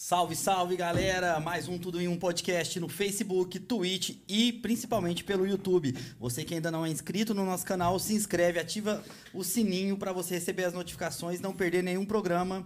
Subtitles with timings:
[0.00, 1.40] Salve, salve galera!
[1.40, 5.92] Mais um Tudo em um podcast no Facebook, Twitch e principalmente pelo YouTube.
[6.20, 9.02] Você que ainda não é inscrito no nosso canal, se inscreve, ativa
[9.34, 12.64] o sininho para você receber as notificações, não perder nenhum programa.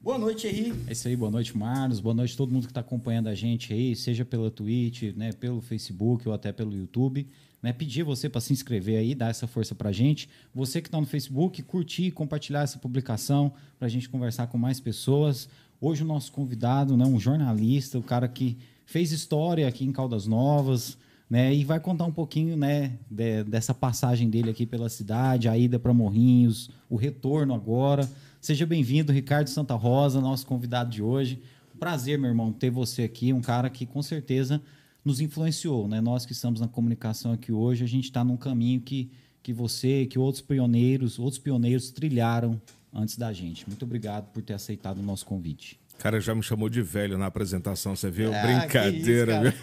[0.00, 0.72] Boa noite, Henri.
[0.86, 2.00] É isso aí, boa noite, Marlos.
[2.00, 5.32] Boa noite a todo mundo que está acompanhando a gente aí, seja pela Twitch, né,
[5.34, 7.28] pelo Facebook ou até pelo YouTube.
[7.62, 10.28] Né, pedir você para se inscrever aí, dar essa força para a gente.
[10.54, 14.80] Você que está no Facebook, curtir, compartilhar essa publicação para a gente conversar com mais
[14.80, 15.48] pessoas.
[15.80, 20.26] Hoje o nosso convidado, né, um jornalista, o cara que fez história aqui em Caldas
[20.26, 20.96] Novas,
[21.28, 25.58] né, e vai contar um pouquinho, né, de, dessa passagem dele aqui pela cidade, a
[25.58, 28.08] ida para Morrinhos, o retorno agora.
[28.40, 31.42] Seja bem-vindo, Ricardo Santa Rosa, nosso convidado de hoje.
[31.78, 34.62] Prazer, meu irmão, ter você aqui, um cara que com certeza
[35.04, 36.00] nos influenciou, né?
[36.00, 39.10] Nós que estamos na comunicação aqui hoje, a gente está num caminho que,
[39.42, 42.60] que você, que outros pioneiros, outros pioneiros trilharam
[42.94, 43.68] antes da gente.
[43.68, 45.78] Muito obrigado por ter aceitado o nosso convite.
[45.94, 48.32] O cara já me chamou de velho na apresentação, você viu?
[48.34, 49.58] Ah, Brincadeira, isso,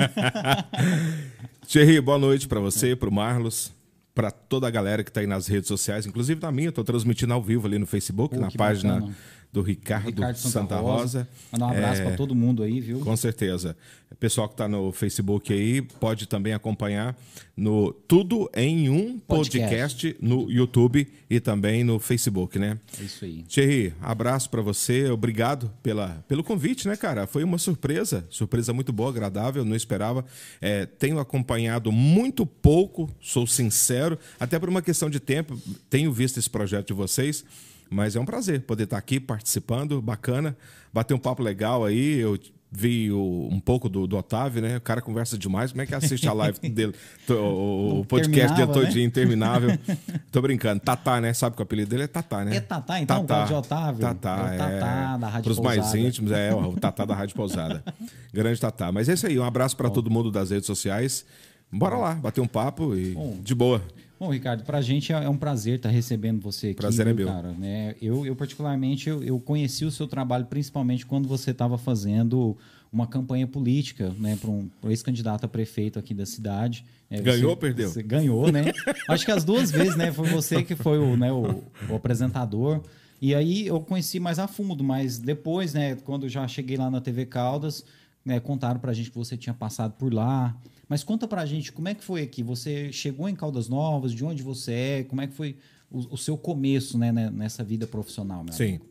[1.67, 3.73] Thierry, boa noite para você, para o Marlos,
[4.15, 7.33] para toda a galera que está aí nas redes sociais, inclusive na minha, estou transmitindo
[7.33, 9.15] ao vivo ali no Facebook, Pô, na página bacana
[9.51, 11.01] do Ricardo, Ricardo Santa, Santa Rosa.
[11.01, 11.29] Rosa.
[11.51, 12.99] Mandar um abraço é, para todo mundo aí, viu?
[12.99, 13.75] Com certeza.
[14.19, 17.17] Pessoal que está no Facebook aí pode também acompanhar
[17.55, 22.77] no Tudo em um podcast, podcast no YouTube e também no Facebook, né?
[22.99, 23.43] É isso aí.
[23.43, 25.09] Thierry, abraço para você.
[25.09, 27.25] Obrigado pela, pelo convite, né, cara?
[27.25, 30.25] Foi uma surpresa, surpresa muito boa, agradável, não esperava.
[30.61, 36.37] É, tenho acompanhado muito pouco, sou sincero, até por uma questão de tempo, tenho visto
[36.37, 37.43] esse projeto de vocês.
[37.91, 40.55] Mas é um prazer poder estar aqui participando, bacana,
[40.93, 42.19] bater um papo legal aí.
[42.19, 42.39] Eu
[42.71, 44.77] vi o, um pouco do, do, Otávio, né?
[44.77, 45.73] O cara conversa demais.
[45.73, 46.95] Como é que assiste a live dele?
[47.29, 49.03] O, o podcast dia todinho, né?
[49.03, 49.77] interminável.
[50.31, 50.79] Tô brincando.
[50.79, 51.33] Tatá, né?
[51.33, 52.55] Sabe que o apelido dele é Tatá, né?
[52.55, 53.45] É Tatá, então, Tatá.
[53.45, 53.99] de Otávio.
[53.99, 54.55] Tatá, é.
[54.55, 55.19] O Tatá é...
[55.19, 57.83] da Rádio Para os mais íntimos, é o Tatá da Rádio Pousada.
[58.33, 58.89] Grande Tatá.
[58.89, 59.37] Mas é isso aí.
[59.37, 61.25] Um abraço para todo mundo das redes sociais.
[61.69, 63.81] Bora lá, bater um papo e Bom, de boa.
[64.21, 66.75] Bom, Ricardo, para a gente é um prazer estar recebendo você aqui.
[66.75, 67.25] Prazer é meu.
[67.25, 67.95] Cara, né?
[67.99, 72.55] eu, eu, particularmente, eu, eu, conheci o seu trabalho principalmente quando você estava fazendo
[72.93, 76.85] uma campanha política né, para um ex-candidato a prefeito aqui da cidade.
[77.09, 77.89] É, ganhou ou perdeu?
[77.89, 78.65] Você ganhou, né?
[79.09, 80.11] Acho que as duas vezes, né?
[80.11, 82.79] Foi você que foi o, né, o, o apresentador.
[83.19, 87.01] E aí eu conheci mais a fundo, mas depois, né, quando já cheguei lá na
[87.01, 87.83] TV Caldas,
[88.23, 90.55] né, contaram para a gente que você tinha passado por lá.
[90.91, 92.43] Mas conta para a gente como é que foi aqui.
[92.43, 95.55] Você chegou em Caldas Novas, de onde você é, como é que foi
[95.89, 98.43] o, o seu começo né, né nessa vida profissional?
[98.43, 98.75] Meu Sim.
[98.75, 98.85] Amigo?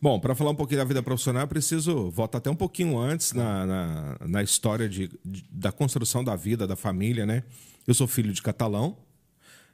[0.00, 3.32] Bom, para falar um pouquinho da vida profissional, eu preciso voltar até um pouquinho antes
[3.32, 7.42] na, na, na história de, de, da construção da vida, da família, né?
[7.84, 8.96] Eu sou filho de catalão,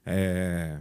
[0.06, 0.78] é,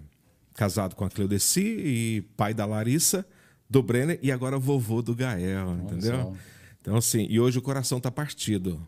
[0.53, 3.28] casado com a Cleudeci e pai da Larissa,
[3.69, 6.38] do Brenner e agora vovô do Gael, entendeu?
[6.79, 8.81] Então, assim, e hoje o coração está partido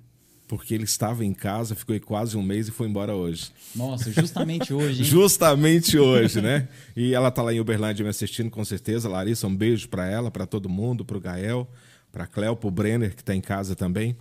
[0.52, 3.54] porque ele estava em casa, ficou aí quase um mês e foi embora hoje.
[3.74, 5.06] Nossa, justamente hoje, hein?
[5.06, 6.68] justamente hoje, né?
[6.94, 9.08] E ela está lá em Uberlândia me assistindo, com certeza.
[9.08, 11.66] Larissa, um beijo para ela, para todo mundo, para o Gael,
[12.12, 14.18] para Cléo, para o Brenner, que está em casa também.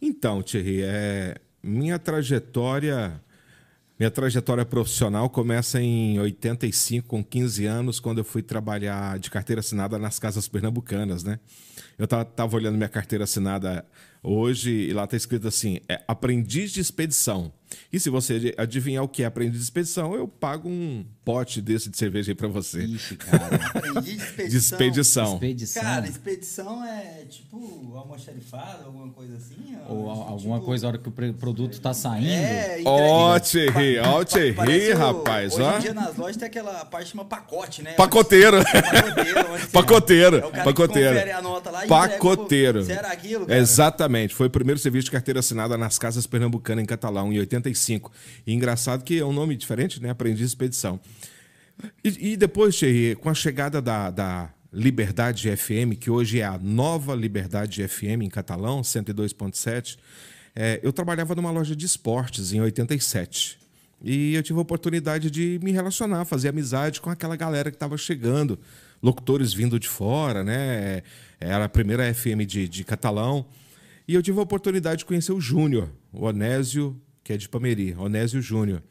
[0.00, 1.34] Então, Thierry, é...
[1.60, 3.20] minha trajetória...
[3.98, 9.60] Minha trajetória profissional começa em 85, com 15 anos, quando eu fui trabalhar de carteira
[9.60, 11.40] assinada nas casas pernambucanas, né?
[11.98, 13.86] Eu estava olhando minha carteira assinada
[14.22, 17.50] hoje e lá está escrito assim: é aprendiz de expedição.
[17.92, 21.88] E se você adivinhar o que é aprendiz de expedição, eu pago um pote desse
[21.88, 22.82] de cerveja aí para você.
[22.82, 23.56] Ixi, cara.
[23.56, 24.28] aprendiz de expedição.
[24.46, 25.34] De expedição.
[25.34, 25.82] expedição.
[25.82, 29.75] Cara, expedição é tipo almoxarifado, alguma coisa assim?
[30.36, 30.66] Alguma tipo...
[30.66, 32.28] coisa a hora que o produto está saindo.
[32.28, 35.54] É, ó, Thierry, ó, Thierry, rapaz.
[35.54, 35.76] Hoje ó.
[35.76, 37.92] em dia nas lojas tem aquela parte chama pacote, né?
[37.92, 38.58] Pacoteiro.
[39.72, 39.72] Pacoteiro.
[39.72, 40.36] Pacoteiro.
[40.36, 41.22] É o cara Pacoteiro.
[41.22, 42.80] Que a nota lá e Pacoteiro.
[42.80, 43.58] Entrega, aquilo, cara?
[43.58, 44.34] Exatamente.
[44.34, 48.12] Foi o primeiro serviço de carteira assinada nas casas pernambucanas em Catalão, em 85.
[48.46, 50.10] E engraçado que é um nome diferente, né?
[50.10, 51.00] Aprendiz Expedição.
[52.04, 56.58] E, e depois, Thierry, com a chegada da, da Liberdade FM, que hoje é a
[56.58, 59.96] nova Liberdade FM em Catalão, 102.7,
[60.56, 63.58] é, eu trabalhava numa loja de esportes em 87.
[64.02, 67.96] E eu tive a oportunidade de me relacionar, fazer amizade com aquela galera que estava
[67.98, 68.58] chegando,
[69.02, 71.02] locutores vindo de fora, né?
[71.38, 73.44] Era a primeira FM de, de catalão.
[74.08, 77.94] E eu tive a oportunidade de conhecer o Júnior, o Onésio, que é de Pameri,
[77.98, 78.82] Onésio Júnior.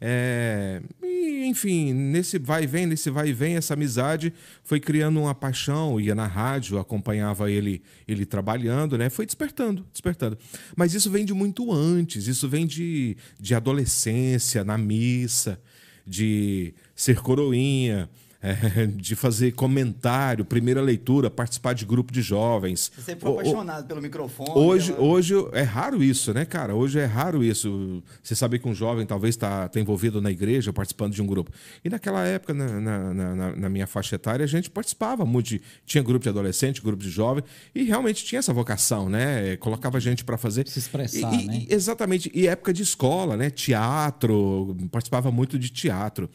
[0.00, 4.32] É, e, enfim, nesse vai e vem, nesse vai e vem, essa amizade
[4.62, 9.08] foi criando uma paixão, ia na rádio, acompanhava ele ele trabalhando, né?
[9.08, 10.38] Foi despertando, despertando.
[10.76, 15.60] Mas isso vem de muito antes, isso vem de, de adolescência, na missa,
[16.06, 18.08] de ser coroinha,
[18.42, 22.90] é, de fazer comentário, primeira leitura, participar de grupo de jovens.
[22.94, 24.50] Você sempre foi O- o- apaixonado pelo microfone.
[24.54, 26.74] Hoje, pela- hoje é raro isso, né, cara?
[26.74, 28.02] Hoje é raro isso.
[28.22, 31.50] Você sabe que um jovem talvez está tá envolvido na igreja, participando de um grupo.
[31.84, 35.46] E naquela época, na, na- na- na minha faixa etária, a gente participava muito.
[35.46, 37.44] De, tinha grupo de adolescente, grupo de jovem,
[37.74, 39.56] e realmente tinha essa vocação, né?
[39.58, 40.66] Colocava gente para fazer.
[40.68, 41.66] Se expressar, e- né?
[41.68, 42.30] e- exatamente.
[42.34, 43.50] E época de escola, né?
[43.50, 46.28] Teatro, participava muito de teatro.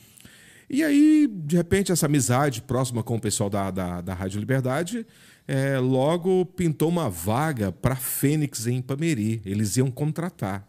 [0.74, 5.06] E aí, de repente, essa amizade próxima com o pessoal da, da, da Rádio Liberdade,
[5.46, 9.42] é, logo pintou uma vaga para Fênix em Pameri.
[9.46, 10.66] Eles iam contratar.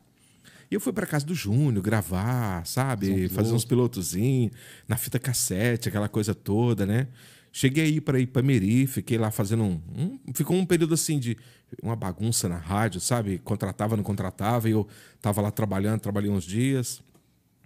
[0.69, 3.07] E eu fui para casa do Júnior gravar, sabe?
[3.07, 4.53] Fazer um Fazer uns pilotozinhos,
[4.89, 7.07] na fita cassete, aquela coisa toda, né?
[7.53, 11.37] Cheguei aí para Ipameri, fiquei lá fazendo um, um- Ficou um período assim de
[11.83, 13.39] uma bagunça na rádio, sabe?
[13.39, 14.89] Contratava, não contratava, e eu
[15.21, 17.01] tava lá trabalhando, trabalhei uns dias.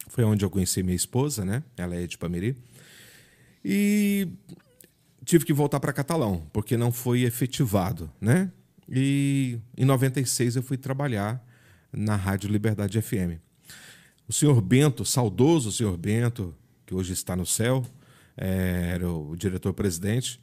[0.09, 1.63] Foi onde eu conheci minha esposa, né?
[1.77, 2.57] Ela é de Pameri.
[3.65, 4.29] E
[5.25, 8.51] tive que voltar para Catalão, porque não foi efetivado, né?
[8.89, 11.45] E em 96 eu fui trabalhar
[11.93, 13.41] na Rádio Liberdade FM.
[14.29, 16.55] O senhor Bento, saudoso senhor Bento,
[16.85, 17.85] que hoje está no céu,
[18.37, 20.41] eh, era o diretor-presidente,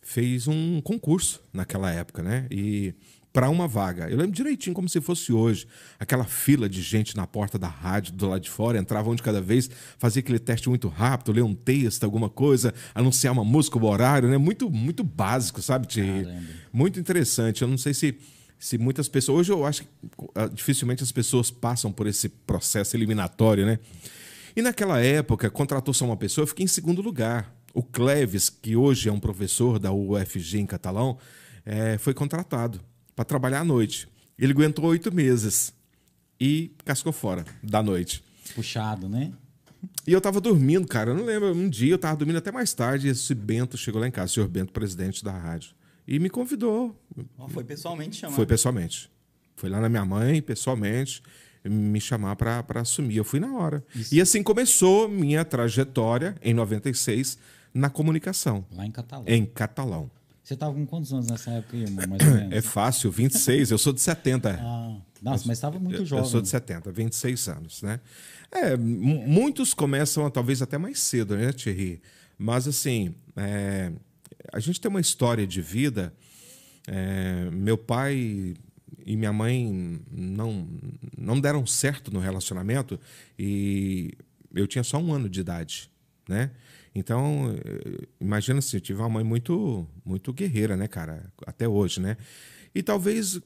[0.00, 2.46] fez um concurso naquela época, né?
[2.50, 2.94] E
[3.32, 4.08] para uma vaga.
[4.08, 5.66] Eu lembro direitinho como se fosse hoje.
[5.98, 9.22] Aquela fila de gente na porta da rádio, do lado de fora, entrava um de
[9.22, 13.78] cada vez, fazia aquele teste muito rápido, ler um texto, alguma coisa, anunciar uma música,
[13.78, 14.36] o horário, né?
[14.36, 16.24] Muito, muito básico, sabe, Thierry?
[16.24, 16.42] Caramba.
[16.72, 17.62] Muito interessante.
[17.62, 18.18] Eu não sei se,
[18.58, 19.40] se muitas pessoas.
[19.40, 19.88] Hoje eu acho que
[20.34, 23.78] ah, dificilmente as pessoas passam por esse processo eliminatório, né?
[24.56, 27.54] E naquela época, contratou só uma pessoa, eu fiquei em segundo lugar.
[27.72, 31.16] O Cleves, que hoje é um professor da UFG em Catalão,
[31.64, 32.80] eh, foi contratado
[33.14, 34.08] para trabalhar à noite.
[34.38, 35.72] Ele aguentou oito meses
[36.40, 38.24] e cascou fora da noite.
[38.54, 39.32] Puxado, né?
[40.06, 41.10] E eu tava dormindo, cara.
[41.10, 41.54] Eu não lembro.
[41.54, 44.26] Um dia eu tava dormindo até mais tarde e esse Bento chegou lá em casa,
[44.30, 45.72] o senhor Bento, presidente da rádio.
[46.06, 46.96] E me convidou.
[47.38, 48.36] Ó, foi pessoalmente chamado.
[48.36, 49.10] Foi pessoalmente.
[49.56, 51.22] Foi lá na minha mãe, pessoalmente,
[51.64, 53.16] me chamar para assumir.
[53.18, 53.84] Eu fui na hora.
[54.10, 57.38] E assim começou minha trajetória, em 96,
[57.72, 59.24] na comunicação, Lá em Catalão.
[59.28, 60.10] em catalão.
[60.42, 62.04] Você tava com quantos anos nessa época, aí, irmão?
[62.08, 62.52] Mais ou menos.
[62.52, 63.70] É fácil, 26.
[63.70, 64.58] Eu sou de 70.
[64.60, 66.24] Ah, nossa, mas estava muito Eu- jovem.
[66.24, 68.00] Eu sou de 70, 26 anos, né?
[68.50, 72.00] É, mu- muitos começam talvez até mais cedo, né, Thierry?
[72.38, 73.92] Mas, assim, é,
[74.52, 76.12] a gente tem uma história de vida.
[76.88, 78.54] é, meu pai
[79.06, 80.66] e minha mãe não,
[81.16, 82.98] não deram certo no relacionamento
[83.38, 84.12] e
[84.54, 85.90] eu tinha só um ano de idade,
[86.28, 86.50] né?
[86.94, 91.32] Então, eh, imagina assim, eu tive uma mãe muito, muito guerreira, né, cara?
[91.46, 92.16] Até hoje, né?
[92.74, 93.40] E talvez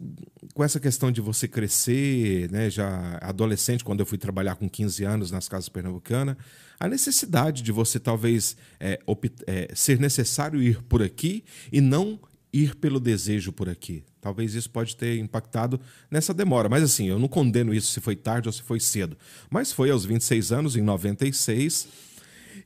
[0.53, 5.03] com essa questão de você crescer, né, já adolescente, quando eu fui trabalhar com 15
[5.05, 6.37] anos nas casas pernambucanas,
[6.79, 9.01] a necessidade de você talvez é,
[9.47, 11.43] é, ser necessário ir por aqui
[11.73, 12.21] e não
[12.53, 14.05] ir pelo desejo por aqui.
[14.21, 15.81] Talvez isso pode ter impactado
[16.11, 16.69] nessa demora.
[16.69, 19.17] Mas assim, eu não condeno isso se foi tarde ou se foi cedo.
[19.51, 21.89] Mas foi aos 26 anos, em 96.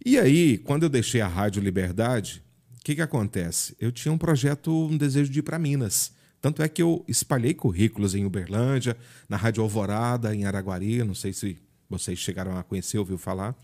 [0.04, 2.42] E aí, quando eu deixei a Rádio Liberdade,
[2.76, 3.76] o que, que acontece?
[3.80, 6.12] Eu tinha um projeto, um desejo de ir para Minas.
[6.40, 8.96] Tanto é que eu espalhei currículos em Uberlândia,
[9.28, 11.58] na Rádio Alvorada, em Araguari, não sei se
[11.90, 13.56] vocês chegaram a conhecer, ouviu falar.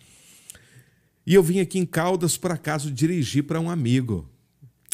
[1.27, 4.29] E eu vim aqui em Caldas, por acaso, dirigir para um amigo.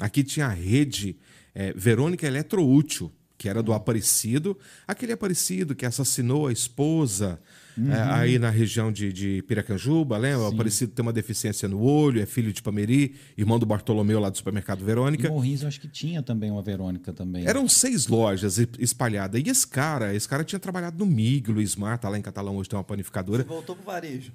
[0.01, 1.17] Aqui tinha a rede
[1.55, 4.57] eh, Verônica Eletroútil, que era do Aparecido.
[4.87, 7.41] Aquele Aparecido que assassinou a esposa
[7.89, 10.41] eh, aí na região de, de Piracanjuba, lembra?
[10.45, 14.29] O Aparecido tem uma deficiência no olho, é filho de Pameri, irmão do Bartolomeu lá
[14.31, 15.29] do supermercado Verônica.
[15.29, 17.47] Morrinhos, eu acho que tinha também uma Verônica também.
[17.47, 19.41] Eram seis lojas e- espalhadas.
[19.45, 22.57] E esse cara, esse cara tinha trabalhado no MIG, Luiz Mar, tá lá em Catalão
[22.57, 23.43] hoje, tem uma panificadora.
[23.43, 24.33] Você voltou pro varejo.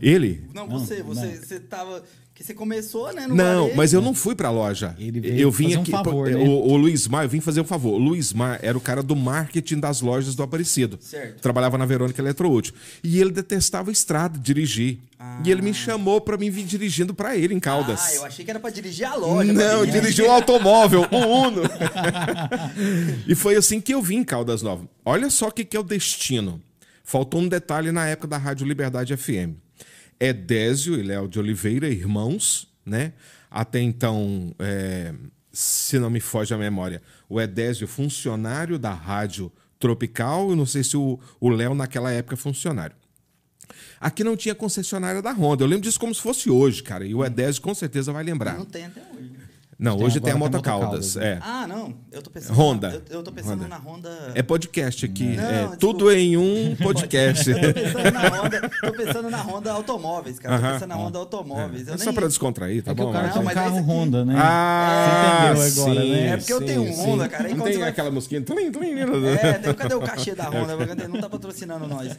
[0.00, 0.44] Ele?
[0.54, 1.32] Não, Não, você, você, não.
[1.36, 2.02] você tava.
[2.38, 3.26] Que você começou, né?
[3.26, 3.76] No Não, varejo.
[3.76, 4.94] mas eu não fui pra loja.
[4.96, 5.90] Ele veio eu vim fazer um aqui.
[5.90, 6.36] favor, pô, né?
[6.36, 7.94] o, o Luiz Mar, eu vim fazer um favor.
[7.94, 11.00] O Luiz Mar era o cara do marketing das lojas do Aparecido.
[11.00, 11.40] Certo.
[11.40, 12.74] Trabalhava na Verônica Eletroútil.
[13.02, 15.00] E ele detestava estrada, dirigir.
[15.44, 18.00] E ele me chamou pra mim vir dirigindo pra ele em Caldas.
[18.04, 19.52] Ah, eu achei que era pra dirigir a loja.
[19.52, 21.62] Não, dirigir- dirigiu um automóvel, um Uno.
[23.26, 24.86] e foi assim que eu vim em Caldas Novas.
[25.04, 26.62] Olha só o que, que é o destino.
[27.02, 29.56] Faltou um detalhe na época da Rádio Liberdade FM.
[30.20, 33.12] Edésio e Léo de Oliveira, irmãos, né?
[33.50, 35.14] Até então, é,
[35.52, 40.82] se não me foge a memória, o Edésio, funcionário da Rádio Tropical, eu não sei
[40.82, 42.96] se o Léo naquela época é funcionário.
[44.00, 45.64] Aqui não tinha concessionária da Honda.
[45.64, 47.04] Eu lembro disso como se fosse hoje, cara.
[47.04, 48.56] E o Edésio com certeza vai lembrar.
[48.56, 49.17] Não tem até hoje.
[49.78, 51.14] Não, Tem hoje tem a agora Moto tem a Moto Caldas.
[51.14, 51.34] Caldas, né?
[51.34, 51.38] É.
[51.40, 51.94] Ah, não.
[52.10, 52.56] Eu tô pensando.
[52.56, 52.88] Honda.
[52.88, 53.68] Na, eu, eu tô pensando Honda.
[53.68, 54.32] na Honda.
[54.34, 55.36] É podcast aqui.
[55.36, 55.76] Não, é desculpa.
[55.76, 57.44] tudo em um podcast.
[57.54, 60.58] Tô pensando na Honda, tô pensando na Honda Automóveis, cara.
[60.58, 60.72] Tô Aham.
[60.74, 61.86] pensando na Honda Automóveis.
[61.86, 63.08] Eu É nem- só pra descontrair, tá é que bom?
[63.08, 64.34] o cara Mas- tem um carro Honda, né?
[64.36, 66.26] Ah, Você entendeu agora, sim, né?
[66.28, 67.30] É porque eu tenho um sim, Honda, sim.
[67.30, 68.40] cara, Não tem vai- aquela musiquinha.
[68.42, 69.04] Tlim, tlim, né?
[69.42, 70.76] É, tem- cadê o cachê da Honda?
[70.88, 71.06] Cadê?
[71.06, 72.16] Não tá patrocinando nós.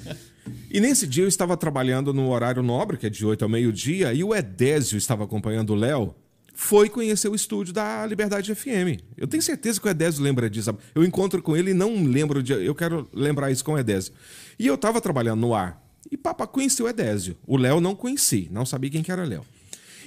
[0.72, 4.14] E nesse dia eu estava trabalhando no horário nobre, que é de 8 ao meio-dia,
[4.14, 6.16] e o Edésio estava acompanhando o Léo.
[6.62, 9.00] Foi conhecer o estúdio da Liberdade FM.
[9.16, 10.78] Eu tenho certeza que o Edésio lembra disso.
[10.94, 12.52] Eu encontro com ele e não lembro de.
[12.52, 14.12] Eu quero lembrar isso com o Edésio.
[14.60, 15.82] E eu estava trabalhando no ar.
[16.12, 17.38] E Papa conheceu o Edésio.
[17.48, 19.46] O Léo não conheci, não sabia quem que era Léo.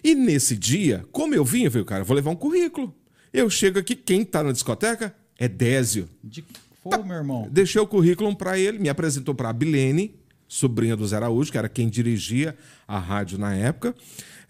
[0.04, 2.94] E nesse dia, como eu vim, eu falei, cara, vou levar um currículo.
[3.32, 5.16] Eu chego aqui, quem tá na discoteca?
[5.40, 6.06] Edésio.
[6.23, 6.44] De...
[6.85, 7.49] Pô, meu irmão.
[7.50, 10.14] Deixei o currículo para ele, me apresentou para a Bilene,
[10.47, 12.54] sobrinha do Zé Araújo, que era quem dirigia
[12.87, 13.94] a rádio na época.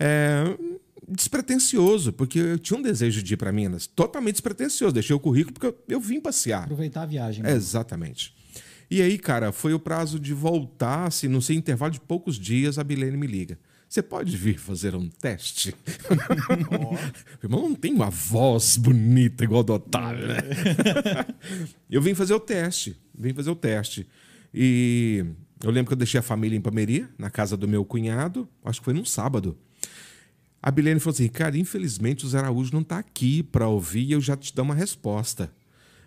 [0.01, 0.57] É,
[1.13, 3.87] despretensioso, porque eu tinha um desejo de ir para Minas.
[3.87, 4.93] Totalmente despretensioso.
[4.93, 6.65] Deixei o currículo porque eu, eu vim passear.
[6.65, 7.45] Aproveitar a viagem.
[7.47, 8.35] É, Exatamente.
[8.91, 12.79] E aí, cara, foi o prazo de voltar, assim, não sei, intervalo de poucos dias,
[12.79, 13.59] a Bilene me liga.
[13.89, 15.75] Você pode vir fazer um teste?
[17.43, 20.37] Irmão, não tem uma voz bonita igual a do Otávio, né?
[21.91, 22.97] eu vim fazer o teste.
[23.15, 24.07] Vim fazer o teste.
[24.53, 25.25] E
[25.63, 28.81] eu lembro que eu deixei a família em Pameria, na casa do meu cunhado, acho
[28.81, 29.57] que foi num sábado.
[30.63, 34.13] A Bilene falou assim: Cara, infelizmente o Zé Araújo não está aqui para ouvir e
[34.13, 35.53] eu já te dou uma resposta.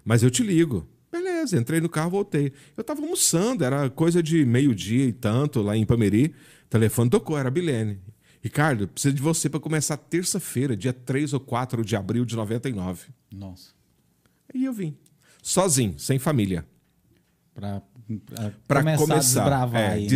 [0.03, 0.87] Mas eu te ligo.
[1.11, 2.53] Beleza, entrei no carro, voltei.
[2.75, 6.33] Eu estava almoçando, era coisa de meio-dia e tanto, lá em Pameri.
[6.65, 7.99] O telefone tocou, era a Bilene.
[8.41, 13.07] Ricardo, preciso de você para começar terça-feira, dia 3 ou 4 de abril de 99.
[13.31, 13.71] Nossa.
[14.53, 14.95] E eu vim.
[15.41, 16.65] Sozinho, sem família.
[17.53, 17.81] Para
[18.67, 20.07] começar, começar, a desbravar é, aí, né?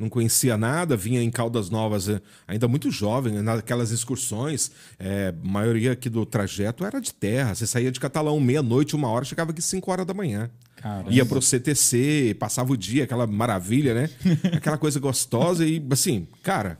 [0.00, 4.70] Não conhecia nada, vinha em Caldas Novas, eh, ainda muito jovem, né, naquelas excursões.
[4.98, 7.54] eh, a maioria aqui do trajeto era de terra.
[7.54, 10.48] Você saía de Catalão meia-noite, uma hora, chegava aqui 5 horas da manhã.
[10.76, 11.12] Caramba.
[11.12, 14.08] Ia pro CTC, passava o dia, aquela maravilha, né?
[14.56, 16.78] aquela coisa gostosa e, assim, cara,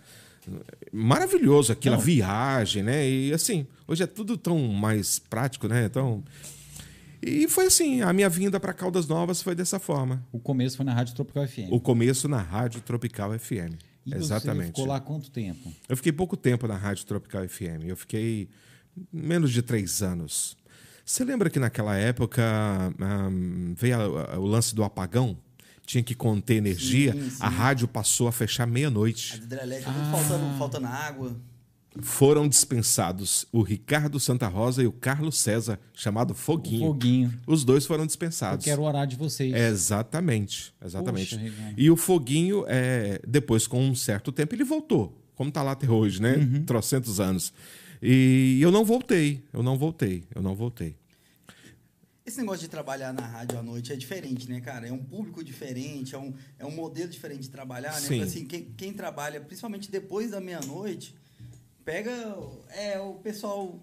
[0.91, 3.07] maravilhoso aquilo, a viagem, né?
[3.07, 5.85] E, assim, hoje é tudo tão mais prático, né?
[5.85, 6.25] Então...
[7.23, 10.25] E foi assim, a minha vinda para Caldas Novas foi dessa forma.
[10.33, 11.69] O começo foi na Rádio Tropical FM.
[11.71, 13.75] O começo na Rádio Tropical FM.
[14.07, 14.69] E você Exatamente.
[14.69, 15.71] ficou lá quanto tempo?
[15.89, 17.85] Eu fiquei pouco tempo na Rádio Tropical FM.
[17.87, 18.49] Eu fiquei
[19.12, 20.57] menos de três anos.
[21.05, 22.43] Você lembra que naquela época
[22.99, 25.37] ahm, veio a- a- o lance do apagão?
[25.85, 27.12] Tinha que conter energia.
[27.12, 27.37] Sim, sim.
[27.41, 29.37] A rádio passou a fechar meia-noite.
[29.37, 31.37] hidrelétricas, tudo faltando, faltando água.
[32.02, 36.87] Foram dispensados o Ricardo Santa Rosa e o Carlos César, chamado Foguinho.
[36.87, 37.40] Foguinho.
[37.47, 38.59] Os dois foram dispensados.
[38.59, 39.54] Porque era o horário de vocês.
[39.54, 41.37] Exatamente, exatamente.
[41.37, 45.73] Poxa, e o Foguinho, é, depois, com um certo tempo, ele voltou, como está lá
[45.73, 46.37] até hoje, né?
[46.37, 46.64] Uhum.
[46.64, 47.52] Trocentos anos.
[48.02, 50.97] E eu não voltei, eu não voltei, eu não voltei.
[52.25, 54.87] Esse negócio de trabalhar na rádio à noite é diferente, né, cara?
[54.87, 58.00] É um público diferente, é um, é um modelo diferente de trabalhar, né?
[58.00, 58.07] Sim.
[58.07, 61.14] Porque, assim, quem, quem trabalha, principalmente depois da meia-noite,
[61.84, 62.10] pega
[62.70, 63.78] é, o pessoal.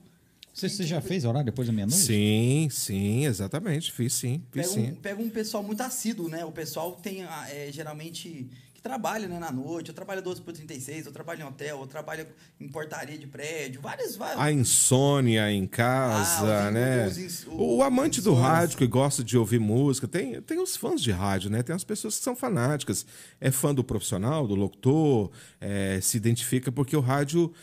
[0.54, 2.04] Você, você já fez horário depois da meia-noite?
[2.04, 4.92] Sim, sim, exatamente, fiz sim, fiz Pega sim.
[4.92, 6.44] um, pega um pessoal muito assíduo, né?
[6.46, 9.90] O pessoal tem, ah, é, geralmente, que trabalha né, na noite.
[9.90, 12.26] Eu trabalho 12 por 36, eu trabalho em hotel, eu trabalho
[12.60, 14.42] em portaria de prédio, vários, vários.
[14.42, 17.06] A insônia em casa, Ah, os- né?
[17.08, 21.04] os ins- o amante do rádio que gosta de ouvir música, tem, tem os fãs
[21.04, 21.62] de rádio, né?
[21.62, 23.06] Tem as pessoas que são fanáticas.
[23.40, 25.30] É fã do profissional, do locutor,
[25.62, 27.54] é, se identifica porque o rádio.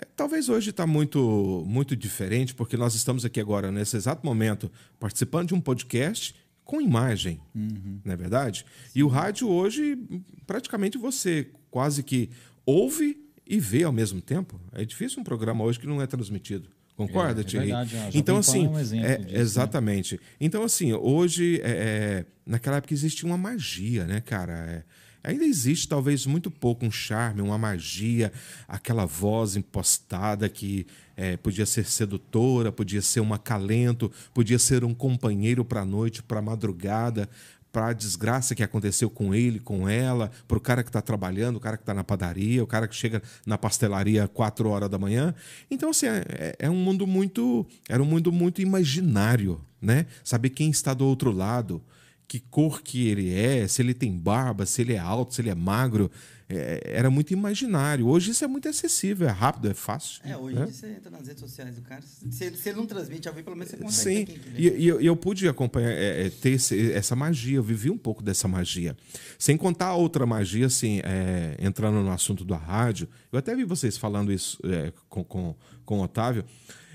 [0.00, 4.70] É, talvez hoje está muito, muito diferente, porque nós estamos aqui agora, nesse exato momento,
[4.98, 6.34] participando de um podcast
[6.64, 8.64] com imagem, não é verdade?
[8.94, 9.98] E o rádio hoje,
[10.46, 12.30] praticamente você quase que
[12.64, 14.58] ouve e vê ao mesmo tempo.
[14.72, 16.70] É difícil um programa hoje que não é transmitido.
[16.96, 17.66] Concorda, É, é Thierry?
[17.66, 17.98] verdade, ó.
[18.04, 19.26] Jovem então, assim, um é, disso, né?
[19.32, 20.20] exatamente.
[20.40, 24.52] Então, assim, hoje, é, é, naquela época existia uma magia, né, cara?
[24.54, 24.84] É,
[25.24, 28.32] ainda existe, talvez, muito pouco um charme, uma magia,
[28.68, 34.94] aquela voz impostada que é, podia ser sedutora, podia ser um acalento, podia ser um
[34.94, 37.28] companheiro para a noite, para a madrugada,
[37.72, 41.56] para a desgraça que aconteceu com ele, com ela, para o cara que está trabalhando,
[41.56, 44.96] o cara que está na padaria, o cara que chega na pastelaria quatro horas da
[44.96, 45.34] manhã.
[45.68, 47.66] Então, assim, é, é um mundo muito.
[47.88, 50.06] Era um mundo muito imaginário, né?
[50.22, 51.82] Saber quem está do outro lado,
[52.26, 55.50] que cor que ele é, se ele tem barba, se ele é alto, se ele
[55.50, 56.10] é magro.
[56.46, 58.06] É, era muito imaginário.
[58.06, 60.20] Hoje isso é muito acessível, é rápido, é fácil.
[60.24, 60.66] É, hoje né?
[60.66, 62.02] você entra nas redes sociais do cara.
[62.02, 64.86] Se, ele- se ele não transmite ao vivo, pelo menos você consegue Sim, e, e
[64.86, 68.46] eu, eu pude acompanhar, é, é, ter esse- essa magia, eu vivi um pouco dessa
[68.46, 68.94] magia.
[69.38, 73.64] Sem contar a outra magia, assim, é, entrando no assunto da rádio, eu até vi
[73.64, 75.54] vocês falando isso é, com, com,
[75.84, 76.44] com o Otávio.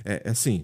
[0.06, 0.64] é assim.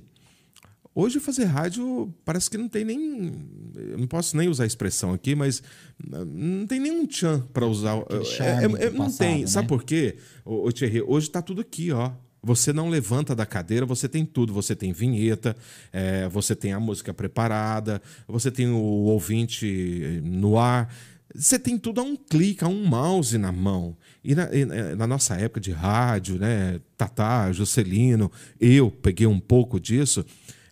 [0.98, 3.34] Hoje fazer rádio parece que não tem nem.
[3.76, 5.62] Eu não posso nem usar a expressão aqui, mas
[6.02, 7.98] não tem nenhum tchan para usar.
[8.40, 9.42] É, é, não passado, tem.
[9.42, 9.48] Né?
[9.48, 11.02] Sabe por quê, ô, ô Thierry?
[11.02, 12.14] Hoje está tudo aqui, ó.
[12.42, 14.54] Você não levanta da cadeira, você tem tudo.
[14.54, 15.58] Você tem vinheta,
[15.92, 20.96] é, você tem a música preparada, você tem o ouvinte no ar.
[21.34, 23.98] Você tem tudo a um clique, a um mouse na mão.
[24.24, 24.64] E na, e
[24.96, 26.80] na, nossa época de rádio, né?
[26.96, 30.26] Tatá, Juscelino, eu peguei um pouco disso.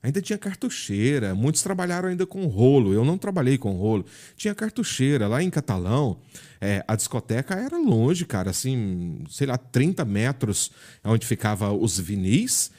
[0.04, 2.94] Ainda tinha cartucheira, muitos trabalharam ainda com rolo.
[2.94, 4.06] Eu não trabalhei com rolo.
[4.36, 5.30] Tinha cartucheira.
[5.30, 6.18] Lá em Catalão,
[6.60, 10.72] é, a discoteca era longe, cara, assim, sei lá, 30 metros
[11.06, 12.70] onde ficava os vinis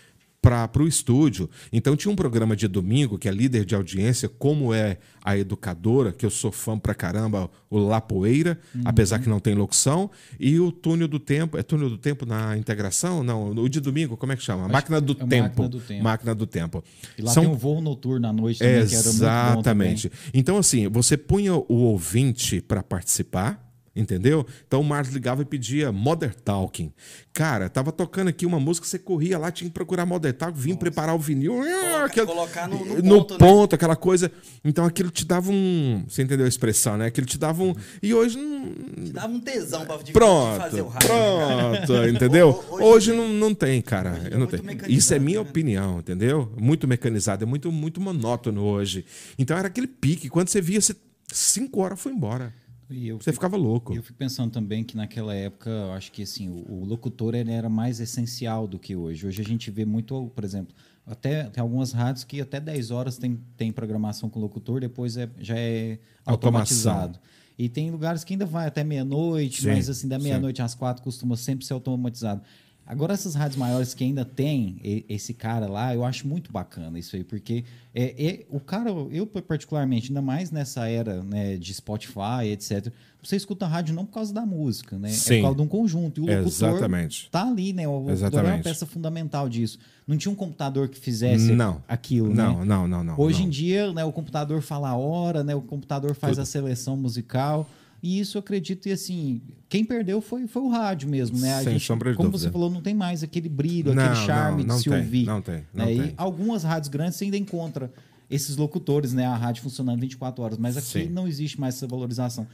[0.44, 1.48] para o estúdio.
[1.72, 6.12] Então tinha um programa de domingo que é líder de audiência, como é a educadora,
[6.12, 8.82] que eu sou fã pra caramba, o Lapoeira, uhum.
[8.84, 12.58] apesar que não tem locução, e o Túnel do Tempo, é Túnel do Tempo na
[12.58, 13.24] integração?
[13.24, 14.68] Não, o de domingo, como é que chama?
[14.68, 15.62] Máquina do, é tempo.
[15.62, 16.04] Máquina do Tempo.
[16.04, 16.84] Máquina do Tempo.
[17.16, 17.42] E lá São...
[17.42, 20.12] tem um voo noturno à noite também, Exatamente.
[20.34, 23.63] Então assim, você punha o ouvinte para participar,
[23.96, 24.44] Entendeu?
[24.66, 26.92] Então o Marlos ligava e pedia Mother Talking.
[27.32, 30.74] Cara, tava tocando aqui uma música, você corria lá, tinha que procurar Mother Talking, vim
[30.74, 31.54] preparar o vinil.
[31.54, 33.76] Coloca, aquele, colocar no, no, no ponto, ponto né?
[33.76, 34.32] aquela coisa.
[34.64, 36.04] Então aquilo te dava um.
[36.08, 37.06] Você entendeu a expressão, né?
[37.06, 37.72] Aquilo te dava um.
[38.02, 38.72] E hoje não.
[39.04, 41.08] Te dava um tesão pra pronto, fazer o rádio.
[41.08, 42.64] Pronto, entendeu?
[42.70, 44.20] hoje, hoje não, não tem, cara.
[44.28, 44.64] Eu não tenho.
[44.88, 45.48] Isso é minha né?
[45.48, 46.52] opinião, entendeu?
[46.60, 49.04] Muito mecanizado, é muito, muito monótono hoje.
[49.38, 50.28] Então era aquele pique.
[50.28, 50.96] Quando você via, você,
[51.28, 52.52] cinco horas foi embora.
[52.88, 53.94] Você fico, ficava louco.
[53.94, 57.50] Eu fico pensando também que naquela época, eu acho que assim, o, o, locutor ele
[57.50, 59.26] era mais essencial do que hoje.
[59.26, 60.74] Hoje a gente vê muito, por exemplo,
[61.06, 65.28] até tem algumas rádios que até 10 horas tem, tem programação com locutor, depois é,
[65.38, 67.18] já é automatizado.
[67.18, 67.34] Automação.
[67.56, 71.36] E tem lugares que ainda vai até meia-noite, mas assim, da meia-noite às quatro costuma
[71.36, 72.42] sempre ser automatizado.
[72.86, 74.76] Agora, essas rádios maiores que ainda tem
[75.08, 77.64] esse cara lá, eu acho muito bacana isso aí, porque
[77.94, 83.36] é, é, o cara, eu particularmente, ainda mais nessa era né, de Spotify, etc., você
[83.36, 85.08] escuta a rádio não por causa da música, né?
[85.08, 85.34] Sim.
[85.34, 86.20] É por causa de um conjunto.
[86.22, 87.30] E o Exatamente.
[87.30, 87.88] tá ali, né?
[87.88, 89.78] O locutor é uma peça fundamental disso.
[90.06, 91.82] Não tinha um computador que fizesse não.
[91.88, 92.64] aquilo, não, né?
[92.66, 93.46] Não, não, não, Hoje não.
[93.46, 95.54] em dia, né, o computador fala a hora, né?
[95.54, 96.42] O computador faz Tudo.
[96.42, 97.66] a seleção musical.
[98.04, 101.54] E isso eu acredito, e assim, quem perdeu foi, foi o rádio mesmo, né?
[101.54, 102.48] A Sem gente, sombra de como dúvida.
[102.48, 104.98] você falou, não tem mais aquele brilho, não, aquele charme não, não de se tem,
[104.98, 105.24] ouvir.
[105.24, 105.94] Não tem, não né?
[105.94, 106.06] tem.
[106.10, 107.90] E algumas rádios grandes você ainda encontra
[108.30, 109.24] esses locutores, né?
[109.24, 111.08] A rádio funcionando 24 horas, mas aqui Sim.
[111.08, 112.46] não existe mais essa valorização.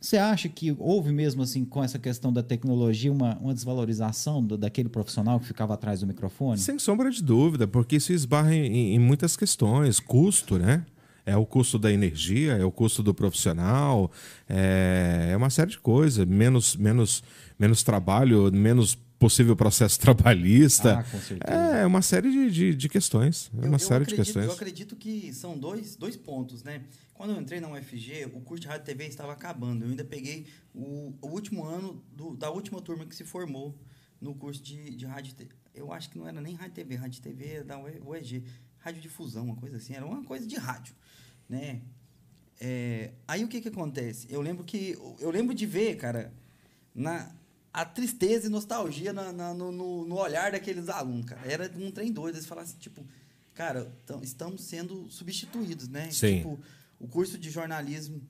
[0.00, 4.56] Você acha que houve mesmo, assim, com essa questão da tecnologia, uma, uma desvalorização do,
[4.56, 6.58] daquele profissional que ficava atrás do microfone?
[6.58, 9.98] Sem sombra de dúvida, porque isso esbarra em, em muitas questões.
[9.98, 10.84] Custo, né?
[11.24, 14.10] É o custo da energia, é o custo do profissional,
[14.48, 16.26] é, é uma série de coisas.
[16.26, 17.22] Menos, menos,
[17.58, 20.98] menos trabalho, menos possível processo trabalhista.
[20.98, 21.54] Ah, com certeza.
[21.54, 23.52] É uma série de, de, de questões.
[23.56, 24.46] É uma eu, série eu acredito, de questões.
[24.46, 26.82] Eu acredito que são dois, dois pontos, né?
[27.14, 29.84] Quando eu entrei na UFG, o curso de rádio e TV estava acabando.
[29.84, 33.78] Eu ainda peguei o, o último ano do, da última turma que se formou
[34.20, 35.34] no curso de, de rádio.
[35.72, 38.44] Eu acho que não era nem rádio TV, rádio TV era da UEG,
[38.78, 40.94] rádio difusão, uma coisa assim, era uma coisa de rádio
[41.52, 41.82] né?
[42.58, 44.26] É, aí o que que acontece?
[44.30, 46.32] Eu lembro que eu lembro de ver, cara,
[46.94, 47.30] na
[47.72, 51.40] a tristeza e nostalgia na, na, no, no, olhar daqueles alunos, cara.
[51.50, 52.36] Era um trem doido.
[52.36, 53.02] Eles falavam assim, tipo,
[53.54, 53.90] cara,
[54.22, 56.10] estamos sendo substituídos, né?
[56.10, 56.38] Sim.
[56.38, 56.60] Tipo,
[57.00, 58.20] o curso de jornalismo,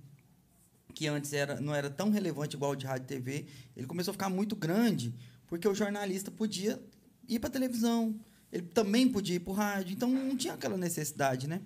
[0.94, 4.12] que antes era, não era tão relevante igual o de rádio e TV, ele começou
[4.12, 5.12] a ficar muito grande,
[5.48, 6.80] porque o jornalista podia
[7.28, 8.18] ir para televisão,
[8.52, 11.62] ele também podia ir para o rádio, então não tinha aquela necessidade, né?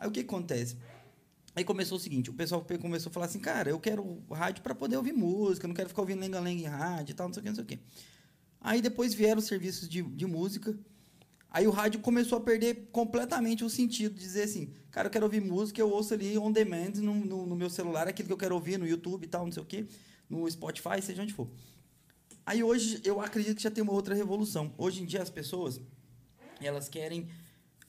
[0.00, 0.78] Aí o que, acontece?
[1.54, 4.74] Aí começou o seguinte, o pessoal começou a falar assim, cara, eu quero rádio para
[4.74, 7.44] poder ouvir música, não quero ficar ouvindo lenga-lenga em rádio e tal, não sei o
[7.44, 7.78] que, não sei o que.
[8.62, 10.78] Aí depois vieram os serviços de, de música,
[11.50, 15.26] aí o rádio começou a perder completamente o sentido, de dizer assim, cara, eu quero
[15.26, 18.38] ouvir música, eu ouço ali on demand no, no, no meu celular, aquilo que eu
[18.38, 19.86] quero ouvir no YouTube e tal, não sei o que,
[20.30, 21.50] no Spotify, seja onde for.
[22.46, 24.72] Aí hoje eu acredito que já tem uma outra revolução.
[24.78, 25.80] Hoje em dia as pessoas,
[26.60, 27.28] elas querem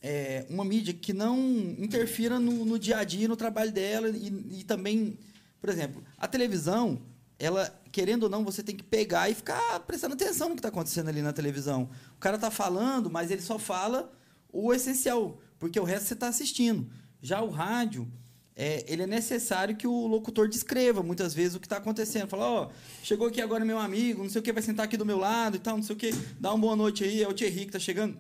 [0.02, 1.38] é, uma mídia que não
[1.78, 5.18] interfira no, no, dia a dia, no trabalho dela e, e, também,
[5.60, 7.02] por exemplo, a televisão,
[7.38, 10.70] ela querendo ou não, você tem que pegar e ficar prestando atenção no que está
[10.70, 11.90] acontecendo ali na televisão.
[12.16, 14.12] O cara está falando, mas ele só fala
[14.52, 16.90] o essencial, porque o resto você está assistindo.
[17.22, 18.12] Já o rádio,
[18.56, 22.28] é, ele é necessário que o locutor descreva muitas vezes o que está acontecendo.
[22.28, 22.72] Fala, ó, oh,
[23.04, 25.58] chegou aqui agora meu amigo, não sei o que, vai sentar aqui do meu lado
[25.58, 27.66] e tal, não sei o que, dá uma boa noite aí, é o Thierry que
[27.66, 28.18] está chegando.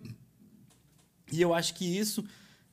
[1.32, 2.24] E eu acho que isso,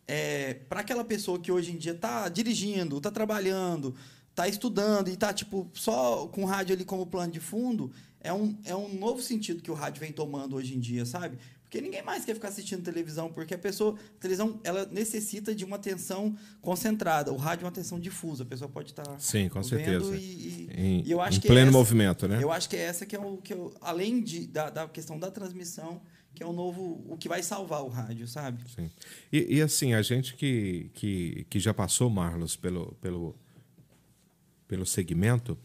[0.06, 3.94] é, para aquela pessoa que hoje em dia está dirigindo, está trabalhando,
[4.30, 7.90] está estudando e está tipo, só com o rádio ali como plano de fundo,
[8.20, 11.38] é um, é um novo sentido que o rádio vem tomando hoje em dia, sabe?
[11.62, 15.66] Porque ninguém mais quer ficar assistindo televisão, porque a pessoa, a televisão, ela necessita de
[15.66, 17.30] uma atenção concentrada.
[17.30, 20.16] O rádio é uma atenção difusa, a pessoa pode estar Sim, com certeza.
[20.16, 22.42] E, e- Em, e eu acho em que é pleno essa- movimento, né?
[22.42, 25.18] eu acho que é essa que é o que eu, além de, da, da questão
[25.18, 26.00] da transmissão,
[26.38, 28.62] que é o novo, o que vai salvar o rádio, sabe?
[28.70, 28.88] Sim.
[29.32, 33.34] E, e, assim, a gente que, que, que já passou, Marlos, pelo, pelo,
[34.68, 35.58] pelo segmento,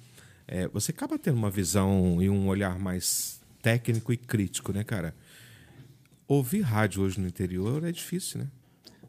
[0.47, 5.15] é, você acaba tendo uma visão e um olhar mais técnico e crítico, né, cara?
[6.27, 8.49] Ouvir rádio hoje no interior é difícil, né?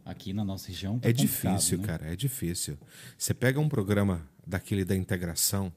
[0.05, 1.87] Aqui na nossa região tá É difícil, né?
[1.87, 2.77] cara, é difícil.
[3.16, 5.72] Você pega um programa daquele da integração,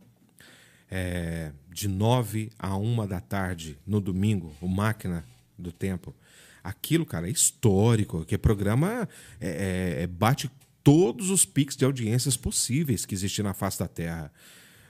[0.92, 5.24] é, de 9 a 1 da tarde, no domingo, o Máquina
[5.58, 6.16] do Tempo.
[6.64, 9.08] Aquilo, cara, é histórico, que programa
[9.40, 10.52] é, é, é, bate
[10.84, 14.32] todos os pics de audiências possíveis que existem na face da Terra.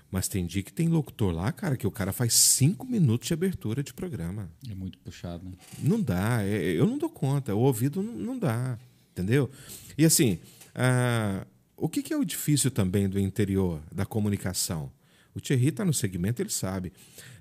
[0.10, 3.34] Mas tem dia que tem locutor lá, cara, que o cara faz cinco minutos de
[3.34, 4.50] abertura de programa.
[4.70, 5.58] É muito puxado, né?
[5.80, 8.80] Não dá, é- eu não dou conta, o ouvido não, dá,
[9.12, 9.50] entendeu?
[9.98, 10.40] E assim,
[10.74, 14.92] ah, o que, que é o difícil também do interior da comunicação?
[15.36, 16.92] O Thierry está no segmento, ele sabe.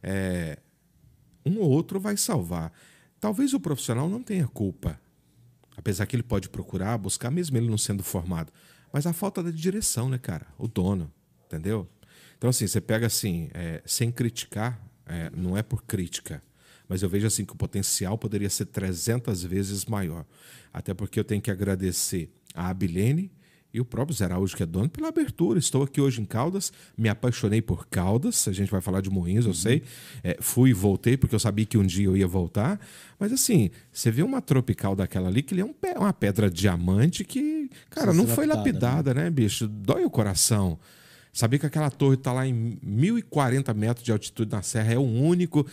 [0.03, 0.59] É,
[1.45, 2.73] um ou outro vai salvar.
[3.21, 5.01] Talvez o profissional não tenha culpa,
[5.77, 8.53] apesar que ele pode procurar, buscar, mesmo ele não sendo formado.
[8.93, 10.47] Mas a falta da direção, né, cara?
[10.59, 11.13] O dono,
[11.47, 11.89] entendeu?
[12.37, 16.43] Então, assim, você pega assim, é, sem criticar, é, não é por crítica,
[16.89, 20.25] mas eu vejo assim que o potencial poderia ser 300 vezes maior.
[20.73, 23.31] Até porque eu tenho que agradecer a Abilene
[23.77, 25.59] e o próprio Zé Araújo, que é dono, pela abertura.
[25.59, 29.45] Estou aqui hoje em Caldas, me apaixonei por Caldas, a gente vai falar de Moinhos,
[29.45, 29.83] eu sei.
[30.25, 32.81] É, fui e voltei, porque eu sabia que um dia eu ia voltar.
[33.19, 36.51] Mas assim, você vê uma tropical daquela ali, que ele é um pe- uma pedra
[36.51, 39.69] diamante que, cara, Precisa não foi lapidada, lapidada, né, bicho?
[39.69, 40.79] Dói o coração.
[41.33, 45.03] Saber que aquela torre está lá em 1.040 metros de altitude na serra é o
[45.03, 45.67] único.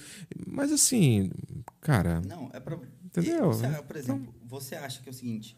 [0.46, 1.32] Mas assim,
[1.80, 2.78] cara, Não, é pra.
[3.06, 3.52] Entendeu?
[3.54, 5.56] E por exemplo, você acha que é o seguinte: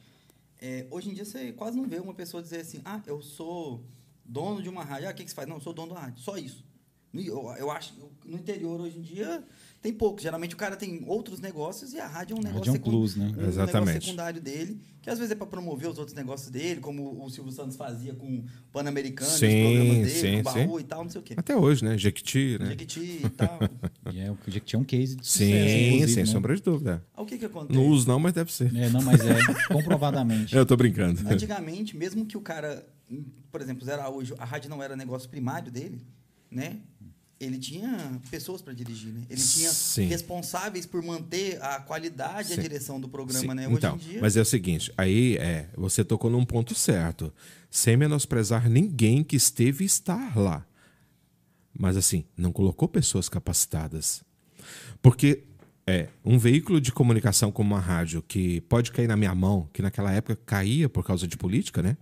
[0.60, 3.84] é, hoje em dia você quase não vê uma pessoa dizer assim, ah, eu sou
[4.24, 5.08] dono de uma rádio.
[5.08, 5.48] Ah, o que, que você faz?
[5.48, 6.24] Não, eu sou dono da rádio.
[6.24, 6.66] Só isso.
[7.14, 9.44] Eu, eu acho que no interior hoje em dia
[9.86, 10.20] tem pouco.
[10.20, 12.80] Geralmente o cara tem outros negócios e a rádio é um A negócio é um
[12.80, 13.28] plus, né?
[13.28, 17.24] um negócio secundário dele, que às vezes é para promover os outros negócios dele, como
[17.24, 20.66] o Silvio Santos fazia com o Pan-Americano, os Sim, programas dele, sim, com o sim.
[20.66, 21.36] baú e tal, não sei o quê.
[21.38, 21.96] até hoje, né?
[22.00, 22.70] Jequiti, né?
[22.70, 23.60] Jequiti e tal.
[24.12, 26.32] E é o que tinha um case de sucesso, Sim, inclusive, sem né?
[26.32, 27.04] sombra de dúvida.
[27.16, 27.78] Aí o que que acontece?
[27.80, 28.76] Não uso não, mas deve ser.
[28.76, 29.36] É, não, mas é
[29.72, 30.56] comprovadamente.
[30.56, 31.22] Eu tô brincando.
[31.28, 32.88] Antigamente, mesmo que o cara,
[33.52, 36.02] por exemplo, Zé Araújo, a rádio não era negócio primário dele,
[36.52, 36.78] né?
[37.46, 39.22] Ele tinha pessoas para dirigir, né?
[39.30, 40.08] Ele tinha Sim.
[40.08, 43.68] responsáveis por manter a qualidade e a direção do programa, Sim, né?
[43.70, 47.34] Então, Hoje em dia, mas é o seguinte, aí é, você tocou num ponto certo,
[47.70, 50.66] sem menosprezar ninguém que esteve e está lá.
[51.78, 54.24] Mas assim, não colocou pessoas capacitadas.
[55.02, 55.44] Porque
[55.86, 59.82] é um veículo de comunicação como uma rádio que pode cair na minha mão, que
[59.82, 61.98] naquela época caía por causa de política, né?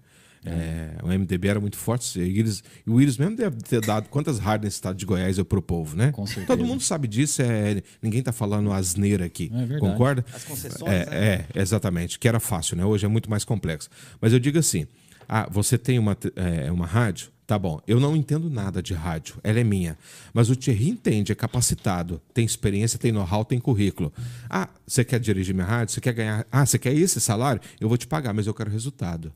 [0.45, 2.19] É, o MDB era muito forte.
[2.19, 5.37] E eles- e o Íris mesmo deve ter dado quantas rádios nesse estado de Goiás
[5.37, 6.11] eu pro povo, né?
[6.11, 6.47] Com certeza.
[6.47, 9.49] Todo mundo sabe disso, é, ninguém tá falando asneira aqui.
[9.53, 9.79] É verdade.
[9.79, 10.25] Concorda?
[10.33, 11.45] As concessões, é, né?
[11.55, 12.19] é, exatamente.
[12.19, 12.85] Que era fácil, né?
[12.85, 13.89] Hoje é muito mais complexo.
[14.19, 14.85] Mas eu digo assim:
[15.27, 17.31] ah, você tem uma, é, uma rádio?
[17.45, 19.97] Tá bom, eu não entendo nada de rádio, ela é minha.
[20.33, 24.13] Mas o Thierry entende, é capacitado, tem experiência, tem know-how, tem currículo.
[24.49, 25.93] Ah, você quer dirigir minha rádio?
[25.93, 26.47] Você quer ganhar.
[26.49, 27.61] Ah, você quer esse salário?
[27.81, 29.31] Eu vou te pagar, mas eu quero resultado.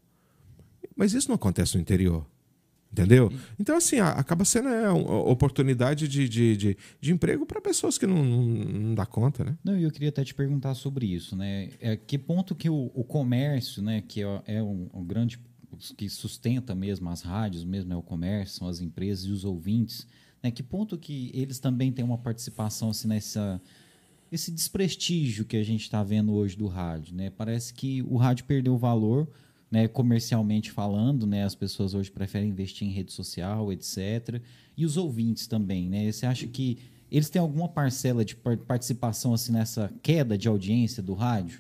[0.97, 2.25] Mas isso não acontece no interior.
[2.91, 3.31] Entendeu?
[3.59, 8.07] Então, assim, acaba sendo é, uma oportunidade de, de, de, de emprego para pessoas que
[8.07, 9.57] não, não, não dá conta, né?
[9.63, 11.69] Não, e eu queria até te perguntar sobre isso, né?
[11.79, 15.39] É, que ponto que o, o comércio, né, que é, é um, um grande
[15.95, 20.07] que sustenta mesmo as rádios, mesmo é o comércio, são as empresas e os ouvintes,
[20.41, 20.49] né?
[20.49, 23.61] Que ponto que eles também têm uma participação assim nessa
[24.31, 27.29] esse desprestígio que a gente está vendo hoje do rádio, né?
[27.29, 29.29] Parece que o rádio perdeu valor,
[29.71, 29.87] né?
[29.87, 31.43] Comercialmente falando, né?
[31.43, 34.41] As pessoas hoje preferem investir em rede social, etc.
[34.77, 36.11] E os ouvintes também, né?
[36.11, 36.77] Você acha que
[37.11, 41.59] eles têm alguma parcela de par- participação assim nessa queda de audiência do rádio?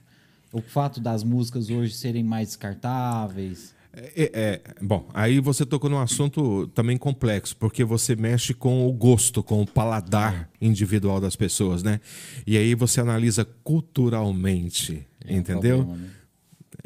[0.51, 3.75] O fato das músicas hoje serem mais descartáveis?
[4.15, 8.93] É, é, bom, aí você tocou num assunto também complexo, porque você mexe com o
[8.93, 11.99] gosto, com o paladar individual das pessoas, né?
[12.45, 15.77] E aí você analisa culturalmente, É um entendeu?
[15.79, 16.09] problema, né?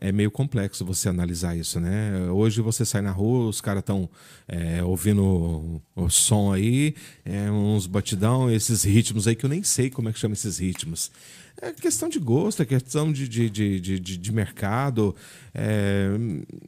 [0.03, 2.27] É meio complexo você analisar isso, né?
[2.31, 4.09] Hoje você sai na rua, os caras estão
[4.83, 10.09] ouvindo o, som aí, é, uns batidão, esses ritmos aí que eu nem sei como
[10.09, 11.11] é que chama esses ritmos.
[11.61, 15.15] É questão de gosto, é questão de, de, de, de, de- de mercado.
[15.53, 16.07] É,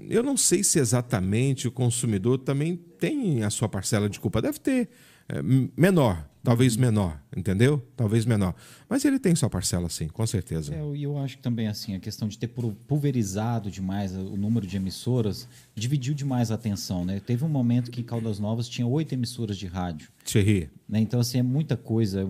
[0.08, 4.44] eu não sei se exatamente o consumidor também tem a sua parcela de culpa.
[4.44, 4.90] Deve ter.
[5.28, 5.42] é,
[5.76, 7.82] menor, talvez menor, entendeu?
[7.96, 8.54] Talvez menor.
[8.90, 10.76] Mas ele tem sua parcela, sim, com certeza.
[10.76, 14.68] É, eu, eu acho que também assim a questão de ter pulverizado demais o número
[14.68, 17.22] de emissoras dividiu demais a atenção, né?
[17.26, 20.10] Teve um momento que Caldas Novas tinha oito emissoras de rádio.
[20.26, 20.70] Thierry.
[20.88, 21.00] Né?
[21.00, 22.28] Então assim é muita coisa.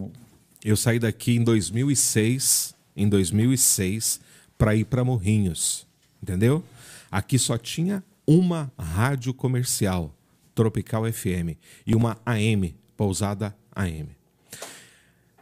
[0.63, 4.21] Eu saí daqui em 2006, em 2006,
[4.57, 5.87] para ir para Morrinhos,
[6.21, 6.63] entendeu?
[7.11, 10.15] Aqui só tinha uma rádio comercial,
[10.55, 14.09] Tropical FM, e uma AM, Pousada AM.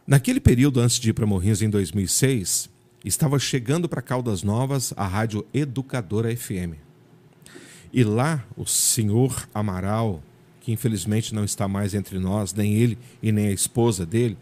[0.06, 2.68] Naquele período, antes de ir para Morrinhos, em 2006,
[3.04, 6.76] estava chegando para Caldas Novas a rádio Educadora FM.
[7.92, 10.22] E lá, o senhor Amaral,
[10.60, 14.36] que infelizmente não está mais entre nós, nem ele e nem a esposa dele,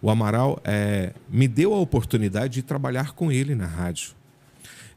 [0.00, 4.12] o Amaral é, me deu a oportunidade de trabalhar com ele na rádio.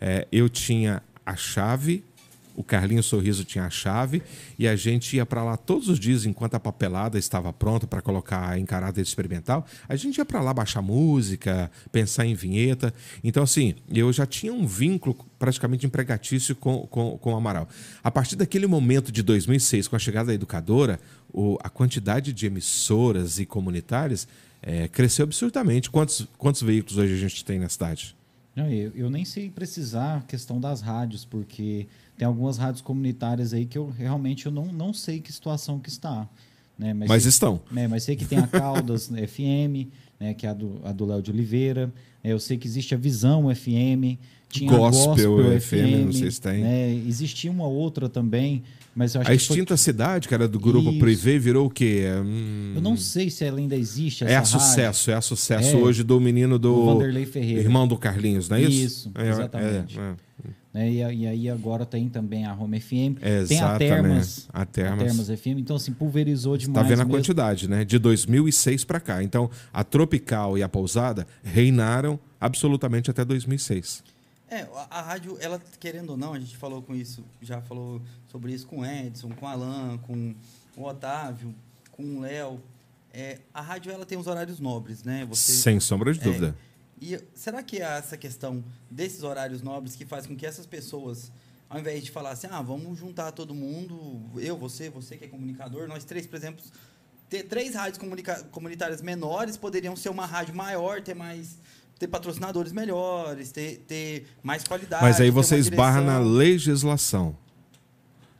[0.02, 2.04] É, eu tinha a chave
[2.58, 4.24] o Carlinho Sorriso tinha a chave
[4.58, 8.02] e a gente ia para lá todos os dias enquanto a papelada estava pronta para
[8.02, 9.64] colocar em caráter experimental.
[9.88, 12.92] A gente ia para lá baixar música, pensar em vinheta.
[13.24, 17.70] Então, assim, eu já tinha um vínculo praticamente empregatício com, com, com o Amaral.
[18.04, 21.00] A partir daquele momento de 2006, com a chegada da educadora,
[21.32, 24.28] o, a quantidade de emissoras e comunitárias
[24.64, 25.92] é, cresceu absurdamente.
[25.92, 28.18] Quantos, quantos veículos hoje a gente tem na cidade?
[28.58, 31.86] Não, eu, eu nem sei precisar a questão das rádios, porque
[32.18, 35.90] tem algumas rádios comunitárias aí que eu realmente eu não, não sei que situação que
[35.90, 36.28] está.
[36.78, 36.94] Né?
[36.94, 37.62] Mas, mas sei, estão.
[37.72, 37.88] Né?
[37.88, 40.34] Mas sei que tem a Caldas FM, né?
[40.34, 41.92] que é a do Léo de Oliveira.
[42.24, 44.18] É, eu sei que existe a Visão FM.
[44.50, 46.62] Tinha Gospel, Gospel FM, FM, não sei se tem.
[46.62, 46.94] Né?
[47.06, 48.64] Existia uma outra também,
[48.96, 49.78] mas eu acho a extinta foi...
[49.78, 51.00] cidade, que era do grupo Isso.
[51.00, 52.06] Privé, virou o quê?
[52.24, 52.72] Hum...
[52.76, 54.24] Eu não sei se ela ainda existe.
[54.24, 55.80] é a sucesso, é a sucesso é.
[55.80, 56.86] hoje do menino do.
[56.86, 57.62] Vanderlei Ferreira.
[57.62, 59.10] Irmão do Carlinhos, não é isso?
[59.10, 60.00] Isso, é, exatamente.
[60.00, 60.16] É, é.
[60.78, 60.92] Né?
[60.92, 63.48] E, e, aí agora tem também a Home FM, Exatamente.
[63.48, 65.58] tem a Termas, a Termas, a Termas FM.
[65.58, 66.86] Então, assim, pulverizou demais.
[66.86, 67.18] Está vendo a mesmo.
[67.18, 67.84] quantidade, né?
[67.84, 69.24] De 2006 para cá.
[69.24, 74.04] Então, a Tropical e a Pousada reinaram absolutamente até 2006.
[74.52, 78.00] É, a, a rádio, ela querendo ou não, a gente falou com isso, já falou
[78.32, 80.36] sobre isso com o Edson, com o Alan, com
[80.76, 81.56] o Otávio,
[81.92, 82.62] com o Léo.
[83.12, 85.26] É, a rádio ela tem os horários nobres, né?
[85.28, 86.56] Você, Sem sombra de é, dúvida.
[87.00, 91.32] E será que é essa questão desses horários nobres que faz com que essas pessoas,
[91.70, 95.28] ao invés de falar assim, ah, vamos juntar todo mundo, eu, você, você que é
[95.28, 96.64] comunicador, nós três, por exemplo,
[97.30, 98.02] ter três rádios
[98.52, 101.58] comunitárias menores poderiam ser uma rádio maior, ter mais
[102.00, 105.04] ter patrocinadores melhores, ter, ter mais qualidade.
[105.04, 107.36] Mas aí você esbarra na legislação.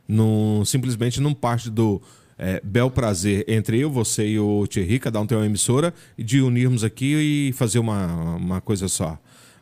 [0.06, 2.00] No, simplesmente não parte do
[2.38, 6.40] é, bel prazer entre eu, você e o Thierry, cada um tem uma emissora, de
[6.40, 9.18] unirmos aqui e fazer uma, uma coisa só.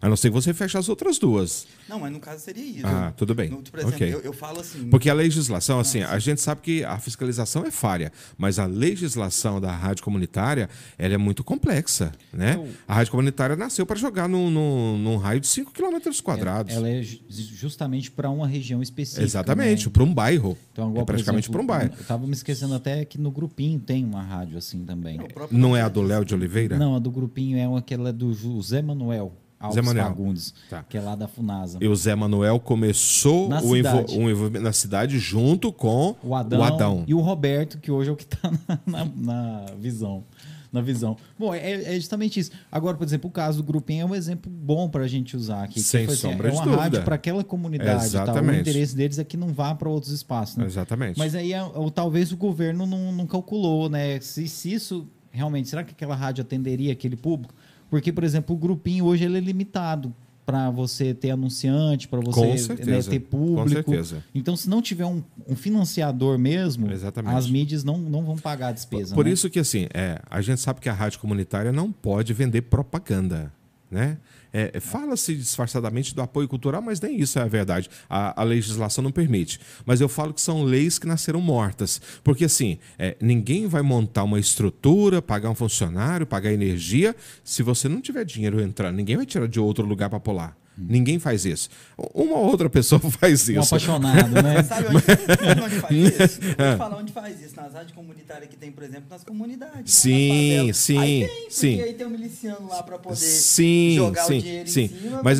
[0.06, 1.66] A não ser que você feche as outras duas.
[1.88, 2.86] Não, mas no caso seria isso.
[2.86, 3.50] Ah, tudo bem.
[3.50, 4.14] No, por exemplo, okay.
[4.14, 4.88] eu, eu, falo assim.
[4.88, 9.60] Porque a legislação, assim, a gente sabe que a fiscalização é falha, mas a legislação
[9.60, 12.12] da rádio comunitária ela é muito complexa.
[12.32, 12.54] Né?
[12.54, 12.68] Eu...
[12.86, 16.72] A rádio comunitária nasceu para jogar num, num, num, raio de 5 km quadrados.
[16.72, 19.24] Ela é justamente para uma região específica.
[19.24, 19.92] Exatamente, né?
[19.92, 20.56] para um bairro.
[20.72, 21.92] Então, agora, é praticamente para um bairro.
[21.96, 25.18] Eu estava me esquecendo até que no grupinho tem uma rádio assim também.
[25.50, 26.78] Não é a do Léo de Oliveira?
[26.78, 29.34] Não, a do grupinho é aquela do José Manuel.
[29.66, 30.06] Alves Zé Manuel.
[30.06, 30.84] Fagundes, tá.
[30.88, 31.78] que é lá da Funasa.
[31.80, 34.18] E o Zé Manuel começou na, o cidade.
[34.18, 38.12] Um na cidade junto com o Adão, o Adão, E o Roberto, que hoje é
[38.12, 38.50] o que está
[38.86, 40.24] na, na, na, visão.
[40.72, 41.16] Na visão.
[41.38, 42.50] Bom, é, é, justamente isso.
[42.70, 45.62] Agora, por exemplo, o caso do Grupinho é um exemplo bom para a gente usar
[45.62, 45.80] aqui.
[45.80, 46.82] Sem assim, sombra é uma dúvida.
[46.82, 48.04] rádio para aquela comunidade.
[48.04, 48.58] Exatamente.
[48.58, 50.56] O interesse deles é que não vá para outros espaços.
[50.56, 50.66] Né?
[50.66, 51.18] Exatamente.
[51.18, 54.20] Mas aí, ou, talvez o governo não, não calculou, né?
[54.20, 57.54] Se, se isso realmente, será que aquela rádio atenderia aquele público?
[57.90, 60.14] Porque, por exemplo, o grupinho hoje ele é limitado
[60.46, 63.62] para você ter anunciante, para você né, ter público.
[63.64, 64.24] Com certeza.
[64.32, 67.34] Então, se não tiver um, um financiador mesmo, Exatamente.
[67.34, 69.12] as mídias não, não vão pagar a despesa.
[69.12, 69.32] Por né?
[69.32, 73.52] isso que, assim, é, a gente sabe que a rádio comunitária não pode vender propaganda.
[73.90, 74.18] Né?
[74.52, 77.88] É, Fala-se disfarçadamente do apoio cultural, mas nem isso é a verdade.
[78.08, 79.60] A, a, legislação não permite.
[79.84, 82.00] Mas eu falo que são leis que nasceram mortas.
[82.22, 87.88] Porque, assim, é, ninguém vai montar uma estrutura, pagar um funcionário, pagar energia, se você
[87.88, 88.96] não tiver dinheiro entrando.
[88.96, 90.56] Ninguém vai tirar de outro lugar para pular.
[90.76, 91.70] Ninguém faz isso.
[91.96, 93.58] Uma outra pessoa faz isso.
[93.58, 94.62] Um apaixonado, né?
[94.62, 95.00] Sabe onde,
[95.46, 96.40] sabe onde faz isso?
[96.40, 96.76] Vou te é.
[96.76, 97.56] falar onde faz isso.
[97.56, 99.76] Nas rádios comunitárias que tem, por exemplo, nas comunidades.
[99.78, 99.84] Né?
[99.86, 101.80] Sim, nas sim, aí tem, sim.
[101.80, 104.82] aí tem um miliciano lá para poder sim, jogar sim, o dinheiro sim.
[104.82, 105.20] em cima.
[105.22, 105.38] Mas,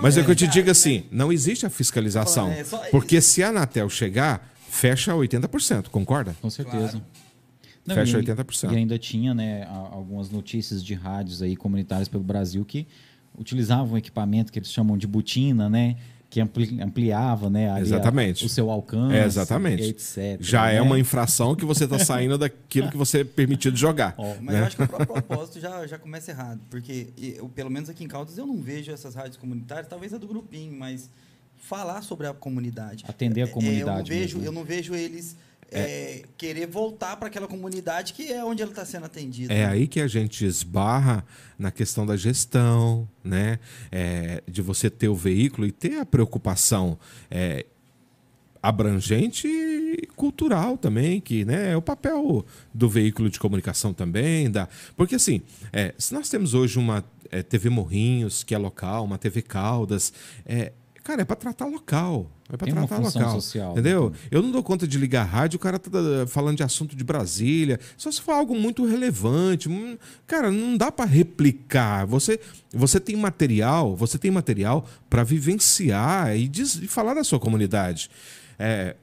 [0.00, 1.04] mas é que eu te digo assim, né?
[1.12, 2.50] não existe a fiscalização.
[2.50, 6.36] É, porque se a Anatel chegar, fecha 80%, concorda?
[6.42, 6.92] Com certeza.
[6.92, 7.06] Claro.
[7.86, 8.72] Não, fecha e, 80%.
[8.72, 12.86] E ainda tinha né, algumas notícias de rádios aí comunitárias pelo Brasil que
[13.38, 15.96] utilizavam um equipamento que eles chamam de botina, né?
[16.30, 18.46] que ampli- ampliava, né, ali a- Exatamente.
[18.46, 19.82] o seu alcance, É, exatamente.
[19.82, 20.38] etc.
[20.40, 20.76] Já né?
[20.76, 24.14] é uma infração que você está saindo daquilo que você é permitido jogar.
[24.16, 24.60] Ó, Mas né?
[24.62, 26.58] eu acho que o próprio propósito já, já começa errado.
[26.70, 30.16] Porque, eu, pelo menos aqui em Caldas, eu não vejo essas rádios comunitárias, talvez a
[30.16, 31.10] do grupinho, mas
[31.58, 33.04] falar sobre a comunidade.
[33.06, 34.42] Atender a É, eu, não comunidade vejo, mesmo.
[34.48, 35.36] eu não vejo eles
[35.72, 39.52] é, querer voltar para aquela comunidade que é onde ela está sendo atendida.
[39.52, 41.24] É aí que a gente esbarra
[41.58, 43.58] na questão da gestão, né?
[43.90, 46.98] É, de você ter o veículo e ter a preocupação
[47.30, 47.66] é,
[48.62, 54.50] abrangente e cultural também, que né, é o papel do veículo de comunicação também.
[54.50, 54.68] Da...
[54.96, 59.18] Porque assim, é, se nós temos hoje uma é, TV Morrinhos, que é local, uma
[59.18, 60.12] TV Caldas,
[60.46, 62.30] é, cara, é para tratar local.
[62.52, 63.40] É para tratar local.
[63.40, 64.10] social, Entendeu?
[64.10, 64.16] né?
[64.30, 66.94] Eu não dou conta de ligar a rádio, o cara tá uh, falando de assunto
[66.94, 67.80] de Brasília.
[67.96, 69.68] Só se for algo muito relevante.
[69.68, 72.06] Hum, Cara, não dá para replicar.
[72.06, 72.38] Você,
[72.72, 78.10] você tem material, você tem material para vivenciar e, diz- e falar da sua comunidade.
[78.58, 78.94] É,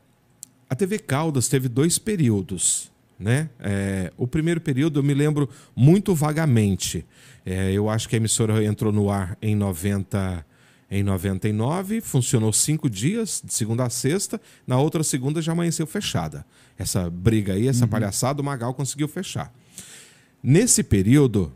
[0.69, 2.89] a TV Caldas teve dois períodos.
[3.19, 3.49] Né?
[3.59, 7.05] É, o primeiro período eu me lembro muito vagamente.
[7.45, 10.45] É, eu acho que a emissora entrou no ar em 90,
[10.91, 14.41] em 99, funcionou cinco dias, de segunda a sexta.
[14.65, 16.45] Na outra segunda já amanheceu fechada.
[16.77, 19.53] Essa briga aí, essa palhaçada, o Magal conseguiu fechar.
[20.41, 21.51] Nesse período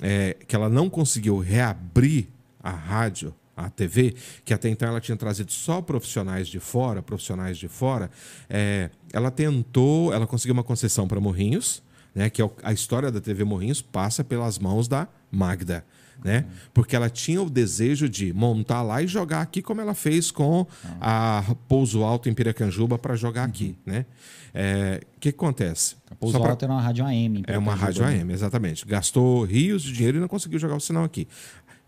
[0.00, 2.28] é, que ela não conseguiu reabrir
[2.62, 4.14] a rádio, a TV,
[4.44, 8.10] que até então ela tinha trazido só profissionais de fora, profissionais de fora,
[8.48, 11.82] é, ela tentou, ela conseguiu uma concessão para Morrinhos,
[12.14, 15.84] né, que é a história da TV Morrinhos passa pelas mãos da Magda.
[16.24, 16.44] Né?
[16.74, 20.66] Porque ela tinha o desejo de montar lá e jogar aqui, como ela fez com
[21.00, 23.74] a Pouso Alto em Piracanjuba para jogar aqui.
[23.86, 24.04] né?
[24.52, 25.96] É, O que, que acontece?
[26.10, 27.42] A Pouso Só pra- Alto era uma rádio AM.
[27.46, 28.20] é uma rádio né?
[28.20, 28.84] AM, exatamente.
[28.86, 31.26] Gastou rios de dinheiro e não conseguiu jogar o sinal aqui.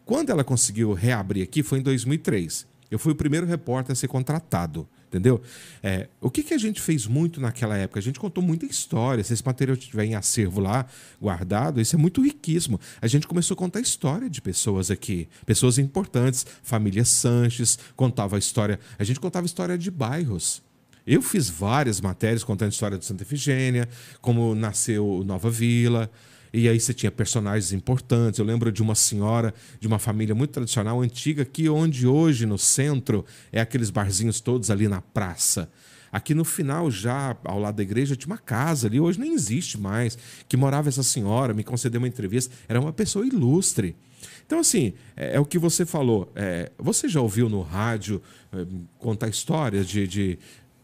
[0.05, 2.67] Quando ela conseguiu reabrir aqui foi em 2003.
[2.93, 5.41] Eu fui o primeiro repórter a ser contratado, entendeu?
[5.83, 7.99] É, o que, que a gente fez muito naquela época?
[7.99, 9.25] A gente contou muita história.
[9.25, 10.85] Se esse material estiver em acervo lá,
[11.19, 12.79] guardado, isso é muito riquíssimo.
[13.01, 18.79] A gente começou a contar história de pessoas aqui, pessoas importantes, família Sanches, contava história.
[18.99, 20.63] A gente contava história de bairros.
[21.07, 23.89] Eu fiz várias matérias contando a história de Santa Efigênia,
[24.21, 26.11] como nasceu Nova Vila.
[26.53, 28.39] E aí você tinha personagens importantes.
[28.39, 32.59] Eu lembro de uma senhora de uma família muito tradicional, antiga, que onde hoje no
[32.59, 35.71] centro é aqueles barzinhos todos ali na praça.
[36.13, 39.81] Aqui no final, já ao lado da igreja, tinha uma casa ali, hoje nem existe
[39.81, 42.55] mais, que morava essa senhora, me concedeu uma entrevista.
[42.69, 43.97] Era uma pessoa ilustre.
[44.47, 46.31] Então, assim, é, é o que você falou.
[46.37, 48.21] É, você já ouviu no rádio
[48.53, 48.67] é,
[48.99, 50.39] contar histórias de, de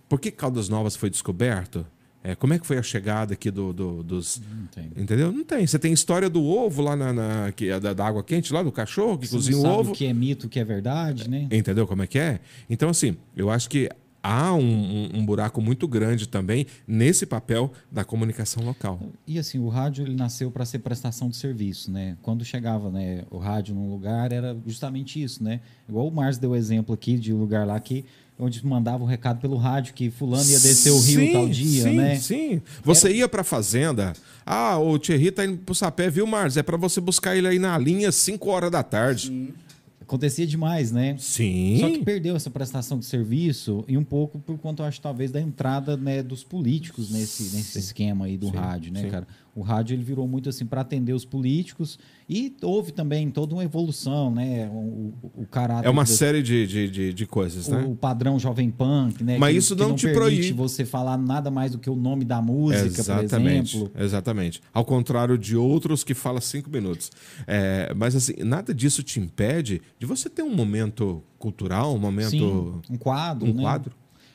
[0.09, 1.87] por que Caldas Novas foi descoberto?
[2.31, 4.41] É, como é que foi a chegada aqui do, do- dos.
[4.55, 4.85] Não tem.
[5.03, 5.33] Entendeu?
[5.33, 5.67] Não tem.
[5.67, 8.62] Você tem história do ovo lá na, na- que é da, da água quente, lá
[8.62, 9.93] do cachorro que Você cozinha o ovo.
[9.93, 11.49] o que é mito, o que é verdade, né?
[11.51, 12.41] Entendeu como é que é?
[12.69, 13.88] Então, assim, eu acho que
[14.23, 19.01] há um, um- um buraco muito grande também nesse papel da comunicação local.
[19.27, 22.17] E assim, o rádio ele nasceu para ser prestação de serviço, né?
[22.21, 25.61] Quando chegava, né, o rádio num lugar era justamente isso, né?
[25.88, 28.05] Igual o Márcio deu o exemplo aqui de um lugar lá que
[28.38, 31.83] onde mandava um recado pelo rádio que fulano ia descer o rio Sim, tal dia,
[31.83, 32.16] sim, né?
[32.16, 34.12] Sim, Você ia pra fazenda.
[34.46, 36.57] Ah, o Thierry tá indo pro sapé, viu, Marcos?
[36.57, 39.53] É pra você buscar ele aí na linha 5 horas da tarde.
[40.01, 41.16] Acontecia demais, né?
[41.18, 41.77] Sim.
[41.81, 45.31] Só que perdeu essa prestação de serviço e um pouco por conta, eu acho, talvez,
[45.31, 49.11] da entrada né, dos políticos nesse, nesse esquema aí do Sim, rádio, né, sim.
[49.11, 49.27] cara?
[49.59, 53.64] O rádio ele virou muito assim para atender os políticos e houve também toda uma
[53.64, 54.68] evolução, né?
[54.73, 57.83] O, o, o caráter É uma do- série de, de, de, de coisas, né?
[57.85, 59.37] o padrão jovem punk, né?
[59.37, 60.53] Mas que- isso que não te permite proíbe.
[60.53, 64.01] você falar nada mais do que o nome da música, exatamente, por exemplo.
[64.05, 64.62] exatamente.
[64.73, 67.11] Ao contrário de outros que falam cinco minutos.
[67.47, 72.31] É, mas assim, nada disso te impede de você ter um momento cultural, um momento,
[72.31, 73.62] Sim, um quadro, um né?
[73.62, 73.92] quadro,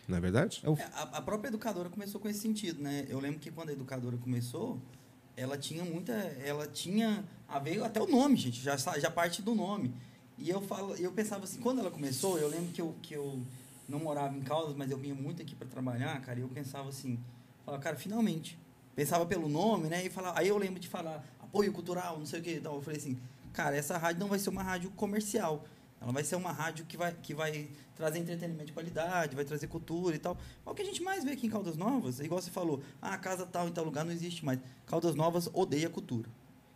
[0.07, 0.59] não é verdade?
[0.63, 3.05] É o- É, A, a própria educadora começou com esse sentido, né?
[3.07, 4.81] Eu lembro que quando a educadora começou,
[5.35, 6.13] ela tinha muita.
[6.13, 7.23] Ela tinha.
[7.47, 9.93] A ver até o nome, gente, já, já parte do nome.
[10.37, 13.39] E eu falo, eu pensava assim, quando ela começou, eu lembro que eu, que eu
[13.87, 16.89] não morava em Caldas, mas eu vinha muito aqui para trabalhar, cara, e eu pensava
[16.89, 17.19] assim,
[17.81, 18.57] cara, finalmente.
[18.95, 20.05] Pensava pelo nome, né?
[20.05, 22.55] E falava, aí eu lembro de falar apoio cultural, não sei o quê.
[22.59, 23.17] Então eu falei assim,
[23.51, 25.65] cara, essa rádio não vai ser uma rádio comercial.
[26.03, 29.67] Ela vai ser uma rádio que vai, que vai trazer entretenimento de qualidade, vai trazer
[29.67, 30.37] cultura e tal.
[30.65, 32.81] É o que a gente mais vê aqui em Caldas Novas, é igual você falou,
[33.01, 34.59] ah, casa tal em tal lugar não existe mais.
[34.85, 36.29] Caldas Novas odeia cultura.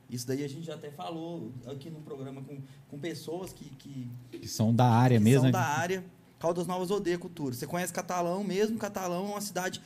[0.10, 2.58] Isso daí a gente já até falou aqui no programa com,
[2.90, 5.42] com pessoas que, que, que são da área que mesmo.
[5.42, 5.52] são né?
[5.52, 6.06] da área.
[6.40, 7.54] Caldas Novas odeia cultura.
[7.54, 8.78] Você conhece Catalão mesmo?
[8.78, 9.82] Catalão é uma cidade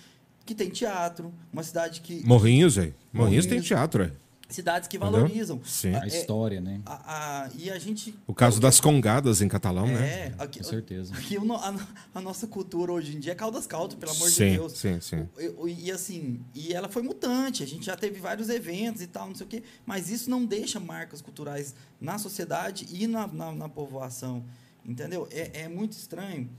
[0.46, 2.24] que tem teatro, uma cidade que...
[2.26, 2.94] Morrinhos, velho.
[3.12, 3.68] Morrinhos tem Morrinhos.
[3.68, 4.12] teatro, é.
[4.52, 5.60] Cidades que valorizam.
[5.64, 5.96] Sim.
[5.96, 6.82] A É, história, né?
[6.86, 8.14] a- a- e a gente.
[8.28, 10.10] O caso das congadas em catalão, né?
[10.10, 11.14] É, aqui, Com certeza.
[11.16, 11.76] aqui a,
[12.16, 14.74] a nossa cultura hoje em dia é Caldas Caldo, pelo amor sim, de Deus.
[14.74, 15.28] sim, sim.
[15.58, 19.28] O- E, assim, e ela foi mutante, a gente já teve vários eventos e tal,
[19.28, 23.52] não sei o quê, mas isso não deixa marcas culturais na sociedade e na, na,
[23.54, 24.44] na povoação,
[24.86, 25.28] entendeu?
[25.32, 26.50] É, é muito estranho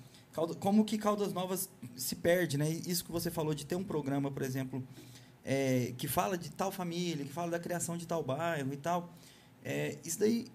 [0.60, 2.70] como que Caldas Novas se perde, né?
[2.86, 4.82] Isso que você falou de ter um programa, por exemplo,
[5.44, 9.14] é, que fala de tal família, que fala da criação de tal bairro e tal,
[9.64, 10.46] é, isso daí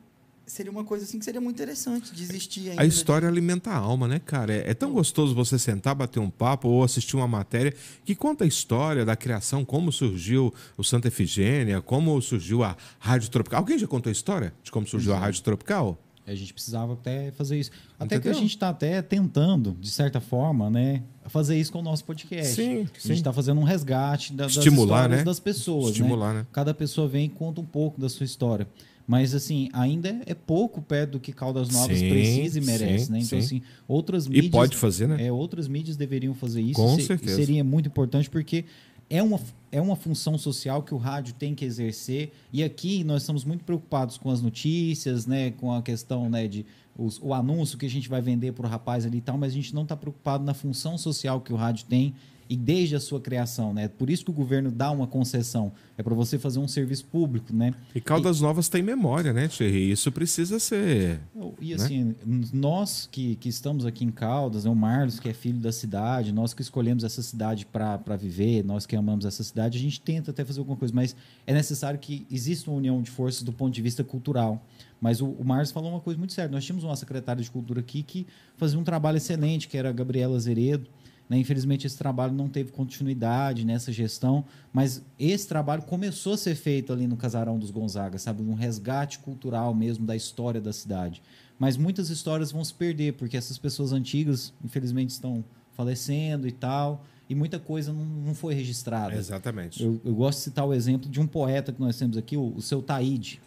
[0.47, 2.81] seria uma coisa assim que seria muito interessante de existir ainda.
[2.81, 4.53] A história alimenta a alma, né, cara?
[4.53, 7.75] É, é tão gostoso você sentar, bater um papo ou assistir uma matéria
[8.05, 13.29] que conta a história da criação, como surgiu o Santa Efigênia, como surgiu a Rádio
[13.29, 13.59] Tropical.
[13.59, 16.01] Alguém já contou a história de como surgiu a Rádio Tropical?
[16.27, 17.71] A gente precisava até fazer isso.
[17.97, 18.37] Até que Entendeu?
[18.37, 22.53] a gente está até tentando, de certa forma, né, fazer isso com o nosso podcast.
[22.53, 25.23] Sim, A gente está fazendo um resgate da, das Estimular, histórias né?
[25.23, 25.91] das pessoas.
[25.91, 26.45] Estimular, né?
[26.51, 28.67] Cada pessoa vem e conta um pouco da sua história.
[29.07, 33.11] Mas, assim, ainda é pouco perto do que Caldas Novas Sim, precisa e merece, sim,
[33.13, 33.19] né?
[33.19, 33.45] Então, sim.
[33.45, 34.51] assim, outras E mídias...
[34.51, 35.25] pode fazer, né?
[35.27, 36.73] É, outras mídias deveriam fazer isso.
[36.73, 37.37] Com Se- certeza.
[37.37, 38.65] Seria muito importante porque
[39.09, 39.39] é uma,
[39.71, 42.31] é uma função social que o rádio tem que exercer.
[42.51, 45.51] E aqui nós estamos muito preocupados com as notícias, né?
[45.51, 46.65] Com a questão né, de
[46.97, 49.51] os- o anúncio que a gente vai vender para o rapaz ali e tal, mas
[49.51, 52.13] a gente não está preocupado na função social que o rádio tem
[52.49, 53.87] e desde a sua criação, né?
[53.87, 55.71] Por isso que o governo dá uma concessão.
[55.97, 57.73] É para você fazer um serviço público, né?
[57.93, 59.91] E Caldas Novas tem memória, né, Thierry?
[59.91, 61.19] Isso precisa ser.
[61.59, 62.15] E assim,
[62.53, 66.31] nós que, que estamos aqui em Caldas, né, o Marlos, que é filho da cidade,
[66.31, 70.31] nós que escolhemos essa cidade para viver, nós que amamos essa cidade, a gente tenta
[70.31, 73.73] até fazer alguma coisa, mas é necessário que exista uma união de forças do ponto
[73.73, 74.63] de vista cultural.
[74.99, 76.51] Mas o, o Marlos falou uma coisa muito séria.
[76.51, 78.25] Nós tínhamos uma secretária de cultura aqui que
[78.55, 80.89] fazia um trabalho excelente, que era a Gabriela Azeredo.
[81.29, 81.37] Né?
[81.37, 86.93] Infelizmente, esse trabalho não teve continuidade nessa gestão, mas esse trabalho começou a ser feito
[86.93, 88.41] ali no Casarão dos Gonzaga, sabe?
[88.41, 91.21] Um resgate cultural mesmo da história da cidade.
[91.59, 97.03] Mas muitas histórias vão se perder, porque essas pessoas antigas, infelizmente, estão falecendo e tal,
[97.29, 99.15] e muita coisa não, não foi registrada.
[99.15, 99.83] Exatamente.
[99.83, 102.53] Eu, eu gosto de citar o exemplo de um poeta que nós temos aqui, o,
[102.55, 103.41] o seu Taíde.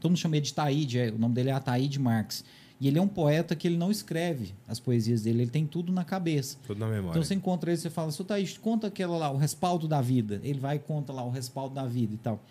[0.00, 2.44] Todo mundo chama ele de Taíde, é, o nome dele é Ataíde Marx.
[2.80, 5.90] E ele é um poeta que ele não escreve as poesias dele, ele tem tudo
[5.92, 6.58] na cabeça.
[6.66, 7.10] Tudo na memória.
[7.10, 10.40] Então você encontra ele, você fala, seu Taíde, conta aquela lá, o respaldo da vida.
[10.42, 12.42] Ele vai e conta lá o respaldo da vida e tal.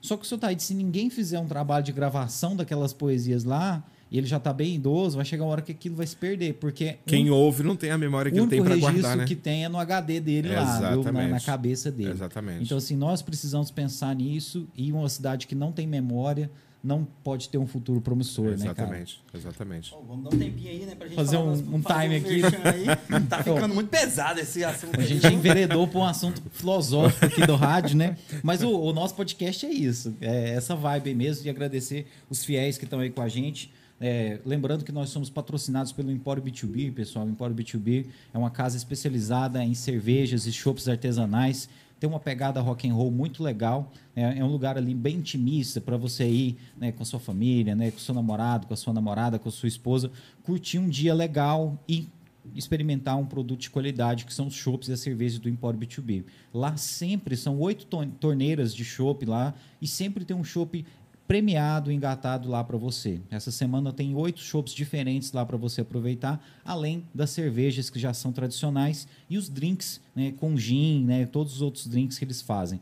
[0.00, 3.84] Só que o seu Taíde, se ninguém fizer um trabalho de gravação daquelas poesias lá,
[4.10, 6.54] e ele já está bem idoso, vai chegar uma hora que aquilo vai se perder,
[6.54, 9.16] porque Quem um, ouve não tem a memória que o ele tem para registro guardar,
[9.16, 9.24] né?
[9.24, 11.02] que tem é no HD dele lá, viu?
[11.04, 12.10] Na, na cabeça dele.
[12.10, 12.62] Exatamente.
[12.62, 16.50] Então, assim, nós precisamos pensar nisso e uma cidade que não tem memória
[16.84, 18.70] não pode ter um futuro promissor, né, cara?
[18.72, 19.94] exatamente, exatamente.
[20.06, 22.16] Vamos dar um tempinho aí, né, pra gente Fazer falar um- umas- um fazer time
[22.16, 22.42] aqui.
[22.68, 23.20] Aí.
[23.28, 24.98] Tá ficando muito pesado esse assunto.
[24.98, 28.16] A aí, gente enveredou para um assunto filosófico aqui do rádio, né?
[28.42, 32.76] Mas o, o nosso podcast é isso, é essa vibe mesmo, de agradecer os fiéis
[32.76, 33.72] que estão aí com a gente.
[34.00, 37.24] É, lembrando que nós somos patrocinados pelo Empório B2B, pessoal.
[37.24, 41.68] O Empório B2B é uma casa especializada em cervejas e chopps artesanais.
[42.04, 43.90] Tem uma pegada rock and roll muito legal.
[44.14, 47.90] É, é um lugar ali bem intimista para você ir né, com sua família, né,
[47.90, 50.10] com seu namorado, com a sua namorada, com a sua esposa,
[50.42, 52.06] curtir um dia legal e
[52.54, 56.26] experimentar um produto de qualidade, que são os chopps e as cervejas do Empório B2B.
[56.52, 57.86] Lá sempre são oito
[58.20, 60.84] torneiras de chopp lá e sempre tem um chopp
[61.26, 63.20] premiado, engatado lá para você.
[63.30, 68.12] Essa semana tem oito chopps diferentes lá para você aproveitar, além das cervejas que já
[68.12, 72.42] são tradicionais e os drinks né, com gin, né, todos os outros drinks que eles
[72.42, 72.80] fazem.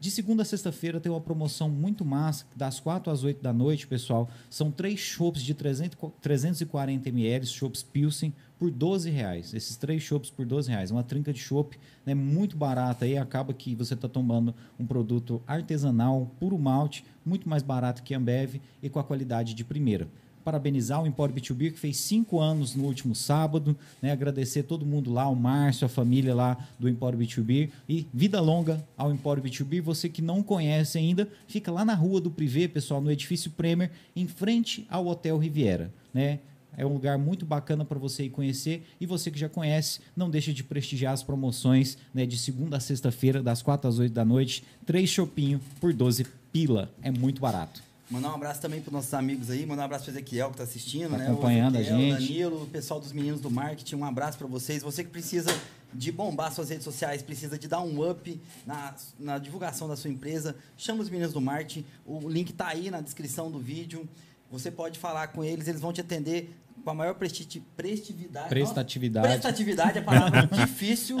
[0.00, 3.86] De segunda a sexta-feira tem uma promoção muito massa, das 4 às 8 da noite,
[3.86, 4.28] pessoal.
[4.50, 8.32] São três chopps de 300, co- 340 ml, chopps Pilsen,
[8.62, 9.52] por 12 reais.
[9.52, 10.92] Esses três chopps por 12 reais.
[10.92, 13.18] Uma trinca de chopp né, muito barata aí.
[13.18, 18.60] Acaba que você está tomando um produto artesanal, puro malte, muito mais barato que Ambev
[18.80, 20.06] e com a qualidade de primeira
[20.44, 24.10] parabenizar o Empório B2B, que fez cinco anos no último sábado, né?
[24.10, 28.84] agradecer todo mundo lá, o Márcio, a família lá do Empório B2B, e vida longa
[28.96, 29.80] ao Empório B2B.
[29.82, 33.92] Você que não conhece ainda, fica lá na rua do Privé, pessoal, no edifício Premier,
[34.16, 35.92] em frente ao Hotel Riviera.
[36.12, 36.40] Né?
[36.76, 38.86] É um lugar muito bacana para você ir conhecer.
[39.00, 42.80] E você que já conhece, não deixe de prestigiar as promoções né, de segunda a
[42.80, 44.64] sexta-feira, das 4 às 8 da noite.
[44.86, 46.90] Três chopinho por 12 pila.
[47.02, 47.82] É muito barato.
[48.10, 50.64] Mandar um abraço também para nossos amigos aí, mandar um abraço para Ezequiel que está
[50.64, 51.28] assistindo, Tá né?
[51.28, 52.12] acompanhando o a Ezequiel, gente.
[52.12, 54.82] O Danilo, o pessoal dos meninos do marketing, um abraço para vocês.
[54.82, 55.50] Você que precisa
[55.94, 60.10] de bombar suas redes sociais, precisa de dar um up na, na divulgação da sua
[60.10, 61.86] empresa, chama os meninos do marketing.
[62.04, 64.06] O link tá aí na descrição do vídeo.
[64.50, 68.48] Você pode falar com eles, eles vão te atender com a maior presti prestividade.
[68.48, 69.26] Prestatividade.
[69.26, 71.18] Nossa, prestatividade é palavra difícil.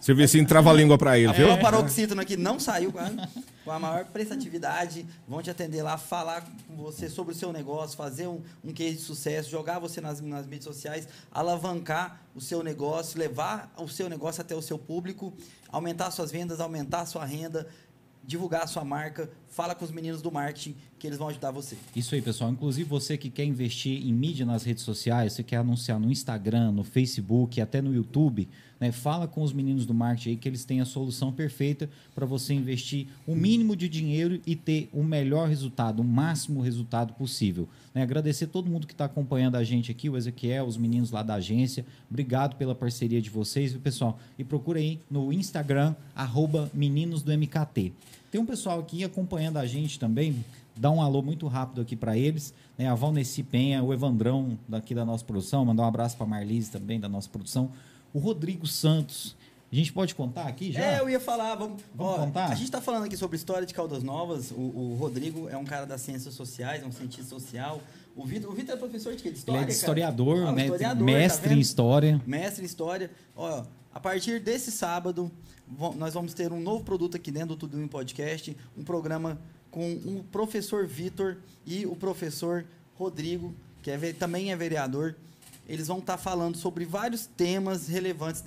[0.00, 1.50] Serviço em trava-língua para ele, viu?
[1.52, 3.16] A paroxítona aqui não saiu quase.
[3.64, 7.96] com a maior prestatividade, vão te atender lá, falar com você sobre o seu negócio,
[7.96, 12.62] fazer um, um case de sucesso, jogar você nas, nas mídias sociais, alavancar o seu
[12.62, 15.32] negócio, levar o seu negócio até o seu público,
[15.70, 17.66] aumentar suas vendas, aumentar a sua renda,
[18.22, 21.76] divulgar a sua marca, fala com os meninos do marketing que eles vão ajudar você.
[21.94, 22.50] Isso aí, pessoal.
[22.50, 26.72] Inclusive você que quer investir em mídia nas redes sociais, você quer anunciar no Instagram,
[26.72, 28.48] no Facebook, até no YouTube,
[28.80, 28.90] né?
[28.90, 32.52] Fala com os meninos do marketing aí que eles têm a solução perfeita para você
[32.52, 37.68] investir o mínimo de dinheiro e ter o melhor resultado, o máximo resultado possível.
[37.94, 38.02] Né?
[38.02, 41.34] Agradecer todo mundo que está acompanhando a gente aqui, o Ezequiel, os meninos lá da
[41.34, 41.86] agência.
[42.10, 44.18] Obrigado pela parceria de vocês, viu, pessoal?
[44.36, 47.92] E procura aí no Instagram, arroba meninos do MKT.
[48.34, 52.18] Tem um pessoal aqui acompanhando a gente também dar um alô muito rápido aqui para
[52.18, 52.52] eles.
[52.76, 52.88] Né?
[52.88, 56.68] A Valneci Penha, o Evandrão daqui da nossa produção, mandar um abraço para a Marlise
[56.68, 57.70] também da nossa produção.
[58.12, 59.36] O Rodrigo Santos.
[59.70, 60.80] A gente pode contar aqui já?
[60.80, 61.54] É, eu ia falar.
[61.54, 62.46] Vamos, vamos ó, contar?
[62.46, 64.50] A gente está falando aqui sobre história de Caldas Novas.
[64.50, 67.80] O, o, Rodrigo é um cara das ciências sociais, é um cientista social.
[68.16, 69.22] O Vitor, o Vitor é professor de?
[69.22, 70.64] De história, Ele é historiador, ah, né?
[70.64, 72.20] historiador, mestre tá em história.
[72.26, 73.12] Mestre em história.
[73.36, 73.62] Ó,
[73.94, 75.30] a partir desse sábado,
[75.96, 79.40] nós vamos ter um novo produto aqui dentro do Tudo em Podcast, um programa
[79.70, 82.66] com o professor Vitor e o professor
[82.96, 85.14] Rodrigo, que é, também é vereador.
[85.68, 88.42] Eles vão estar falando sobre vários temas relevantes,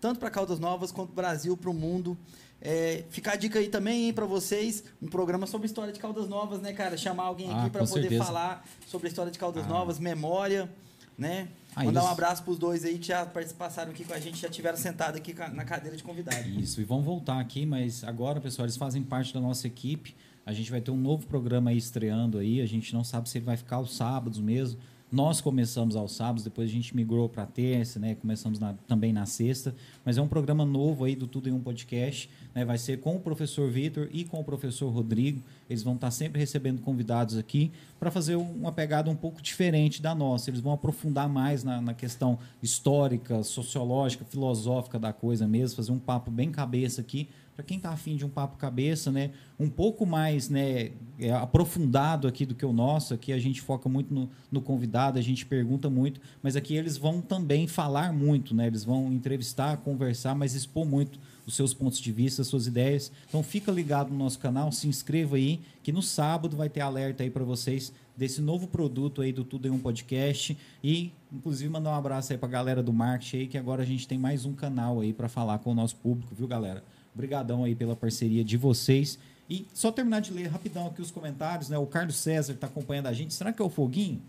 [0.00, 2.16] tanto para Caldas Novas quanto para o Brasil, para o mundo.
[2.60, 6.60] É, fica a dica aí também para vocês, um programa sobre história de Caldas Novas,
[6.60, 6.96] né, cara?
[6.96, 8.24] Chamar alguém aqui ah, para poder certeza.
[8.24, 9.68] falar sobre a história de Caldas ah.
[9.68, 10.70] Novas, memória,
[11.18, 11.48] né?
[11.74, 12.10] Ah, Mandar eles...
[12.10, 13.26] um abraço para os dois aí que já
[13.58, 16.48] passaram aqui com a gente, já tiveram sentado aqui na cadeira de convidado.
[16.48, 20.14] Isso, e vão voltar aqui, mas agora, pessoal, eles fazem parte da nossa equipe.
[20.46, 22.60] A gente vai ter um novo programa aí estreando aí.
[22.60, 24.78] A gente não sabe se ele vai ficar aos sábados mesmo.
[25.10, 28.16] Nós começamos aos sábados, depois a gente migrou para terça, né?
[28.16, 29.74] Começamos na, também na sexta.
[30.04, 32.28] Mas é um programa novo aí do Tudo em um Podcast.
[32.54, 32.64] Né?
[32.64, 35.40] Vai ser com o professor Vitor e com o professor Rodrigo.
[35.68, 40.14] Eles vão estar sempre recebendo convidados aqui para fazer uma pegada um pouco diferente da
[40.14, 40.50] nossa.
[40.50, 45.98] Eles vão aprofundar mais na, na questão histórica, sociológica, filosófica da coisa mesmo, fazer um
[45.98, 50.04] papo bem cabeça aqui para quem está afim de um papo cabeça, né, um pouco
[50.04, 54.28] mais né, é, aprofundado aqui do que o nosso, aqui a gente foca muito no,
[54.50, 58.84] no, convidado, a gente pergunta muito, mas aqui eles vão também falar muito, né, eles
[58.84, 63.12] vão entrevistar, conversar, mas expor muito os seus pontos de vista, as suas ideias.
[63.28, 67.22] Então fica ligado no nosso canal, se inscreva aí, que no sábado vai ter alerta
[67.22, 71.90] aí para vocês desse novo produto aí do Tudo em um Podcast e inclusive mandar
[71.90, 74.44] um abraço aí para a galera do marketing aí, que agora a gente tem mais
[74.44, 76.82] um canal aí para falar com o nosso público, viu, galera?
[77.14, 79.18] Obrigadão aí pela parceria de vocês.
[79.48, 81.76] E só terminar de ler rapidão aqui os comentários, né?
[81.76, 83.34] O Carlos César está acompanhando a gente.
[83.34, 84.22] Será que é o Foguinho?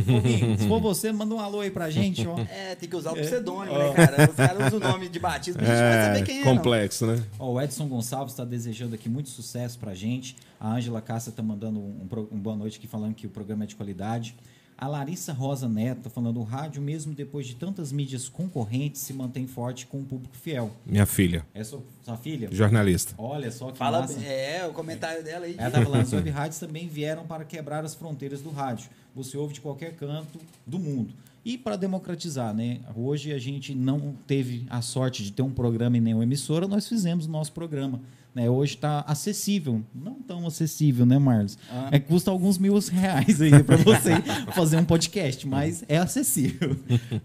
[0.00, 2.38] Foguinho, se for você, manda um alô aí pra gente, ó.
[2.48, 3.88] É, tem que usar o pseudoninho, é.
[3.90, 4.30] né, cara?
[4.30, 6.44] Os caras usam o nome de batismo, a gente é, vai saber quem é.
[6.44, 7.16] Complexo, não.
[7.16, 7.24] né?
[7.38, 10.34] Ó, o Edson Gonçalves está desejando aqui muito sucesso pra gente.
[10.58, 13.66] A Ângela Cássia está mandando um, um boa noite aqui, falando que o programa é
[13.66, 14.34] de qualidade.
[14.76, 19.46] A Larissa Rosa Neto falando o rádio, mesmo depois de tantas mídias concorrentes, se mantém
[19.46, 20.70] forte com um público fiel.
[20.84, 21.46] Minha filha.
[21.54, 22.48] É sua, sua filha?
[22.50, 23.14] Jornalista.
[23.16, 24.20] Olha só que Fala, massa.
[24.24, 25.54] É, o comentário dela aí.
[25.56, 28.90] Ela tá falando, as web rádios também vieram para quebrar as fronteiras do rádio.
[29.14, 31.14] Você ouve de qualquer canto do mundo.
[31.44, 32.80] E para democratizar, né?
[32.94, 36.88] Hoje a gente não teve a sorte de ter um programa em nenhuma emissora, nós
[36.88, 38.00] fizemos o nosso programa.
[38.34, 38.48] Né?
[38.48, 41.58] Hoje está acessível, não tão acessível, né, Marlos?
[41.70, 41.90] Ah.
[41.92, 44.12] É custa alguns mil reais aí para você
[44.54, 46.76] fazer um podcast, mas é acessível.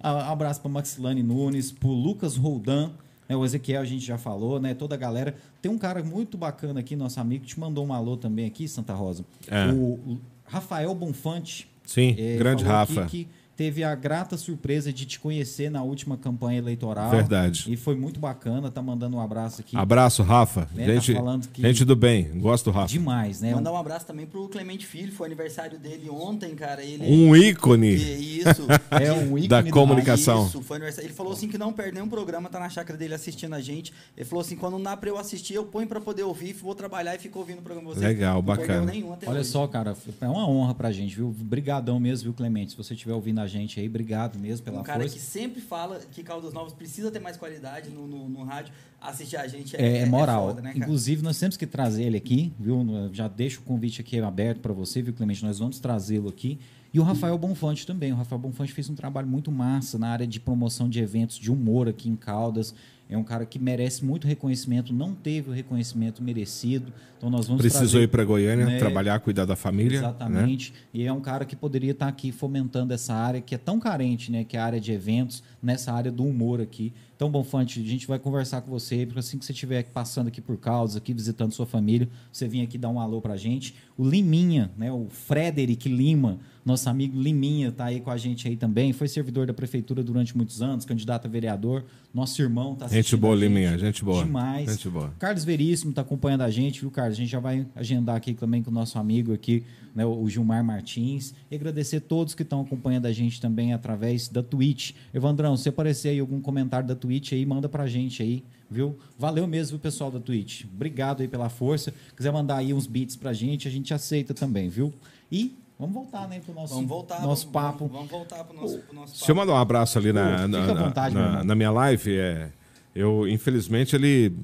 [0.01, 2.91] Abraço para Maxilane Nunes, para Lucas Roldan,
[3.28, 4.74] né, o Ezequiel a gente já falou, né?
[4.74, 5.36] Toda a galera.
[5.62, 8.68] Tem um cara muito bacana aqui, nosso amigo, que te mandou um alô também aqui,
[8.68, 9.26] Santa Rosa.
[9.47, 9.72] É.
[9.72, 11.70] O Rafael Bonfante.
[11.86, 13.05] Sim, é, grande Rafa.
[13.05, 13.28] que
[13.58, 17.10] teve a grata surpresa de te conhecer na última campanha eleitoral.
[17.10, 17.66] Verdade.
[17.68, 19.76] E foi muito bacana, tá mandando um abraço aqui.
[19.76, 20.70] Abraço, Rafa.
[20.76, 20.86] Né?
[20.86, 21.62] Gente, tá que...
[21.64, 22.88] gente do bem, gosto do Rafa.
[22.88, 23.55] Demais, né?
[23.55, 26.84] Mandar um abraço também pro Clemente Filho, foi aniversário dele ontem, cara.
[26.84, 27.03] Ele...
[27.03, 27.95] Um ícone.
[27.95, 28.68] Isso.
[28.91, 30.45] é um ícone da comunicação.
[30.45, 31.08] Isso, foi aniversário.
[31.08, 33.91] Ele falou assim que não perde nenhum programa, tá na chácara dele assistindo a gente.
[34.16, 36.76] Ele falou assim, quando não dá pra eu assistir, eu ponho pra poder ouvir, vou
[36.76, 38.05] trabalhar e fico ouvindo o programa vocês.
[38.05, 38.91] Legal, bacana.
[39.26, 39.49] Olha hoje.
[39.49, 41.34] só, cara, é uma honra pra gente, viu?
[41.36, 42.72] Brigadão mesmo, viu, Clemente?
[42.74, 45.16] Se você estiver ouvindo a gente aí, obrigado obrigado mesmo pela um cara força.
[45.16, 48.74] que sempre fala que Caldas Novas precisa ter mais qualidade no, no, no rádio.
[49.00, 50.45] Assistir a gente é, é, é moral.
[50.45, 52.84] É foda, né, Inclusive, nós temos que trazer ele aqui, viu?
[53.14, 55.43] Já deixo o convite aqui aberto para você, viu, Clemente?
[55.43, 56.60] Nós vamos trazê-lo aqui.
[56.93, 58.12] E o Rafael Bonfante também.
[58.12, 61.52] O Rafael Bonfante fez um trabalho muito massa na área de promoção de eventos de
[61.52, 62.74] humor aqui em Caldas.
[63.10, 66.91] É um cara que merece muito reconhecimento, não teve o reconhecimento merecido.
[67.18, 68.78] Então nós vamos Precisou trazer, ir para Goiânia, né?
[68.78, 69.99] trabalhar, cuidar da família.
[69.99, 70.72] Exatamente.
[70.72, 70.80] Né?
[70.93, 74.32] E é um cara que poderia estar aqui fomentando essa área que é tão carente,
[74.32, 74.43] né?
[74.43, 76.93] Que é a área de eventos, nessa área do humor aqui.
[77.16, 80.39] Então, Bonfante, a gente vai conversar com você, porque assim que você estiver passando aqui
[80.39, 83.74] por causa, aqui visitando sua família, você vem aqui dar um alô pra gente.
[83.97, 86.38] O Liminha, né, o Frederic Lima,
[86.68, 90.36] nosso amigo Liminha tá aí com a gente aí também, foi servidor da prefeitura durante
[90.36, 93.47] muitos anos, candidato a vereador, nosso irmão tá Gente assistindo boa, a gente.
[93.47, 94.26] Liminha, gente boa.
[94.26, 94.70] Demais.
[94.70, 95.13] Gente boa.
[95.18, 97.18] Carlos Veríssimo está acompanhando a gente, viu, Carlos?
[97.18, 99.63] A gente já vai agendar aqui também com o nosso amigo aqui,
[99.95, 101.34] né, o Gilmar Martins.
[101.49, 104.91] E agradecer a todos que estão acompanhando a gente também através da Twitch.
[105.13, 108.97] Evandrão, se aparecer aí algum comentário da Twitch aí, manda pra gente aí, viu?
[109.18, 110.65] Valeu mesmo, pessoal da Twitch.
[110.65, 111.93] Obrigado aí pela força.
[112.13, 114.93] Quiser mandar aí uns beats pra gente, a gente aceita também, viu?
[115.32, 117.21] E vamos voltar, né, pro nosso, Vamos voltar.
[117.21, 117.78] nosso vamos, papo.
[117.88, 120.63] Vamos, vamos voltar pro nosso, pro nosso Deixa eu mandar um abraço ali na, na,
[120.63, 122.17] à vontade, na- na minha live.
[122.17, 122.49] É,
[122.95, 124.36] eu, infelizmente, ele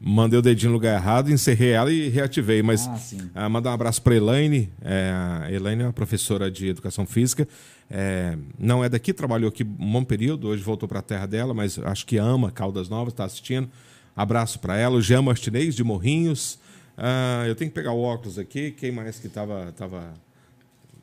[0.00, 2.62] mandei o dedinho no lugar errado, encerrei ela e reativei.
[2.62, 2.86] Mas
[3.34, 4.70] Ah, ah, mandar um abraço para Elaine.
[4.82, 5.12] É,
[5.44, 7.46] a Elaine é uma professora de educação física.
[7.90, 11.52] É, não é daqui, trabalhou aqui um bom período, hoje voltou para a terra dela,
[11.54, 13.68] mas acho que ama Caldas Novas, está assistindo.
[14.14, 14.96] Abraço para ela.
[14.96, 16.58] O Jean Martinez, de Morrinhos.
[16.96, 18.70] Ah, eu tenho que pegar o óculos aqui.
[18.72, 19.72] Quem mais que estava.
[19.76, 20.12] Tava...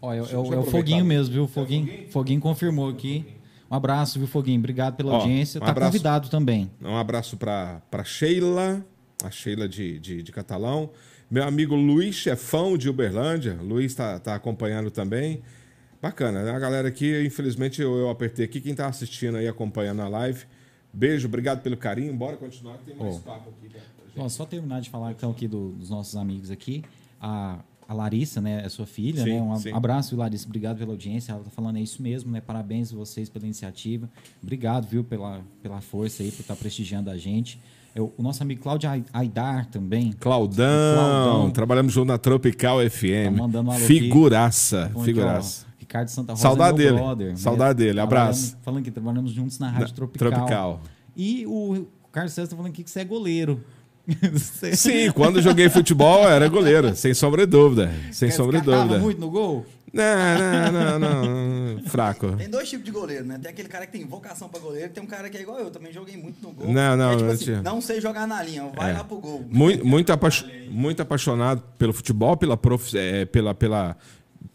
[0.02, 0.64] Ó, é, é o- é.
[0.64, 1.48] Foguinho mesmo, viu?
[1.48, 3.26] Foguinho, Foguinho confirmou aqui.
[3.70, 4.60] Um abraço, viu, Foguinho?
[4.60, 5.58] Obrigado pela Ó, audiência.
[5.60, 5.92] um tá abraço.
[5.92, 6.70] convidado também.
[6.82, 8.86] Um abraço para Sheila,
[9.24, 10.92] a Sheila de, de, de Catalão.
[11.32, 13.58] Meu amigo Luiz Chefão, de Uberlândia.
[13.62, 15.42] Luiz está tá acompanhando também.
[16.02, 16.52] Bacana, né?
[16.52, 18.62] A galera aqui, infelizmente, eu, eu apertei aqui.
[18.62, 20.46] Quem está assistindo aí, acompanhando a live.
[20.94, 22.14] Beijo, obrigado pelo carinho.
[22.14, 23.20] Bora continuar, que tem mais Ó.
[23.20, 23.68] papo aqui.
[23.74, 23.84] gente.
[24.16, 26.84] Ó, só terminar de falar então aqui do- dos nossos amigos aqui.
[27.20, 27.58] A,
[27.88, 29.42] a Larissa, né, é sua filha, Sim, né?
[29.42, 29.72] Um sim.
[29.72, 30.46] abraço, viu, Larissa.
[30.46, 31.32] Obrigado pela audiência.
[31.32, 32.42] Ela tá falando é isso mesmo, né?
[32.42, 34.10] Parabéns a vocês pela iniciativa.
[34.42, 37.60] Obrigado, viu, pela, pela força aí, por estar prestigiando a gente.
[37.94, 40.12] É, o nosso amigo Cláudio Ai- Aidar também.
[40.20, 41.52] Claudão, Claudão.
[41.52, 43.26] trabalhamos junto na Tropical FM.
[43.26, 43.88] Tá mandando um alô aqui.
[43.88, 45.66] Figuraça, aqui, ó, figuraça.
[45.80, 46.98] Ricardo Santa Rosa Saudade é meu dele.
[47.06, 47.36] brother, né?
[47.36, 48.00] Saudade dele.
[48.00, 48.58] Abraço.
[48.64, 50.32] Falando que trabalhamos juntos na Rádio Na- Tropical.
[50.32, 50.82] Tropical.
[51.16, 53.64] E o Carlos César tá falando aqui que você é goleiro.
[54.76, 57.92] Sim, quando joguei futebol era goleiro, sem sombra de dúvida.
[58.12, 59.00] Sem Você sombra de dúvida.
[59.00, 59.66] muito no gol?
[59.94, 61.84] Não, não, não, não.
[61.86, 62.36] Fraco.
[62.36, 63.40] Tem dois tipos de goleiro, né?
[63.42, 65.70] Tem aquele cara que tem vocação pra goleiro, tem um cara que é igual eu,
[65.72, 66.68] também joguei muito no gol.
[66.72, 68.94] Não, não, é tipo não assim, não sei jogar na linha, vai É.
[68.94, 69.46] lá pro gol.
[69.50, 70.30] Muito, muito, apa-
[70.70, 73.96] muito apaixonado pelo futebol, pela prof, é, pela, pela,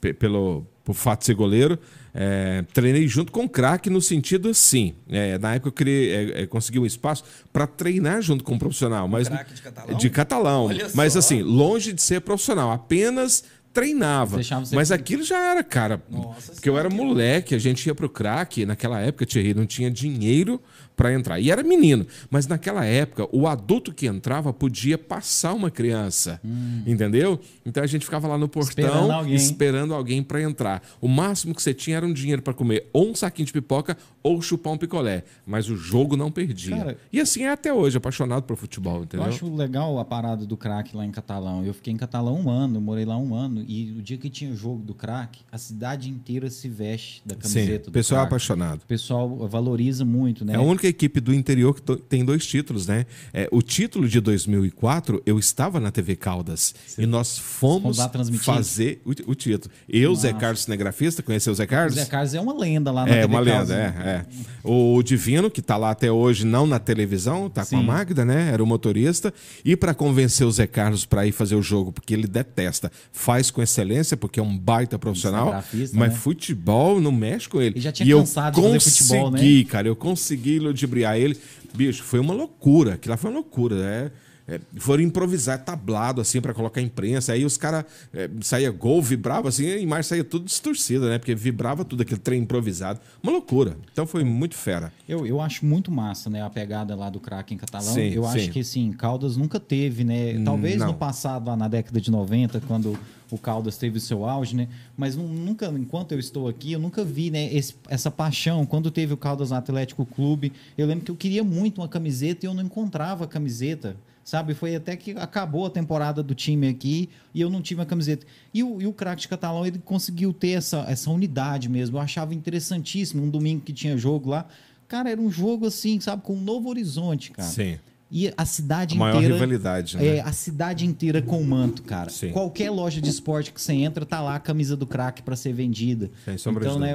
[0.01, 1.79] pe- pelo, por fato de ser goleiro.
[2.15, 4.95] É, treinei junto com o craque no sentido assim.
[5.09, 8.59] é, na época eu criei, é, é, consegui um espaço para treinar junto com um
[8.59, 9.07] profissional.
[9.07, 9.99] Mas, craque de catalão?
[9.99, 10.65] De catalão.
[10.67, 11.21] Olha mas só.
[11.21, 12.71] assim, longe de ser profissional.
[12.73, 14.41] Apenas treinava.
[14.73, 16.03] Mas aquilo já era, cara.
[16.11, 18.67] Nossa porque eu era que moleque, a gente ia pro craque.
[18.67, 20.61] Naquela época, Thierry, não tinha dinheiro
[21.01, 21.41] para entrar.
[21.41, 22.07] E era menino.
[22.29, 26.39] Mas naquela época, o adulto que entrava podia passar uma criança.
[26.87, 27.41] Entendeu?
[27.65, 30.23] Então a gente ficava lá no portão Esperando alguém.
[30.23, 30.83] para entrar.
[31.01, 33.97] O máximo que você tinha era um dinheiro para comer ou um saquinho de pipoca
[34.23, 35.25] ou chupar um picolé.
[35.47, 36.77] Mas o jogo não perdia.
[36.77, 39.25] Cara, e assim é até hoje, apaixonado por futebol, entendeu?
[39.27, 41.65] Eu acho legal a parada do craque lá em Catalão.
[41.65, 43.65] Eu fiquei em Catalão um ano, morei lá um ano.
[43.67, 47.37] E o dia que tinha o jogo do craque, a cidade inteira se veste da
[47.37, 48.35] Sim, camiseta o do pessoal é craque.
[48.35, 48.83] apaixonado.
[48.83, 50.53] O pessoal valoriza muito, né?
[50.53, 53.07] É a única equipe do interior que tem dois títulos, né?
[53.33, 56.75] É, o título de 2004, eu estava na TV Caldas.
[56.99, 57.99] E nós fomos
[58.43, 59.73] fazer o, o título.
[59.89, 60.41] Eu, Zé Massa.
[60.41, 61.95] Carlos Cinegrafista, conheceu o Zé O Carlos?
[61.95, 64.27] Zé Carlos é uma lenda lá na É, TV uma Caldas, lenda, é, é.
[64.63, 67.87] O Divino, que tá lá até hoje, não na televisão, tá com a Sim.
[67.87, 68.51] Magda, né?
[68.53, 69.33] Era o motorista.
[69.65, 73.51] E para convencer o Zé Carlos para ir fazer o jogo, porque ele detesta, faz
[73.51, 75.63] com excelência, porque é um baita profissional.
[75.73, 76.11] Mas né?
[76.11, 77.75] futebol não mexe com ele.
[77.75, 79.39] Ele já tinha e cansado de eu fazer futebol, né?
[79.39, 81.37] consegui, cara, eu consegui ludibriar ele.
[81.75, 82.95] Bicho, foi uma loucura.
[82.95, 84.11] Aquilo lá foi uma loucura, né?
[84.51, 87.33] É, foram improvisar tablado assim para colocar imprensa.
[87.33, 91.19] Aí os caras é, saía gol, vibrava assim, e mais saía tudo distorcido, né?
[91.19, 92.99] Porque vibrava tudo aquele trem improvisado.
[93.23, 93.77] Uma loucura.
[93.93, 94.93] Então foi muito fera.
[95.09, 96.43] Eu, eu acho muito massa, né?
[96.43, 97.95] A pegada lá do craque em Catalão.
[97.95, 98.51] Sim, eu acho sim.
[98.51, 100.43] que, assim, Caldas nunca teve, né?
[100.45, 100.89] Talvez não.
[100.89, 102.99] no passado, lá na década de 90, quando
[103.31, 104.67] o Caldas teve o seu auge, né?
[104.97, 107.55] Mas nu- nunca, enquanto eu estou aqui, eu nunca vi, né?
[107.55, 108.67] esse- essa paixão.
[108.67, 112.49] Quando teve o Caldas Atlético Clube, eu lembro que eu queria muito uma camiseta e
[112.49, 113.95] eu não encontrava a camiseta.
[114.31, 117.85] Sabe, foi até que acabou a temporada do time aqui e eu não tive a
[117.85, 118.25] camiseta.
[118.55, 121.97] E o, e o craque de Catalão, ele conseguiu ter essa, essa unidade mesmo.
[121.97, 123.25] Eu achava interessantíssimo.
[123.25, 124.47] Um domingo que tinha jogo lá,
[124.87, 127.49] Cara, era um jogo assim, sabe, com um novo horizonte, cara.
[127.49, 127.79] Sim.
[128.11, 129.35] E a cidade A maior inteira.
[129.35, 130.17] rivalidade, né?
[130.17, 132.11] É, a cidade inteira com o manto, cara.
[132.11, 132.31] Sim.
[132.31, 135.53] Qualquer loja de esporte que você entra, tá lá a camisa do craque para ser
[135.53, 136.11] vendida.
[136.25, 136.93] Sem sombra então, né,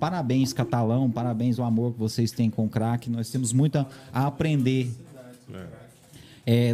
[0.00, 3.10] parabéns, Catalão, parabéns o amor que vocês têm com o craque.
[3.10, 4.90] Nós temos muito a, a aprender.
[5.52, 5.83] É,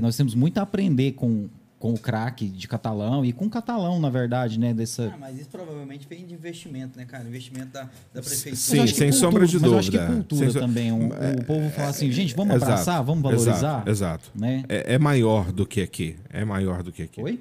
[0.03, 1.49] nós temos muito a aprender com,
[1.79, 4.75] com o craque de catalão e com o catalão, na verdade, né?
[4.75, 5.13] Dessa...
[5.15, 7.27] Ah, mas isso provavelmente vem de investimento, né, cara?
[7.27, 8.57] Investimento da, da prefeitura.
[8.57, 10.15] Sim, sem cultura- sombra de mas eu acho que dúvida.
[10.17, 10.93] cultura Sem so- também.
[10.93, 13.57] um- o povo fala assim, gente, vamos Exato, abraçar, vamos valorizar.
[13.57, 13.91] Exato.
[13.91, 14.31] exato.
[14.35, 14.65] Né?
[14.69, 16.17] É, é maior do que aqui.
[16.31, 17.23] É maior do que aqui.
[17.23, 17.41] Oi?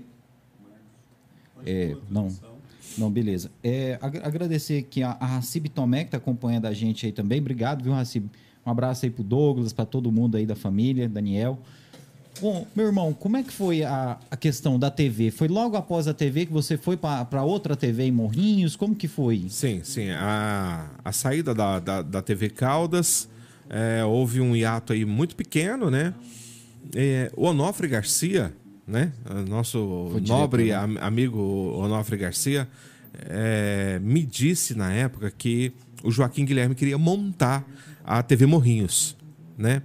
[1.66, 2.30] É, não.
[2.98, 3.52] Não, beleza.
[3.64, 7.40] É, ag- agradecer aqui a, a Racib Tomé, que está acompanhando a gente aí também.
[7.40, 8.28] Obrigado, viu, Racib?
[8.66, 11.60] Um abraço aí pro Douglas, para todo mundo aí da família, Daniel.
[12.42, 15.30] Bom, meu irmão, como é que foi a, a questão da TV?
[15.30, 18.76] Foi logo após a TV que você foi para outra TV em Morrinhos?
[18.78, 19.46] Como que foi?
[19.50, 20.10] Sim, sim.
[20.12, 23.28] A, a saída da, da, da TV Caldas,
[23.70, 26.14] é, houve um hiato aí muito pequeno, né?
[26.96, 28.54] É, o Onofre Garcia,
[28.88, 29.12] né?
[29.48, 29.78] Nosso
[30.26, 31.40] nobre am- amigo
[31.78, 32.68] Onofre Garcia,
[33.28, 35.74] é, me disse na época que
[36.04, 37.68] o Joaquim Guilherme queria montar
[38.06, 39.18] a TV Morrinhos,
[39.58, 39.82] né?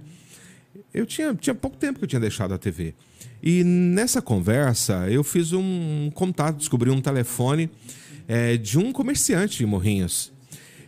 [0.95, 2.93] Eu tinha, tinha pouco tempo que eu tinha deixado a TV.
[3.43, 7.69] E nessa conversa, eu fiz um contato, descobri um telefone
[8.29, 10.31] é, de um comerciante de Morrinhos.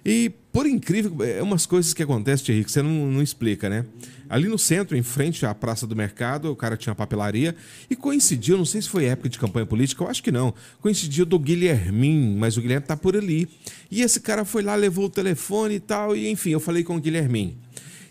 [0.05, 3.85] E, por incrível, é umas coisas que acontecem, Thierry, que você não, não explica, né?
[4.29, 7.53] Ali no centro, em frente à Praça do Mercado, o cara tinha uma papelaria
[7.89, 11.25] e coincidiu, não sei se foi época de campanha política, eu acho que não, coincidiu
[11.25, 13.49] do Guilhermin, mas o Guilherme tá por ali.
[13.91, 16.95] E esse cara foi lá, levou o telefone e tal, e enfim, eu falei com
[16.95, 17.57] o Guilhermin.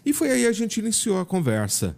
[0.07, 1.97] E foi aí a gente iniciou a conversa.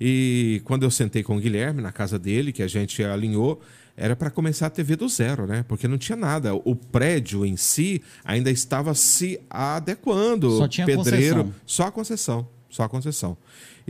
[0.00, 3.60] E quando eu sentei com o Guilherme na casa dele, que a gente alinhou,
[3.94, 5.62] era para começar a TV do zero, né?
[5.68, 6.54] Porque não tinha nada.
[6.54, 10.56] O prédio em si ainda estava se adequando.
[10.56, 11.54] Só tinha pedreiro, concessão.
[11.66, 13.36] só a concessão, só a concessão.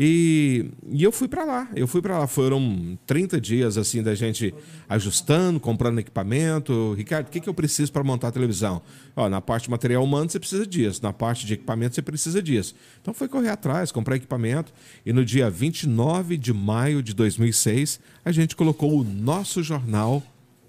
[0.02, 2.26] E, e eu fui para lá, eu fui para lá.
[2.26, 4.54] Foram 30 dias assim da gente
[4.88, 6.94] ajustando, comprando equipamento.
[6.94, 8.80] Ricardo, o que, que eu preciso para montar a televisão?
[9.14, 12.42] Ó, na parte de material humano você precisa disso, na parte de equipamento você precisa
[12.42, 12.74] disso.
[13.02, 14.72] Então foi correr atrás, comprar equipamento.
[15.04, 20.22] E no dia 29 de maio de 2006, a gente colocou o nosso jornal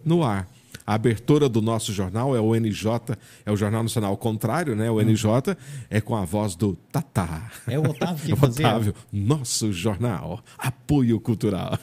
[0.04, 0.46] no ar.
[0.92, 3.16] A abertura do nosso jornal é o NJ,
[3.46, 4.92] é o Jornal Nacional ao contrário, né?
[4.92, 5.56] O NJ
[5.90, 7.50] é com a voz do Tatá.
[7.66, 8.68] É o Otávio que É o fazia?
[8.68, 11.80] Otávio, nosso jornal, apoio cultural.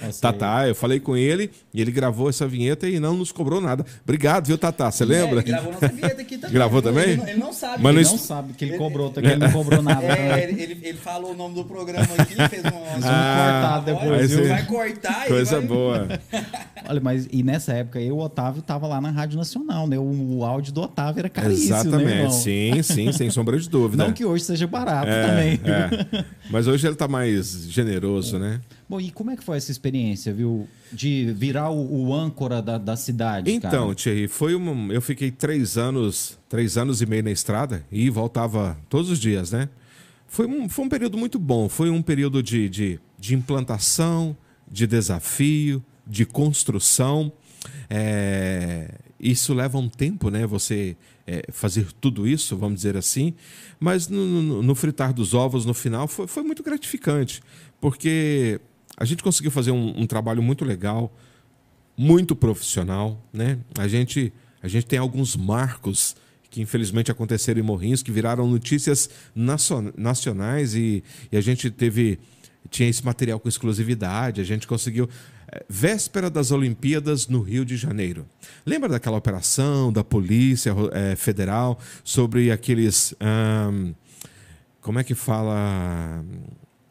[0.00, 3.60] Nossa, Tatá, eu falei com ele e ele gravou essa vinheta e não nos cobrou
[3.60, 3.84] nada.
[4.02, 4.90] Obrigado, viu, Tatá?
[4.90, 5.40] Você lembra?
[5.40, 6.54] É, ele gravou nossa vinheta aqui também.
[6.54, 7.04] Gravou também?
[7.10, 7.82] Ele, não- ele não sabe.
[7.82, 9.20] Mas Ele não es- sabe que ele cobrou, tá?
[9.20, 10.02] Que ele não cobrou nada.
[10.02, 10.42] É, também.
[10.44, 12.70] ele, ele, ele falou o nome do programa aqui, fez uma.
[12.96, 15.66] Vamos Ah, cortar depois, vai cortar e Coisa vai...
[15.68, 16.08] boa.
[16.88, 19.98] Olha, mas e nessa época eu, o Otávio, tava lá na Rádio Nacional, né?
[19.98, 22.30] O, o áudio do Otávio era caríssimo, né, Exatamente, irmão?
[22.30, 24.04] sim, sim, sem sombra de dúvida.
[24.04, 25.60] Não que hoje seja barato É, também.
[25.64, 26.24] é.
[26.50, 28.60] Mas hoje ele está mais generoso, né?
[28.88, 30.68] Bom, e como é que foi essa experiência, viu?
[30.92, 33.94] De virar o, o âncora da, da cidade, Então, cara?
[33.94, 39.10] Thierry, foi eu fiquei três anos, três anos e meio na estrada e voltava todos
[39.10, 39.68] os dias, né?
[40.28, 44.36] Foi um, foi um período muito bom, foi um período de, de, de implantação,
[44.70, 47.32] de desafio, de construção.
[47.88, 50.46] É, isso leva um tempo, né?
[50.46, 50.96] Você
[51.26, 53.34] é, fazer tudo isso, vamos dizer assim.
[53.80, 57.42] Mas no, no- no fritar dos ovos, no final, foi, foi muito gratificante,
[57.80, 58.60] porque
[58.96, 61.12] a gente conseguiu fazer um- um trabalho muito legal,
[61.96, 63.58] muito profissional, né?
[63.78, 66.14] A gente, a gente tem alguns marcos
[66.50, 72.18] que infelizmente aconteceram em Morrinhos, que viraram notícias nacio- nacionais e, e a gente teve
[72.70, 75.08] tinha esse material com exclusividade, a gente conseguiu
[75.68, 78.26] véspera das Olimpíadas no Rio de Janeiro.
[78.64, 83.92] Lembra daquela operação da Polícia eh, Federal sobre aqueles ahn,
[84.80, 86.24] como é que fala?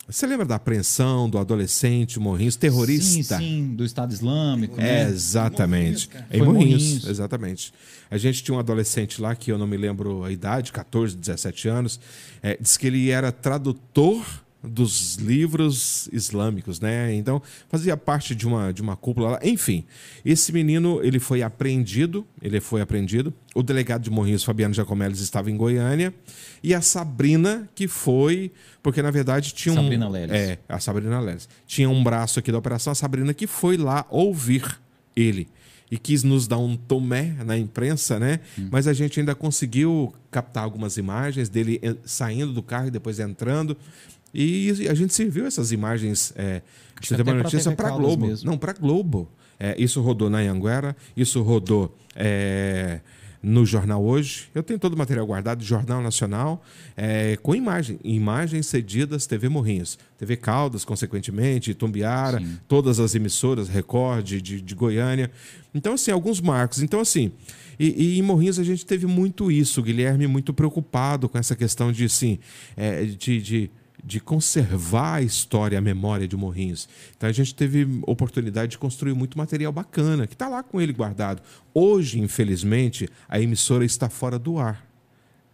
[0.08, 3.38] Você lembra da apreensão do adolescente Morrinhos, terrorista?
[3.38, 5.10] Sim, sim, do Estado Islâmico, É, né?
[5.10, 6.10] exatamente.
[6.32, 7.08] Em Morrinhos, Morrinhos.
[7.08, 7.74] exatamente.
[8.12, 11.68] A gente tinha um adolescente lá, que eu não me lembro a idade, 14, 17
[11.68, 12.00] anos,
[12.44, 14.24] é, diz que ele era tradutor
[14.68, 17.14] dos livros islâmicos, né?
[17.14, 19.40] Então, fazia parte de uma, de uma cúpula lá.
[19.44, 19.84] Enfim,
[20.24, 23.34] esse menino, ele foi apreendido, ele foi apreendido.
[23.54, 26.14] O delegado de Morrinhos, Fabiano Giacomelis, estava em Goiânia.
[26.62, 28.52] E a Sabrina, que foi...
[28.84, 29.76] Porque, na verdade, tinha um...
[29.76, 30.36] Sabrina Leles.
[30.36, 31.48] É, a Sabrina Leles.
[31.66, 34.80] Tinha um braço aqui da operação, a Sabrina que foi lá ouvir
[35.16, 35.48] ele.
[35.90, 38.40] E quis nos dar um tomé na imprensa, né?
[38.72, 43.78] Mas a gente ainda conseguiu captar algumas imagens dele saindo do carro e depois entrando.
[44.36, 46.34] E a gente serviu essas imagens.
[46.36, 46.62] É,
[47.10, 48.28] até pra notícia para Globo.
[48.28, 48.50] mesmo.
[48.50, 49.30] Não, para Globo.
[49.58, 53.00] É, isso rodou na Anguera, isso rodou é,
[53.42, 54.50] no Jornal Hoje.
[54.54, 56.62] Eu tenho todo o material guardado, Jornal Nacional,
[56.98, 59.98] é, com imagem, imagens cedidas TV Morrinhos.
[60.18, 62.58] TV Caldas, consequentemente, Tumbiara, Sim.
[62.68, 65.32] todas as emissoras, Record, de, de Goiânia.
[65.74, 66.82] Então, assim, alguns marcos.
[66.82, 67.32] Então, assim,
[67.80, 71.56] e, e em Morrinhos a gente teve muito isso, o Guilherme muito preocupado com essa
[71.56, 72.40] questão de, assim,
[72.76, 73.72] é, de, de,
[74.06, 76.88] de conservar a história, a memória de Morrinhos.
[77.18, 80.94] Então a gente teve oportunidade de construir muito material bacana, que está lá com ele
[80.94, 81.42] guardado.
[81.74, 84.86] Hoje, infelizmente, a emissora está fora do ar.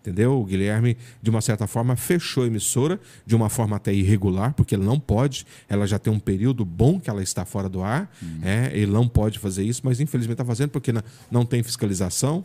[0.02, 0.42] Entendeu?
[0.42, 4.74] O Guilherme, de uma certa forma, fechou a emissora, de uma forma até irregular, porque
[4.74, 5.46] ele não pode.
[5.70, 8.12] Ela já tem um período bom que ela está fora do ar.
[8.20, 8.40] Uhum.
[8.42, 12.44] É, ele não pode fazer isso, mas infelizmente está fazendo porque não, não tem fiscalização.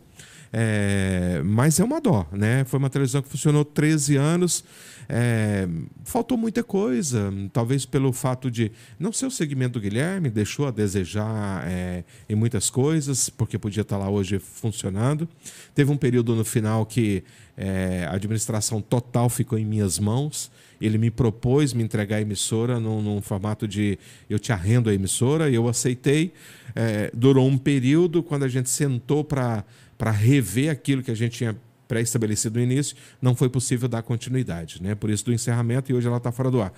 [0.59, 2.64] É, mas é uma dó, né?
[2.64, 4.64] Foi uma televisão que funcionou 13 anos.
[5.07, 5.68] É,
[6.02, 10.70] faltou muita coisa, talvez pelo fato de não ser o segmento do Guilherme, deixou a
[10.70, 15.28] desejar é, em muitas coisas, porque podia estar lá hoje funcionando.
[15.74, 17.22] Teve um período no final que
[17.54, 20.50] é, a administração total ficou em minhas mãos.
[20.80, 23.98] Ele me propôs me entregar a emissora num, num formato de
[24.28, 26.32] eu te arrendo a emissora, eu aceitei.
[26.74, 29.62] É, durou um período, quando a gente sentou para
[29.99, 31.57] rever aquilo que a gente tinha
[31.88, 34.82] pré-estabelecido no início, não foi possível dar continuidade.
[34.82, 34.94] Né?
[34.94, 36.72] Por isso do encerramento, e hoje ela está fora do ar.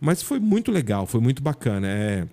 [0.00, 1.88] Mas foi muito legal, foi muito bacana.
[1.88, 2.26] É,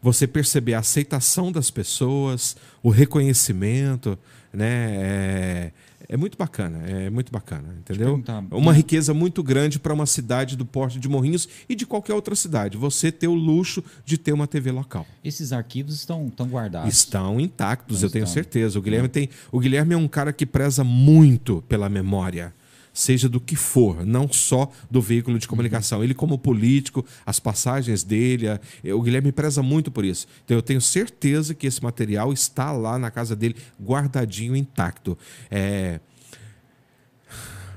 [0.00, 4.18] você perceber a aceitação das pessoas, o reconhecimento,
[4.52, 4.96] né?
[4.96, 5.72] É,
[6.08, 8.22] é muito bacana, é muito bacana, entendeu?
[8.50, 12.34] Uma riqueza muito grande para uma cidade do porte de Morrinhos e de qualquer outra
[12.34, 12.76] cidade.
[12.76, 15.06] Você ter o luxo de ter uma TV local.
[15.24, 16.92] Esses arquivos estão, estão guardados?
[16.92, 18.78] Estão intactos, eu tenho certeza.
[18.78, 22.54] O Guilherme, tem, o Guilherme é um cara que preza muito pela memória
[22.96, 26.02] seja do que for, não só do veículo de comunicação.
[26.02, 28.58] Ele, como político, as passagens dele, a,
[28.94, 30.26] o Guilherme preza muito por isso.
[30.44, 35.16] Então, eu tenho certeza que esse material está lá na casa dele, guardadinho, intacto.
[35.50, 36.00] É...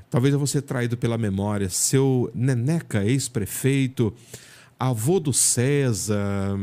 [0.08, 1.68] Talvez eu vou ser traído pela memória.
[1.68, 4.14] Seu Neneca, ex-prefeito,
[4.80, 6.56] avô do César.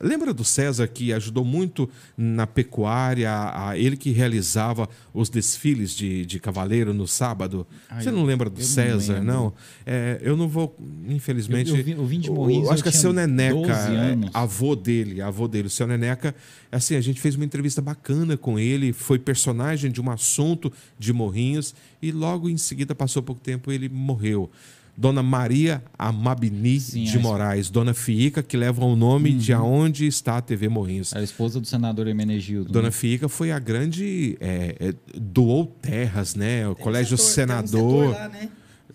[0.00, 6.24] Lembra do César que ajudou muito na pecuária, a, ele que realizava os desfiles de,
[6.24, 7.66] de cavaleiro no sábado?
[7.90, 9.46] Ai, Você não lembra do César, não?
[9.46, 9.52] não?
[9.84, 11.70] É, eu não vou, infelizmente.
[11.70, 14.76] Eu, eu, vim, eu vim de Morrinhos, eu acho que é seu Neneca, é, avô
[14.76, 16.36] dele, avô dele, o seu Neneca.
[16.70, 21.12] Assim, a gente fez uma entrevista bacana com ele, foi personagem de um assunto de
[21.12, 24.48] Morrinhos e logo em seguida, passou pouco tempo, ele morreu.
[24.96, 29.38] Dona Maria Amabini Sim, de Moraes, Dona Fiica, que leva o nome uhum.
[29.38, 31.14] de aonde está a TV Morrinhos.
[31.14, 32.72] A esposa do senador Emenegildo.
[32.72, 32.90] Dona né?
[32.90, 34.38] Fiica foi a grande.
[34.40, 36.66] É, é, doou terras, né?
[36.66, 38.06] O tem Colégio um setor, Senador.
[38.06, 38.48] Um lá, né?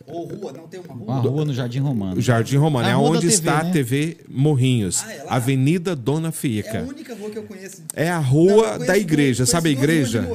[0.08, 1.06] Ou rua, não tem uma rua?
[1.06, 2.18] Uma rua no Jardim Romano.
[2.18, 3.70] O Jardim Romano, é onde TV, está né?
[3.70, 5.04] a TV Morrinhos.
[5.06, 6.78] Ah, é Avenida Dona Fica.
[6.78, 7.84] É a única rua que eu conheço.
[7.93, 10.28] É a rua não, da igreja, sabe a igreja?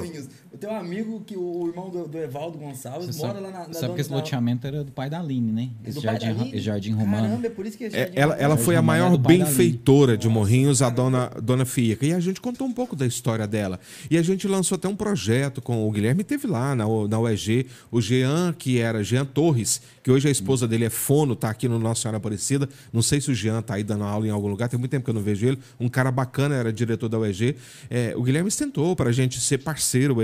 [0.56, 3.52] Eu tenho um amigo que o irmão do, do Evaldo Gonçalves Você mora sabe, lá
[3.52, 3.68] na.
[3.68, 5.68] na sabe que esse loteamento era do pai da Aline, né?
[5.84, 7.28] Esse jardim, esse jardim romano.
[7.28, 10.80] Caramba, é por isso que esse é, ela, ela foi a maior benfeitora de Morrinhos,
[10.80, 12.06] a dona, dona Fica.
[12.06, 13.78] E a gente contou um pouco da história dela.
[14.10, 17.66] E a gente lançou até um projeto com o Guilherme, teve lá na, na UEG,
[17.90, 21.68] o Jean, que era Jean Torres, que hoje a esposa dele é fono, tá aqui
[21.68, 22.66] no Nossa Senhora Aparecida.
[22.90, 25.04] Não sei se o Jean tá aí dando aula em algum lugar, tem muito tempo
[25.04, 25.58] que eu não vejo ele.
[25.78, 27.56] Um cara bacana, era diretor da UEG.
[27.90, 30.16] É, o Guilherme tentou para a gente ser parceiro, o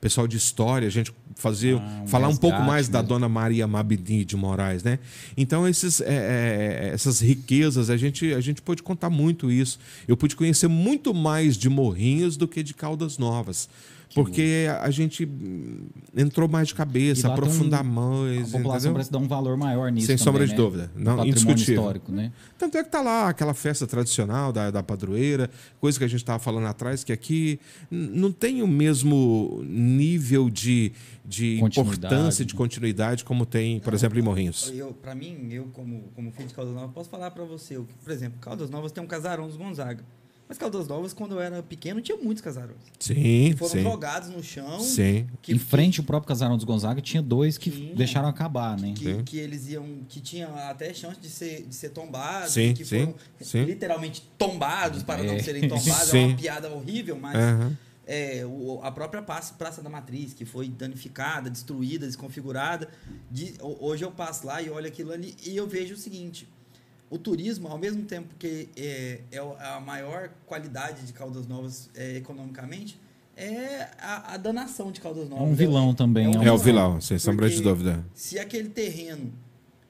[0.00, 2.92] Pessoal de história, a gente fazer, ah, um falar um pouco mais mesmo.
[2.92, 4.98] da Dona Maria Mabini de Moraes, né?
[5.36, 9.78] Então esses, é, é, essas riquezas a gente a gente pode contar muito isso.
[10.08, 13.68] Eu pude conhecer muito mais de Morrinhos do que de Caldas Novas.
[14.14, 15.28] Porque a gente
[16.16, 18.54] entrou mais de cabeça, aprofundar um, mais.
[18.54, 18.92] A população entendeu?
[18.92, 20.06] parece dar um valor maior nisso.
[20.06, 20.48] Sem também, sombra né?
[20.48, 20.90] de dúvida.
[20.96, 21.74] Não, indiscutível.
[21.74, 22.32] histórico, né?
[22.58, 25.50] Tanto é que tá lá aquela festa tradicional da, da padroeira,
[25.80, 30.92] coisa que a gente estava falando atrás, que aqui não tem o mesmo nível de,
[31.24, 34.72] de importância, de continuidade, como tem, por não, exemplo, em Morrinhos.
[35.02, 38.38] Para mim, eu, como, como filho de Caldas Novas, posso falar para você, por exemplo,
[38.40, 40.04] Caldas Novas tem um casarão dos Gonzaga.
[40.48, 42.78] Mas Caldas Novas, quando eu era pequeno, tinha muitos casarões.
[43.00, 43.14] Sim,
[43.50, 43.82] que foram sim.
[43.82, 44.78] jogados no chão.
[44.78, 45.26] Sim.
[45.42, 48.94] Que, em frente ao próprio casarão dos Gonzaga, tinha dois que tinha, deixaram acabar, né?
[48.96, 50.04] Que, que, eles iam...
[50.08, 52.52] Que tinham até chance de ser, de ser tombados.
[52.52, 53.64] Sim, que sim, foram sim.
[53.64, 55.26] literalmente tombados para é.
[55.26, 56.14] não serem tombados.
[56.14, 57.36] é uma piada horrível, mas...
[57.36, 57.76] Uhum.
[58.08, 62.88] É, o, a própria praça, praça da Matriz, que foi danificada, destruída, desconfigurada.
[63.28, 66.46] De, hoje eu passo lá e olho aquilo ali e eu vejo o seguinte
[67.08, 72.16] o turismo, ao mesmo tempo que é, é a maior qualidade de Caldas Novas é,
[72.16, 72.98] economicamente,
[73.36, 75.46] é a, a, danação de Caldas Novas.
[75.46, 76.26] É um vilão também.
[76.26, 78.04] É, um é o vilão, sem sombra de dúvida.
[78.14, 79.32] Se aquele terreno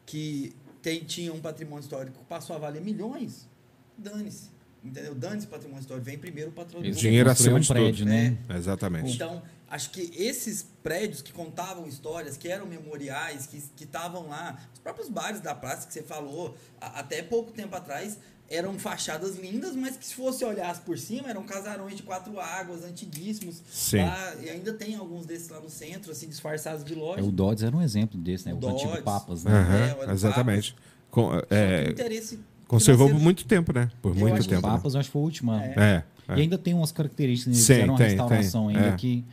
[0.05, 0.53] que
[0.83, 3.49] tem, tinha um patrimônio histórico passou a valer milhões,
[3.97, 4.51] dane-se.
[4.85, 5.15] Entendeu?
[5.15, 6.05] Dane-se patrimônio histórico.
[6.05, 6.93] Vem primeiro o patrimônio.
[6.93, 8.09] Dinheiro acima um de prédio, tudo.
[8.09, 8.39] né?
[8.49, 8.57] É.
[8.57, 9.15] Exatamente.
[9.15, 14.79] Então, acho que esses prédios que contavam histórias, que eram memoriais, que estavam lá, os
[14.81, 19.75] próprios bares da praça que você falou, a, até pouco tempo atrás, eram fachadas lindas,
[19.75, 23.61] mas que se você olhasse por cima, eram casarões de quatro águas, antiguíssimos.
[23.69, 24.03] Sim.
[24.05, 27.21] Lá, e ainda tem alguns desses lá no centro, assim, disfarçados de loja.
[27.21, 28.55] É, o Dodds era um exemplo desse, né?
[28.55, 29.05] O O, antigo Dodds.
[29.05, 29.51] Papas, né?
[29.51, 30.77] Aham, É, era exatamente.
[31.11, 32.39] Com- Só que é, o interesse
[32.69, 33.91] conservou por muito tempo, né?
[34.01, 34.65] Por Eu muito acho O tempo.
[34.67, 34.73] né?
[34.75, 35.51] Papas, eu acho que foi o último.
[35.51, 35.65] ano.
[35.81, 36.05] É.
[36.29, 36.37] é.
[36.37, 38.77] E ainda tem umas características, eles Sim, fizeram uma tem, restauração tem.
[38.77, 38.97] ainda É.
[38.97, 39.25] que...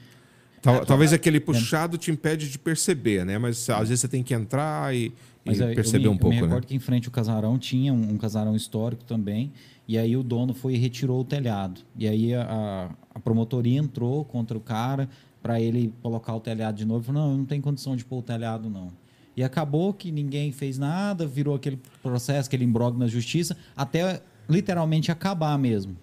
[0.64, 3.38] Tal- talvez aquele puxado te impede de perceber, né?
[3.38, 5.11] Mas às vezes você tem que entrar e,
[5.45, 6.47] Mas e eu- eu perceber me, um pouco, Eu me né?
[6.47, 9.51] recordo que em frente ao casarão tinha um, um casarão histórico também.
[9.86, 11.82] E aí o dono foi e retirou o telhado.
[11.97, 15.09] E aí a, a- promotoria entrou contra o cara
[15.41, 17.03] para ele colocar o telhado de novo.
[17.03, 18.88] Falou, não, eu não tenho condição de pôr o telhado, não.
[19.36, 25.11] E acabou que ninguém fez nada, virou aquele processo, aquele imbróglio na justiça, até literalmente
[25.11, 25.97] acabar mesmo.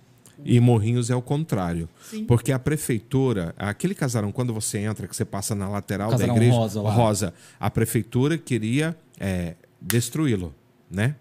[0.45, 1.89] E Morrinhos é o contrário.
[2.03, 2.25] Sim.
[2.25, 6.57] Porque a prefeitura, aquele casarão, quando você entra, que você passa na lateral da igreja,
[6.57, 7.33] rosa lá.
[7.59, 10.55] a prefeitura queria é, destruí-lo,
[10.91, 11.15] né?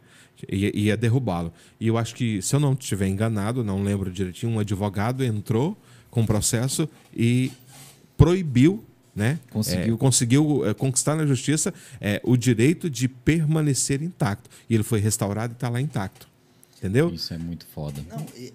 [0.49, 1.51] Ia, ia derrubá-lo.
[1.80, 5.78] E eu acho que, se eu não estiver enganado, não lembro direitinho, um advogado entrou
[6.09, 7.51] com o processo e
[8.15, 9.39] proibiu, né?
[9.49, 9.95] Conseguiu.
[9.95, 14.49] É, conseguiu é, conquistar na justiça é, o direito de permanecer intacto.
[14.70, 16.28] E ele foi restaurado e está lá intacto.
[16.80, 17.09] Entendeu?
[17.13, 18.01] Isso é muito foda.
[18.09, 18.53] Não, e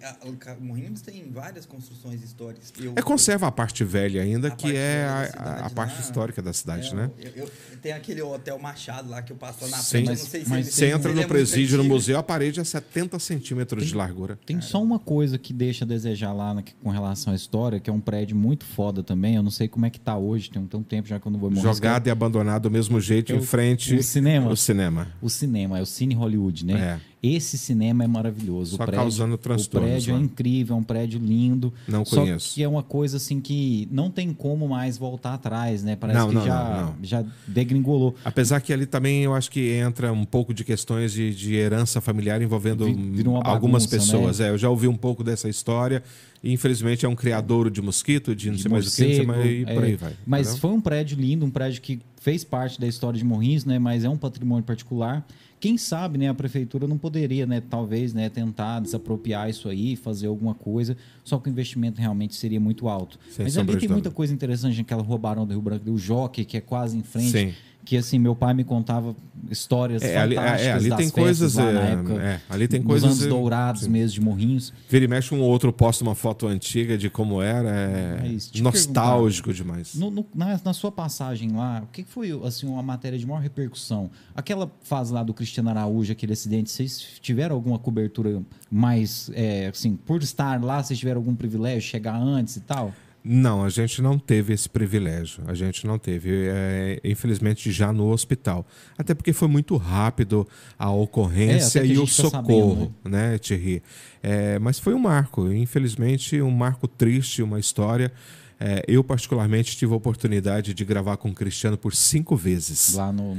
[0.59, 2.73] o Morrinhos tem várias construções históricas.
[2.81, 6.01] Eu- É, conserva a parte velha ainda, que é a, cidade a parte lá.
[6.01, 7.11] histórica da cidade, É, né?
[7.19, 7.51] eu- eu-
[7.83, 10.07] tem aquele hotel Machado lá que eu passo lá na frente.
[10.07, 12.61] Mas- não sei se mas Você entra é no muito presídio, no museu, a parede
[12.61, 14.39] é 70 centímetros de largura.
[14.47, 17.91] Tem só uma coisa que deixa a desejar lá na- com relação à história, que
[17.91, 19.35] é um prédio muito foda também.
[19.37, 21.27] Eu não sei como é que tá hoje, tem um, tem um tempo já que
[21.27, 21.63] eu não vou morrer.
[21.63, 24.49] Jogado e abandonado do mesmo jeito, É em o- frente o cinema.
[24.49, 25.09] ao cinema.
[25.21, 26.99] O cinema, é o Cine Hollywood, né?
[27.01, 27.14] É.
[27.27, 28.77] Esse cinema é maravilhoso.
[28.77, 30.23] Só o prédio, causando O transtornos prédio é lá.
[30.23, 31.73] incrível, é um prédio lindo.
[31.89, 32.55] Não Só conheço.
[32.55, 35.97] que é uma coisa assim que não tem como mais voltar atrás, né?
[35.97, 38.15] Parece Não, que não, já, não, já degringolou.
[38.25, 42.01] Apesar que ali também eu acho que entra um pouco de questões de, de herança
[42.01, 44.39] familiar envolvendo uma algumas bagunça, pessoas.
[44.39, 44.49] né?
[44.49, 46.03] É, eu já ouvi um pouco dessa história.
[46.43, 49.25] Infelizmente é um criadouro de mosquito, de não de sei mais o que, não sei
[49.27, 49.87] morcego, mais, e por é.
[49.87, 50.13] aí vai.
[50.27, 50.61] Mas entendeu?
[50.61, 53.79] foi um prédio lindo, um prédio que fez parte da história de Morrinhos, né?
[53.79, 55.27] Mas é um patrimônio particular.
[55.65, 56.29] Quem sabe, né?
[56.29, 57.63] A prefeitura não poderia, né?
[57.71, 58.29] Talvez, né?
[58.29, 60.95] Tentar desapropriar isso aí, fazer alguma coisa.
[61.25, 63.19] Só que o investimento realmente seria muito alto.
[63.31, 66.45] Sem Mas ali tem muita coisa interessante naquela Rua Barão do Rio Branco, o Jockey,
[66.45, 67.31] que é quase em frente.
[67.31, 67.55] Sim.
[67.85, 69.15] Que assim, meu pai me contava
[69.51, 71.55] histórias É, ali, é, fantásticas é, ali das tem festas coisas.
[71.57, 72.13] lá na é, época.
[72.23, 73.11] é, ali tem coisas.
[73.11, 73.91] anos é, dourados sim.
[73.91, 74.73] mesmo de Morrinhos.
[74.89, 77.69] Vira e mexe um outro, posta uma foto antiga de como era.
[77.69, 79.95] É te nostálgico demais.
[79.95, 83.27] No- no- na, na sua passagem lá, o que que foi assim, uma matéria de
[83.27, 84.11] maior repercussão?
[84.35, 89.95] Aquela fase lá do Cristiano Araújo, aquele acidente, vocês tiveram alguma cobertura mais, é, assim,
[89.95, 92.93] por estar lá, vocês tiveram algum privilégio, chegar antes e tal?
[93.27, 95.43] Não, a gente não teve esse privilégio.
[95.47, 96.29] A gente não teve.
[96.47, 98.67] É, infelizmente, já no hospital.
[98.99, 100.47] Até porque foi muito rápido
[100.79, 103.83] a É, ocorrência a e o socorro, sabendo, né, Thierry?
[104.23, 105.51] É, mas foi um marco.
[105.51, 108.13] Infelizmente, um marco triste, uma história.
[108.61, 112.93] É, eu, particularmente, tive a oportunidade de gravar com o Cristiano por cinco vezes.
[112.95, 113.39] Lá no.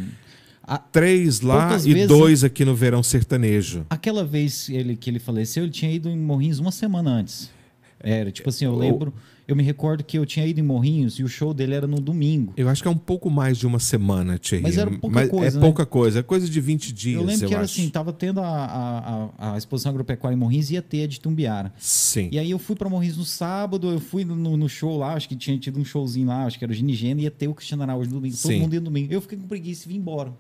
[0.67, 3.85] A- Três lá Poucas e vezes- dois aqui no Verão Sertanejo.
[3.87, 7.51] aquela vez ele, que ele faleceu, ele tinha ido em Morrinhos uma semana antes.
[7.99, 9.13] Era, tipo assim, eu O- lembro,
[9.47, 11.99] eu me recordo que eu tinha ido em Morrinhos e o show dele era no
[11.99, 12.53] domingo.
[12.57, 14.63] Eu acho que é um pouco mais de uma semana, Thierry.
[14.63, 15.65] Mas era pouca coisa, É né?
[15.65, 16.19] pouca coisa.
[16.19, 17.79] É coisa de 20 dias, eu eu, lembro que era acho.
[17.79, 21.19] assim, tava tendo a, a, a, exposição agropecuária em Morrinhos e ia ter a de
[21.19, 21.73] Tumbiara.
[21.77, 22.29] Sim.
[22.31, 25.29] E aí eu fui pra Morrinhos no sábado, eu fui no, no show lá, acho
[25.29, 27.83] que tinha tido um showzinho lá, acho que era o Ginigena, ia ter o Cristiano
[27.83, 28.59] Araújo no domingo, todo Sim.
[28.61, 29.13] mundo ia no domingo.
[29.13, 30.33] Eu fiquei com preguiça e vim embora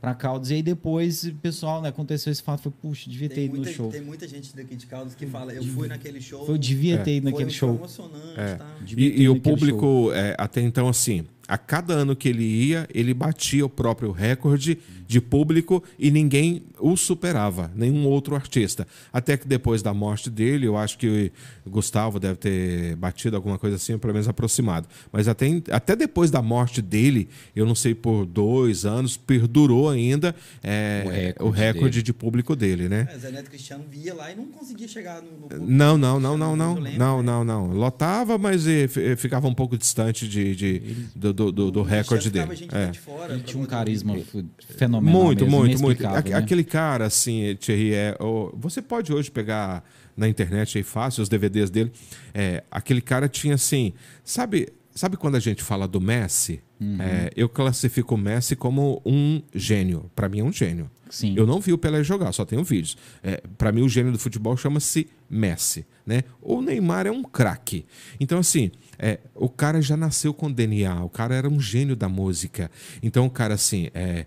[0.00, 0.50] pra Caldas.
[0.50, 3.54] E aí depois, o pessoal, né, aconteceu esse fato, foi, puxa, devia ter Tem ido
[3.56, 3.90] muita, no show.
[3.90, 6.44] tem muita gente daqui de Caldas que fala, eu fui naquele show.
[6.46, 6.98] Foi, eu devia É.
[7.02, 7.74] ter ido naquele foi show.
[7.74, 8.54] emocionante, É.
[8.56, 8.76] tá?
[8.96, 13.14] E, e o público, é, até então, assim, a cada ano que ele ia, ele
[13.14, 18.86] batia o próprio recorde de público e ninguém o superava, nenhum outro artista.
[19.12, 21.30] Até que depois da morte dele, eu acho que
[21.64, 24.88] o Gustavo deve ter batido alguma coisa assim, pelo menos aproximado.
[25.12, 30.34] Mas até, até depois da morte dele, eu não sei, por dois anos, perdurou ainda
[30.62, 32.02] é, O o recorde recorde, dele.
[32.02, 33.08] de público dele, né?
[33.12, 35.30] É, Zé Neto Cristiano via lá e não conseguia chegar no.
[35.30, 35.64] no público.
[35.66, 37.22] Não, não, não, não, não, lembro, não, né?
[37.26, 37.66] não, não.
[37.72, 40.78] Lotava, mas eh, eh, ficava um pouco distante de, de-
[41.14, 42.68] do, do, do- do O recorde dele.
[42.72, 42.86] É.
[42.86, 44.44] lá de fora Ele tinha um carisma f-
[44.76, 46.06] fenomenal Muito, mesmo, muito, muito.
[46.08, 46.36] Aque- né?
[46.36, 49.84] Aquele cara, assim, Thierry, é, o- você pode hoje pegar
[50.16, 51.92] na internet aí fácil os DVDs dele.
[52.34, 53.92] É, aquele cara tinha assim,
[54.24, 56.60] sabe, sabe quando a gente fala do Messi?
[56.80, 57.00] Uhum.
[57.00, 60.10] É, eu classifico o Messi como um gênio.
[60.14, 60.90] Para mim é um gênio.
[61.08, 61.34] Sim.
[61.36, 62.96] Eu não vi o Pelé jogar, só tenho vídeos.
[63.22, 65.86] É, para mim, o gênio do futebol chama-se Messi.
[66.04, 66.24] Né?
[66.42, 67.86] O Neymar é um craque.
[68.18, 72.08] Então, assim, é, o cara já nasceu com DNA, o cara era um gênio da
[72.08, 72.70] música.
[73.02, 74.26] Então, o cara, assim, é,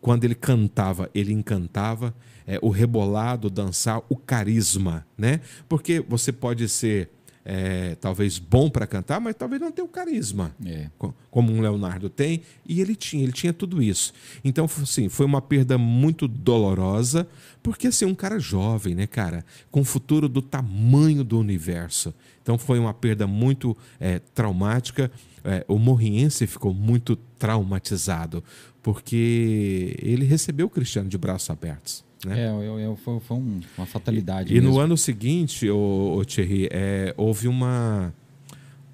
[0.00, 2.14] quando ele cantava, ele encantava.
[2.48, 5.40] É, o rebolado, o dançar, o carisma, né?
[5.68, 7.10] Porque você pode ser
[7.44, 10.88] é, talvez bom para cantar, mas talvez não tenha o carisma, É.
[10.96, 14.12] co- como um Leonardo tem, e ele tinha, ele tinha tudo isso.
[14.44, 17.26] Então, assim, foi uma perda muito dolorosa,
[17.62, 22.14] porque assim, um cara jovem, né, cara, com um futuro do tamanho do universo.
[22.46, 25.10] Então, foi uma perda muito é, traumática.
[25.42, 28.40] É, o morriense ficou muito traumatizado,
[28.80, 32.04] porque ele recebeu o Cristiano de braços abertos.
[32.24, 32.44] Né?
[32.44, 34.54] É, eu- eu- foi, foi um- uma fatalidade.
[34.56, 38.14] E no ano seguinte, o, Thierry, é, houve uma.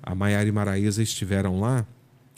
[0.02, 1.86] A Maiara e Maraísa estiveram lá,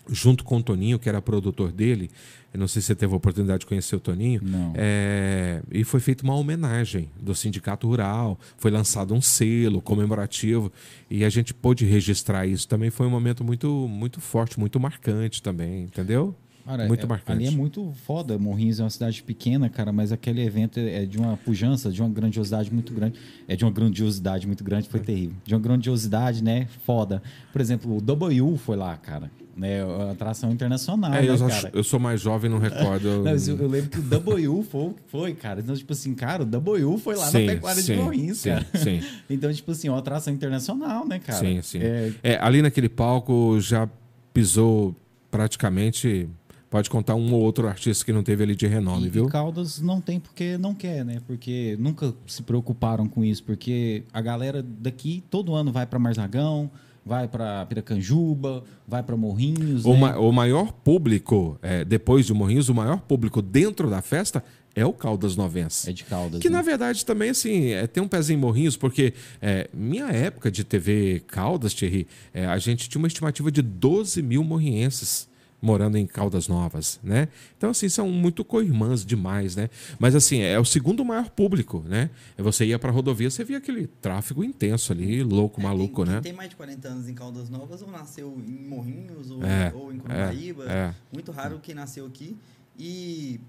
[0.09, 2.11] junto com o Toninho, que era produtor dele.
[2.53, 4.41] Eu não sei se você teve a oportunidade de conhecer o Toninho.
[4.77, 10.71] É, e foi feita uma homenagem do Sindicato Rural, foi lançado um selo comemorativo
[11.11, 12.69] e a gente pôde registrar isso.
[12.69, 16.35] Também foi um momento muito, muito forte, muito marcante também, entendeu?
[16.65, 17.33] Cara, muito é- marcante.
[17.45, 18.39] Ali é muito foda.
[18.39, 22.09] Morrinhos é uma cidade pequena, cara, mas aquele evento é de uma pujança, de uma
[22.09, 23.19] grandiosidade muito grande.
[23.47, 24.91] É de uma grandiosidade muito grande, É.
[24.91, 25.37] foi terrível.
[25.45, 26.67] De uma grandiosidade, né?
[26.87, 27.23] Foda.
[27.53, 29.31] Por exemplo, o W foi lá, cara.
[29.57, 29.79] Né?
[30.11, 33.09] Atração internacional, É, né, eu, acho- eu sou mais jovem, não recordo.
[33.23, 35.61] Não, mas eu, eu lembro que o W foi, foi, cara.
[35.61, 38.67] Então, tipo assim, cara, o W foi lá Sim, na pecuária sim, de sim, cara.
[38.75, 39.01] sim.
[39.31, 41.39] Então, tipo assim, uma atração internacional, né, cara?
[41.39, 41.79] Sim, sim.
[41.81, 43.89] É, É, ali naquele palco já
[44.33, 44.95] pisou
[45.31, 46.29] praticamente.
[46.71, 49.27] Pode contar um ou outro artista que não teve ali de renome, E, viu?
[49.27, 51.21] e Caldas não tem porque não quer, né?
[51.25, 56.69] Porque nunca se preocuparam com isso, porque a galera daqui todo ano vai para Marzagão,
[57.05, 59.99] vai para Piracanjuba, vai para Morrinhos, O, né?
[60.01, 64.43] ma- o maior público, é, depois de Morrinhos, o maior público dentro da festa
[64.75, 65.89] é o Caldas Novense.
[65.89, 66.41] é de Caldas.
[66.41, 66.57] Que né?
[66.57, 70.65] na verdade também assim, é, tem um pezinho em Morrinhos, porque é, minha época de
[70.65, 75.29] TV Caldas, Thierry, é, a gente tinha uma estimativa de 12 mil morrienses
[75.65, 77.29] morando em Caldas Novas, né?
[77.57, 79.71] Então, assim, são muito co-irmãs demais, né?
[79.99, 82.11] Mas, assim, é o segundo maior público, né?
[82.37, 86.21] Você ia pra rodovia, você via aquele tráfego intenso ali, louco, maluco, É, quem, né?
[86.21, 89.73] Quem tem mais de 40 anos em Caldas Novas ou nasceu em Morrinhos ou, É,
[89.75, 90.65] ou em é, Curupaíba.
[90.71, 90.95] é.
[91.13, 92.37] Muito raro quem nasceu aqui.
[92.79, 93.41] E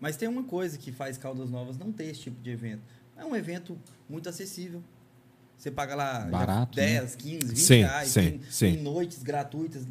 [0.00, 2.82] mas tem uma coisa que faz Caldas Novas não ter esse tipo de evento.
[3.16, 3.78] É um evento
[4.08, 4.82] muito acessível.
[5.64, 8.08] Você paga lá Barato, 10, 15, 20 Sim, reais.
[8.10, 8.72] sim, tem, sim.
[8.74, 9.86] tem noites gratuitas.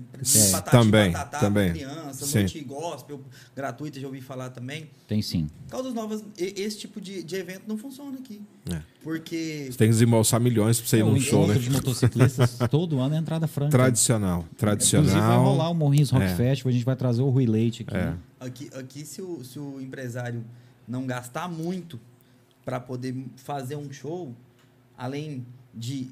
[0.52, 1.72] Patati, também, batatá também.
[1.72, 2.38] pra criança, Sim.
[2.42, 3.22] noite gospel
[3.56, 4.88] gratuita, já ouvi falar também.
[5.08, 5.50] Tem sim.
[5.72, 8.40] Caldas Novas, e- esse tipo de, de evento não funciona aqui.
[8.72, 8.84] É.
[9.02, 11.56] Porque Você tem que desembolsar milhões pra você ir É, num show, né?
[11.56, 13.72] de motociclistas todo ano é entrada franca.
[13.72, 15.08] Tradicional, tradicional.
[15.10, 16.36] Inclusive vai rolar o Morrinhos Rock É.
[16.36, 17.98] Festival, a gente vai trazer o Rui Leite aqui.
[17.98, 18.06] É.
[18.12, 18.18] né?
[18.40, 20.46] Aqui, aqui se, o, se o empresário
[20.88, 22.00] não gastar muito
[22.64, 24.36] para poder fazer um show,
[24.96, 25.44] além
[25.74, 26.10] de.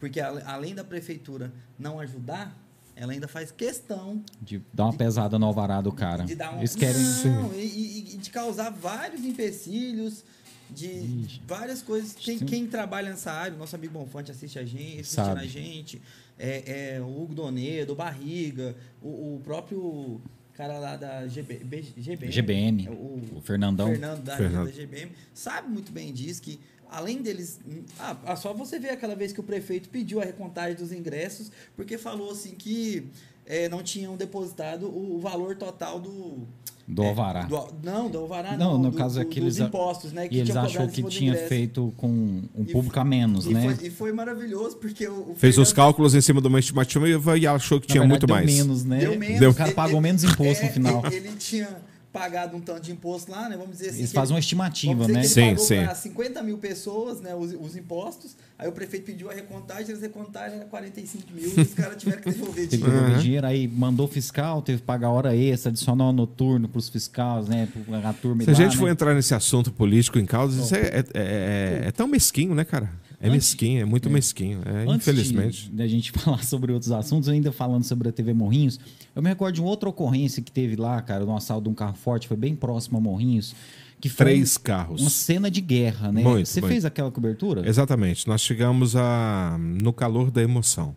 [0.00, 2.56] Porque além da prefeitura não ajudar,
[2.96, 6.24] ela ainda faz questão De dar uma pesada no alvará do cara.
[6.24, 6.58] de dar um.
[6.58, 7.02] Eles querem.
[7.26, 10.24] Não, e, e- e de causar vários empecilhos.
[10.70, 11.42] De Ixi.
[11.46, 12.14] várias coisas.
[12.14, 15.40] Quem, quem trabalha nessa área, o nosso amigo Bonfante assiste a gente, assiste Sabe.
[15.42, 16.00] a gente.
[16.38, 20.18] É, é, o Hugo Donedo, o Barriga, o, o próprio
[20.54, 22.32] cara lá da GB, B- GBM.
[22.32, 23.88] GBM, o, o Fernandão.
[23.88, 24.64] Fernando da, Fernando.
[24.66, 26.58] da GBM, sabe muito bem disso que
[26.92, 27.58] além deles.
[27.98, 31.50] Ah, ah, só você ver aquela vez que o prefeito pediu a recontagem dos ingressos,
[31.76, 33.06] porque falou assim que
[33.46, 36.38] eh, não tinham depositado o, o valor total do.
[36.86, 37.42] Do eh, alvará.
[37.44, 38.82] do- não, do alvará Não, não.
[38.84, 40.26] no do- caso do- é que eles dos impostos, né?
[40.30, 43.74] E eles achou que do tinha feito com um E público a menos, e né?
[43.76, 45.30] Foi, e foi maravilhoso, porque o.
[45.30, 48.08] o Fez os cálculos em cima de uma estimativa e achou que Na tinha verdade,
[48.08, 48.52] muito deu mais.
[48.52, 48.98] menos, né?
[48.98, 49.54] Deu menos.
[49.54, 51.06] O cara Ele- pagou ele- menos imposto é, no final.
[51.06, 51.68] Ele, ele tinha
[52.12, 53.56] pagado um tanto de imposto lá, né?
[53.56, 53.98] Vamos dizer assim.
[54.00, 55.22] Eles que fazem uma estimativa, Vamos dizer né?
[55.22, 55.84] que ele Sim, pagou sim.
[55.86, 58.36] para 50 mil pessoas, né, os, os impostos.
[58.58, 62.20] Aí o prefeito pediu a recontagem, eles recontaram era 45 mil e os caras tiveram
[62.22, 63.00] que devolver Teve que dinheiro.
[63.00, 67.48] devolver dinheiro, aí mandou fiscal, teve que pagar hora extra, adicional noturno para os fiscais,
[67.48, 67.66] né?
[68.04, 68.76] A turma Se a lá, gente né?
[68.78, 72.64] for entrar nesse assunto político em causa, isso é, é- é- é tão mesquinho, né,
[72.64, 72.90] cara?
[73.22, 74.60] É Antes- mesquinho, é muito mesquinho.
[74.64, 75.70] É, Antes infelizmente.
[75.70, 78.80] da gente falar sobre outros assuntos, ainda falando sobre a TV Morrinhos,
[79.14, 81.74] eu me recordo de uma outra ocorrência que teve lá, cara, no assalto de um
[81.74, 83.54] carro forte, foi bem próximo a Morrinhos,
[84.00, 85.00] que foi Três carros.
[85.00, 86.22] uma cena de guerra, né?
[86.24, 86.72] Muito, Você muito.
[86.72, 87.66] fez aquela cobertura?
[87.68, 88.26] Exatamente.
[88.26, 90.96] Nós chegamos a, no calor da emoção.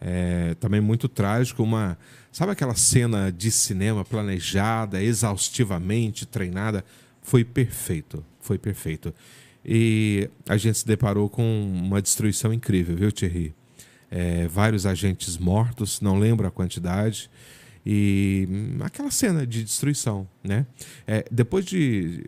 [0.00, 1.98] É, também muito trágico, uma.
[2.30, 6.84] Sabe aquela cena de cinema planejada, exaustivamente treinada?
[7.20, 8.24] Foi perfeito.
[8.40, 9.12] Foi perfeito.
[9.64, 13.54] E a gente se deparou com uma destruição incrível, viu, Thierry?
[14.10, 17.30] É, vários agentes mortos, não lembro a quantidade.
[17.84, 18.48] E
[18.80, 20.66] aquela cena de destruição, né?
[21.06, 22.24] É, depois de.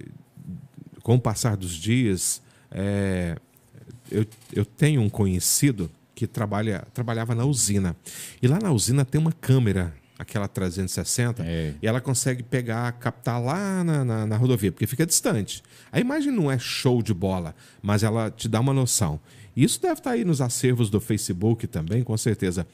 [1.02, 3.36] Com o passar dos dias, é,
[4.10, 7.96] eu, eu tenho um conhecido que trabalha, trabalhava na usina.
[8.42, 11.74] E lá na usina tem uma câmera aquela 360, É.
[11.82, 15.62] e ela consegue pegar, captar lá na, na, na rodovia, porque fica distante.
[15.90, 19.18] A imagem não é show de bola, mas ela te dá uma noção.
[19.56, 22.66] Isso deve estar aí nos acervos do Facebook também, com certeza.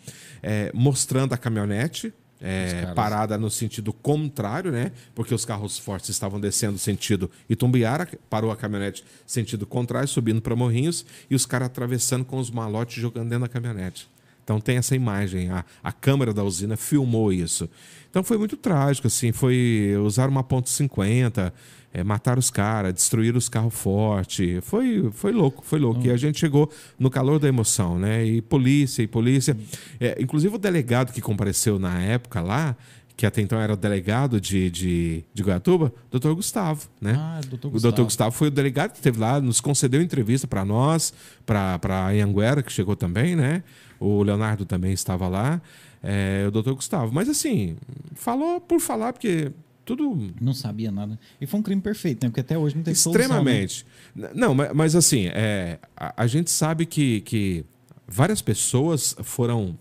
[0.43, 2.13] É, mostrando a caminhonete.
[2.39, 4.93] é, parada no sentido contrário, né?
[5.15, 10.55] Porque os carros fortes estavam descendo sentido Itumbiara, parou a caminhonete sentido contrário, subindo para
[10.55, 14.07] Morrinhos, e os caras atravessando com os malotes jogando dentro da caminhonete.
[14.47, 17.69] Então tem essa imagem, a, a câmera da usina filmou isso.
[18.09, 21.53] Então foi muito trágico, assim, foi usar uma ponto .50,
[21.93, 26.01] é, matar os caras, destruir os carros fortes, foi, foi louco, foi louco.
[26.07, 28.25] E a gente chegou no calor da emoção, né?
[28.25, 29.57] E polícia, e polícia.
[29.99, 32.77] É, inclusive o delegado que compareceu na época lá,
[33.17, 37.17] que até então era o delegado de, de, de Goiatuba, doutor Gustavo, né?
[37.19, 37.83] Ah, doutor O Gustavo.
[37.83, 41.13] doutor Gustavo foi o delegado que esteve lá, nos concedeu entrevista para nós,
[41.45, 43.65] para a Anhanguera, que chegou também, né?
[44.01, 45.61] O Leonardo também estava lá,
[46.03, 47.13] é, o doutor Gustavo.
[47.15, 47.77] Mas assim,
[48.15, 49.51] falou por falar, porque
[49.85, 51.19] tudo Não sabia nada.
[51.41, 52.29] E foi um crime perfeito, né?
[52.31, 53.63] Porque até hoje não tem solução, né?
[53.63, 53.87] extremamente.
[54.35, 57.65] Não, ma- mas assim, é, a, a gente sabe que, que
[58.07, 59.79] várias pessoas foram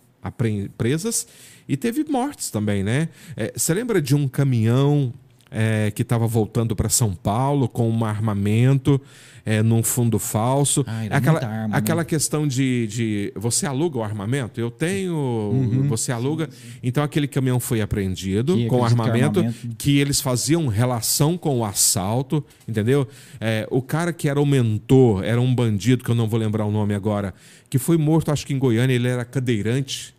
[0.78, 1.28] presas
[1.68, 3.10] e teve mortes também, né?
[3.36, 5.14] É, Você lembra de um caminhão
[5.58, 9.00] é, que estava voltando para São Paulo com um armamento
[9.46, 10.84] é, num fundo falso?
[10.88, 11.78] Ah, aquela arma, né?
[11.78, 14.60] aquela questão de, de você aluga o armamento?
[14.60, 16.50] Eu tenho, você aluga.
[16.84, 18.58] Então aquele caminhão foi apreendido Uhum.
[18.64, 23.08] Que com que armamento, armamento- que eles faziam relação com o assalto, entendeu?
[23.40, 26.66] É, o cara que era o mentor, era um bandido, que eu não vou lembrar
[26.66, 27.34] o nome agora,
[27.70, 30.15] que foi morto, acho que em Goiânia, ele era cadeirante.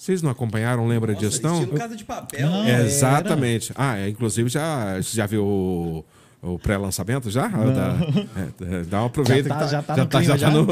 [0.00, 1.60] Vocês não acompanharam, lembra Nossa, disso, não?
[1.60, 2.48] estilo Casa de Papel.
[2.48, 2.70] Não, né?
[2.70, 2.84] era.
[2.86, 3.70] Exatamente.
[3.74, 6.04] Ah, é, inclusive já, já viu o,
[6.40, 7.46] o pré-lançamento já?
[7.48, 7.96] Dá,
[8.78, 9.50] é, dá uma aproveita.
[9.50, 10.50] Já tá- que já tá no clima, já já?
[10.50, 10.66] no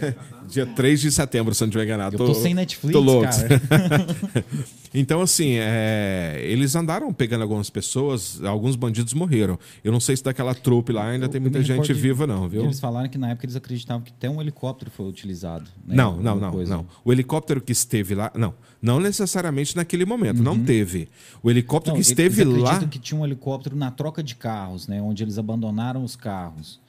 [0.52, 2.14] dia 3 de setembro, se não estiver enganado.
[2.16, 3.28] Eu tô sem Netflix, tô louco.
[4.94, 9.58] então, assim, é, eles andaram pegando algumas pessoas, alguns bandidos morreram.
[9.82, 12.64] Eu não sei se daquela trupe lá ainda Eu- tem muita gente viva, não, viu?
[12.64, 15.64] Eles falaram que na época eles acreditavam que até um helicóptero foi utilizado.
[15.86, 15.94] né?
[15.96, 16.76] Não, não, não, coisa.
[16.76, 16.86] não.
[17.04, 21.08] O helicóptero que esteve lá, não, não necessariamente naquele momento, não teve.
[21.42, 21.82] O helicóptero Uhum.
[21.82, 25.00] Não, que eles esteve lá, acreditam que tinha um helicóptero na troca de carros, né?
[25.02, 26.80] Onde eles abandonaram os carros.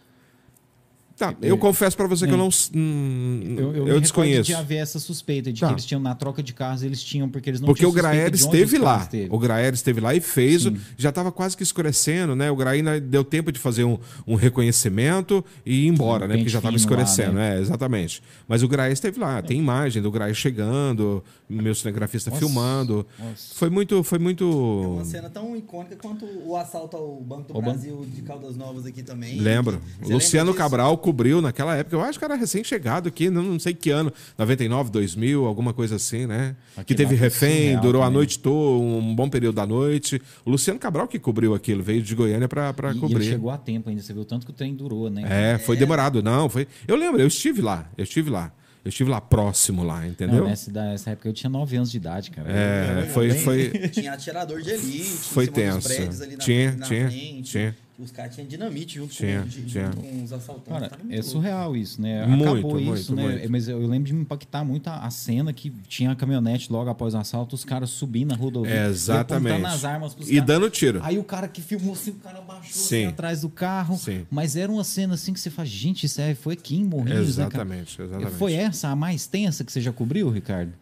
[1.18, 2.38] Tá, eu confesso pra você que eu É.
[2.38, 4.44] não, hum, Eu, eu, eu, desconheço.
[4.44, 5.68] de haver essa suspeita de Tá.
[5.68, 7.94] que eles tinham na troca de carros, eles tinham, porque eles não Porque tinham o
[7.94, 9.07] Graer esteve lá.
[9.30, 10.64] O Graer esteve lá e fez.
[10.64, 10.77] Sim.
[10.98, 12.49] Já estava quase que escurecendo, né?
[12.52, 16.35] O Graer deu tempo de fazer um, um reconhecimento e ir embora, Um né?
[16.38, 17.57] Porque já estava fino lá, escurecendo, né?
[17.57, 18.22] é, exatamente.
[18.48, 19.41] Mas o Graer esteve lá.
[19.41, 22.40] Tem imagem do Graer chegando, meu cinegrafista Nossa.
[22.40, 23.06] filmando.
[23.19, 23.56] Nossa.
[23.56, 24.03] Foi muito.
[24.03, 24.44] Foi muito...
[24.44, 28.56] É uma cena tão icônica quanto o assalto ao Banco do Banco- Brasil de Caldas
[28.56, 29.40] Novas aqui também.
[29.40, 29.81] Lembro.
[30.02, 30.53] Você Luciano?
[30.53, 31.95] Cabral cobriu naquela época.
[31.95, 34.11] Eu acho que era recém-chegado aqui, não, não sei que ano.
[34.38, 36.55] 99, 2000, alguma coisa assim, né?
[36.75, 38.17] que Aquele teve refém, surreal durou a também.
[38.17, 40.21] noite toda, um bom período da noite.
[40.45, 43.25] O Luciano Cabral que cobriu aquilo, veio de Goiânia para E- E, ele cobrir.
[43.25, 45.23] chegou a tempo ainda, você viu o tanto que o trem durou, né?
[45.30, 46.23] É, foi demorado.
[46.23, 46.67] Não, foi.
[46.88, 47.89] Eu lembro, eu estive lá.
[47.97, 48.51] Eu estive lá.
[48.85, 50.43] Eu estive lá próximo lá, Não, entendeu?
[50.45, 52.49] nessa, da- nessa época eu tinha 9 anos de idade, cara.
[52.51, 55.88] É, foi, foi, Tinha atirador de elite, foi tenso.
[55.88, 57.43] prédios ali na, Tinha, na tinha, frente.
[57.51, 57.75] tinha.
[57.99, 59.86] Os caras tinham dinamite junto, Tinha, com, de- tinha.
[59.86, 60.90] junto com os assaltantes.
[60.90, 61.30] Cara, muito é louco.
[61.30, 62.26] surreal isso, né?
[62.26, 63.36] Muito, Acabou isso, muito, né?
[63.38, 63.52] muito.
[63.52, 66.90] Mas eu lembro de me impactar muito a, a cena que tinha a caminhonete logo
[66.90, 68.88] após o assalto, os caras subindo na rodovia.
[68.88, 69.53] Exatamente.
[69.53, 70.48] apontando as armas pros E caras.
[70.48, 70.99] dando tiro.
[71.03, 73.03] Aí o cara que filmou assim, o cara baixou Sim.
[73.03, 73.95] assim, atrás do carro.
[73.95, 74.26] Sim.
[74.32, 77.38] Mas era uma cena assim que você fala, gente, isso aí foi aqui em Morrinhos,
[77.38, 77.64] né, cara?
[77.64, 78.32] Exatamente, exatamente.
[78.38, 80.74] Foi essa a mais tensa que você já cobriu, Ricardo?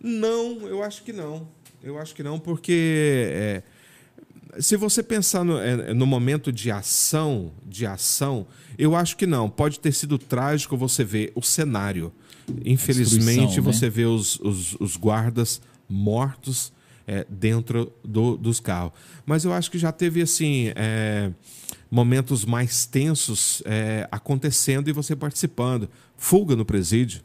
[0.00, 1.48] Não, eu acho que não.
[1.82, 3.62] Eu acho que não, porque é,
[4.58, 8.46] se você pensar no, é, no momento de ação, de ação,
[8.78, 9.48] eu acho que não.
[9.48, 12.12] Pode ter sido trágico você ver o cenário.
[12.64, 13.60] Infelizmente, né?
[13.60, 16.72] você vê os, os, os guardas mortos
[17.06, 18.92] é, dentro do- dos carros.
[19.24, 20.72] Mas eu acho que já teve assim.
[20.74, 21.30] é,
[21.90, 25.88] momentos mais tensos é, acontecendo e você participando.
[26.16, 27.20] Fuga no presídio.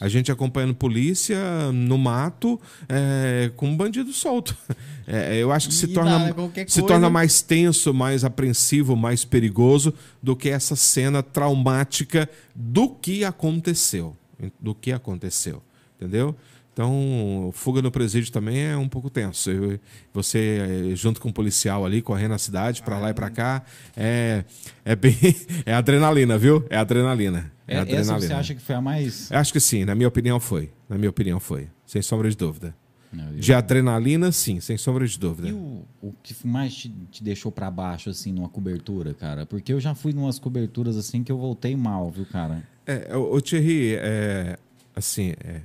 [0.00, 1.36] A gente acompanhando polícia
[1.72, 4.56] no mato é, com um bandido solto.
[5.06, 6.34] É, eu acho que se E torna, nada,
[6.66, 9.92] se coisa- torna mais tenso, mais apreensivo, mais perigoso
[10.22, 14.16] do que essa cena traumática do que aconteceu.
[14.58, 15.62] Do que aconteceu.
[16.00, 16.34] Entendeu?
[16.72, 19.50] Então, fuga no presídio também é um pouco tenso.
[19.50, 19.78] Eu-
[20.14, 23.62] Você, eh, junto com o policial ali, correndo na cidade, para lá e para cá,
[23.94, 24.42] é,
[24.86, 25.14] é bem.
[25.66, 26.64] É adrenalina, viu?
[26.70, 27.52] É adrenalina.
[27.66, 29.30] É, É, essa você acha que foi a mais.
[29.32, 30.70] Acho que sim, na minha opinião foi.
[30.88, 31.68] Na minha opinião foi.
[31.86, 32.74] Sem sombra de dúvida.
[33.12, 35.48] Não, eu- De adrenalina, sim, sem sombra de dúvida.
[35.48, 39.46] E o, o que mais te, te deixou pra baixo, assim, numa cobertura, cara?
[39.46, 42.62] Porque eu já fui numas coberturas, assim, que eu voltei mal, viu, cara?
[42.86, 44.58] É, o, o Thierry, é,
[44.96, 45.60] assim, é,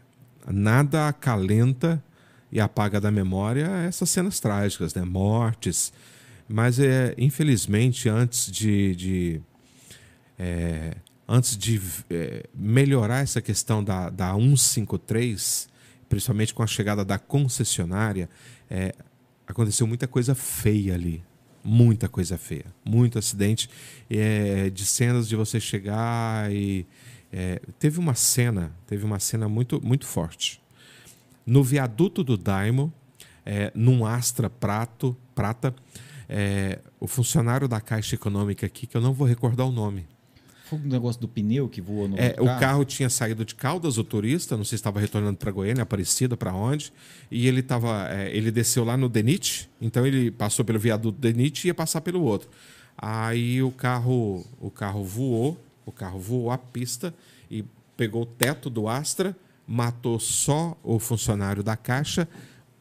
[0.47, 2.01] nada acalenta
[2.51, 5.03] e apaga da memória essas cenas trágicas, né?
[5.03, 5.91] Mortes.
[6.47, 9.41] Mas, é, infelizmente, antes de, de
[10.37, 10.95] é,
[11.29, 11.79] antes de
[12.09, 15.69] é, melhorar essa questão da, da 153,
[16.09, 18.27] principalmente com a chegada da concessionária,
[18.67, 18.95] é,
[19.45, 21.23] aconteceu muita coisa feia ali.
[21.63, 22.65] Muita coisa feia.
[22.83, 23.69] Muito acidente
[24.09, 26.85] é, de cenas de você chegar e.
[27.31, 30.59] É, teve uma cena, teve uma cena muito, muito forte.
[31.45, 32.91] No viaduto do Daimo,
[33.45, 35.75] é, num Astra prato, prata,
[36.27, 40.07] é, o funcionário da Caixa Econômica aqui, que eu não vou recordar o nome,
[40.69, 42.43] foi um negócio do pneu que voou no é, carro?
[42.43, 45.81] O carro tinha saído de Caldas, o turista, não sei se estava retornando para Goiânia,
[45.81, 46.93] Aparecida, para onde.
[47.31, 51.65] E ele tava, é, ele desceu lá no Denit, então ele passou pelo viaduto Denit
[51.65, 52.49] e ia passar pelo outro.
[52.95, 57.13] Aí o carro, o carro voou, o carro voou a pista
[57.49, 57.65] e
[57.97, 59.35] pegou o teto do Astra,
[59.65, 62.27] matou só o funcionário da caixa,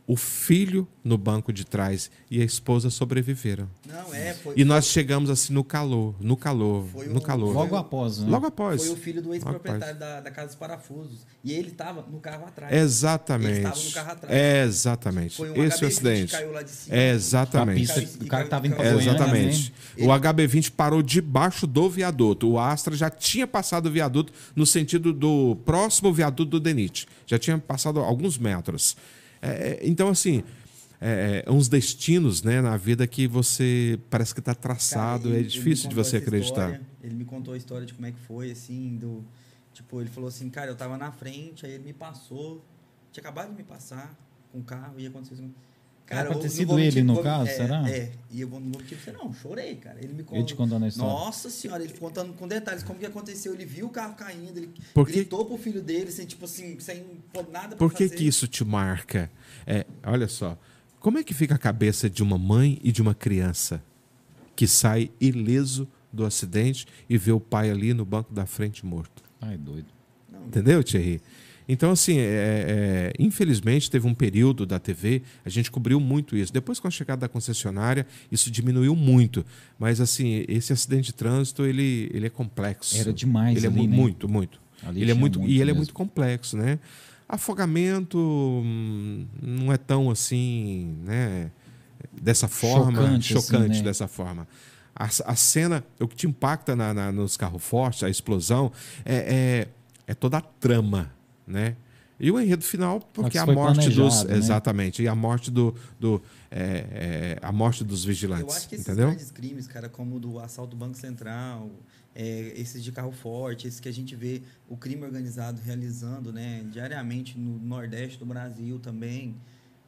[0.09, 3.69] o filho no banco de trás e a esposa sobreviveram.
[3.87, 7.53] Não, é, foi, e nós chegamos assim no calor, no calor, no calor.
[7.53, 8.31] Logo após, né?
[8.31, 8.87] Logo após.
[8.87, 11.27] Foi o filho do ex-proprietário da, da, Casa dos Parafusos.
[11.45, 12.75] E ele estava no carro atrás.
[12.75, 13.51] Exatamente.
[13.51, 14.35] Ele estava no carro atrás.
[14.35, 15.37] É exatamente.
[15.37, 16.33] Foi um Esse é o acidente.
[16.33, 16.97] caiu lá de cima.
[16.97, 17.93] É exatamente.
[17.93, 19.75] Pista, o cara estava em é Exatamente.
[19.95, 20.07] Né?
[20.07, 22.49] O HB20 parou debaixo do viaduto.
[22.49, 27.07] O Astra já tinha passado o viaduto no sentido do próximo viaduto do Denit.
[27.27, 28.97] Já tinha passado alguns metros.
[29.40, 30.43] É, é, então, assim,
[31.01, 35.47] é, é, uns destinos né, na vida que você parece que está traçado, Cara, ele,
[35.47, 36.73] é difícil de você acreditar.
[36.73, 39.24] História, ele me contou a história de como é que foi, assim, do.
[39.73, 42.65] Tipo, ele falou assim, cara, eu tava na frente, aí ele me passou,
[43.12, 44.12] tinha acabado de me passar
[44.51, 45.44] com o carro, ia acontecer isso.
[46.09, 47.91] Cara, Era ter sido ele no caso, é, será?
[47.91, 49.99] É, e eu vou no motivo, você não, chorei, cara.
[50.03, 50.39] Ele me contou.
[50.39, 51.13] Ele te contando a história.
[51.13, 53.53] Nossa senhora, ele contando com detalhes como que aconteceu.
[53.53, 55.13] Ele viu o carro caindo, ele Porque...
[55.13, 57.05] gritou pro filho dele, sem, tipo assim, sem
[57.53, 58.17] nada pra Por que fazer.
[58.17, 59.31] que isso te marca?
[59.67, 60.59] É, olha só,
[60.99, 63.83] como é que fica a cabeça de uma mãe e de uma criança
[64.57, 69.23] que sai ileso do acidente e vê o pai ali no banco da frente morto?
[69.43, 69.89] Ai, doido.
[70.33, 71.21] Não, Entendeu, Thierry?
[71.69, 76.51] Então, assim, é, é, infelizmente teve um período da TV, a gente cobriu muito isso.
[76.51, 79.45] Depois, com a chegada da concessionária, isso diminuiu muito.
[79.78, 82.97] Mas, assim, esse acidente de trânsito, ele, ele é complexo.
[82.97, 83.97] Era demais Ele ali, é né?
[83.97, 84.59] muito, muito.
[84.82, 85.77] Ali ele é muito, muito e ele mesmo.
[85.77, 86.78] é muito complexo, né?
[87.28, 91.51] Afogamento hum, não é tão assim, né?
[92.12, 93.82] Dessa forma, Chocante, chocante, assim, né?
[93.82, 94.49] dessa forma.
[94.95, 98.73] A, a cena, o que te impacta na, na, nos carros fortes, a explosão,
[99.05, 99.69] é, é,
[100.07, 101.12] é toda a trama,
[101.49, 101.77] né?
[102.20, 104.25] E o enredo final, porque a morte dos.
[104.25, 104.37] né?
[104.37, 105.03] Exatamente.
[105.03, 105.75] E a morte do.
[106.01, 106.20] do
[106.51, 106.59] é,
[106.91, 108.49] é, a morte dos vigilantes.
[108.49, 109.09] Eu acho que esses entendeu?
[109.09, 111.70] grandes crimes, cara, como o do assalto do Banco Central,
[112.15, 116.65] é, esses de carro forte, esses que a gente vê o crime organizado realizando né,
[116.73, 119.37] diariamente no Nordeste do Brasil também.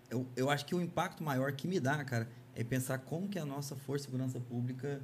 [0.08, 3.38] Eu, eu acho que o impacto maior que me dá, cara, é pensar como que
[3.38, 5.00] a nossa Força de Segurança Pública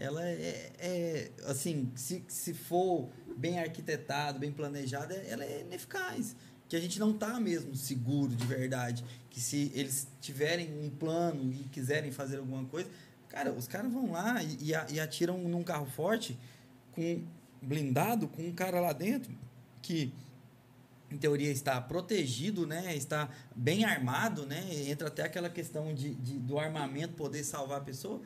[0.00, 6.34] ela é, é assim, se, se for bem arquitetado, bem planejada, ela é ineficaz.
[6.68, 9.04] Que a gente não está mesmo seguro de verdade.
[9.28, 12.88] Que se eles tiverem um plano e quiserem fazer alguma coisa,
[13.28, 16.38] cara, os caras vão lá e, e, e atiram num carro forte,
[16.92, 17.22] com
[17.60, 19.30] blindado, com um cara lá dentro,
[19.82, 20.12] que
[21.10, 22.96] em teoria está protegido, né?
[22.96, 24.64] Está bem armado, né?
[24.88, 28.22] Entra até aquela questão de, de do armamento poder salvar a pessoa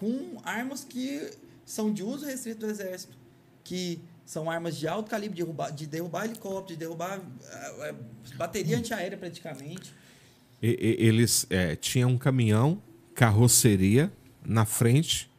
[0.00, 1.30] com armas que
[1.66, 3.16] são de uso restrito do exército,
[3.62, 8.78] que são armas de alto calibre, de derrubar, de derrubar helicóptero, de derrubar uh, bateria
[8.78, 9.92] antiaérea praticamente.
[10.62, 12.82] E, e, eles é, tinham um caminhão,
[13.14, 14.10] carroceria
[14.42, 15.30] na frente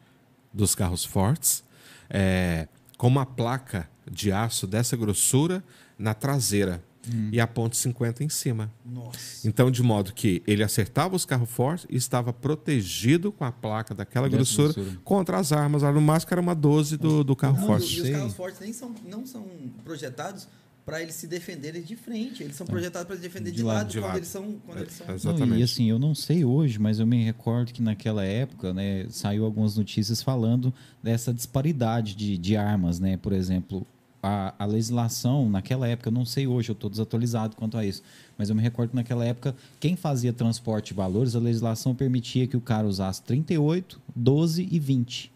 [0.52, 1.64] dos carros fortes,
[2.08, 5.64] é, com uma placa de aço dessa grossura
[5.98, 7.28] na traseira hum.
[7.32, 8.70] e a ponte 50 em cima.
[8.84, 9.46] Nossa.
[9.46, 13.94] Então, de modo que ele acertava os carros fortes e estava protegido com a placa
[13.94, 15.82] daquela grossura, grossura, contra as armas.
[15.82, 17.98] No máximo era uma 12 do, do carro não, forte.
[17.98, 19.46] E, os carros fortes nem são, não são
[19.84, 20.46] projetados
[20.84, 22.42] para eles se defenderem de frente.
[22.42, 24.18] Eles são projetados para se defender de, de lado, de quando, lado.
[24.18, 25.14] Eles são, quando é, eles são.
[25.14, 25.50] Exatamente.
[25.50, 29.06] Não, e assim, eu não sei hoje, mas eu me recordo que naquela época, né,
[29.08, 33.16] saiu algumas notícias falando dessa disparidade de, de armas, né?
[33.16, 33.86] Por exemplo,
[34.22, 38.02] a, a, legislação naquela época, eu não sei hoje, eu estou desatualizado quanto a isso,
[38.38, 42.46] mas eu me recordo que naquela época, quem fazia transporte de valores, a legislação permitia
[42.46, 45.32] que o cara usasse 38, 12 e 20.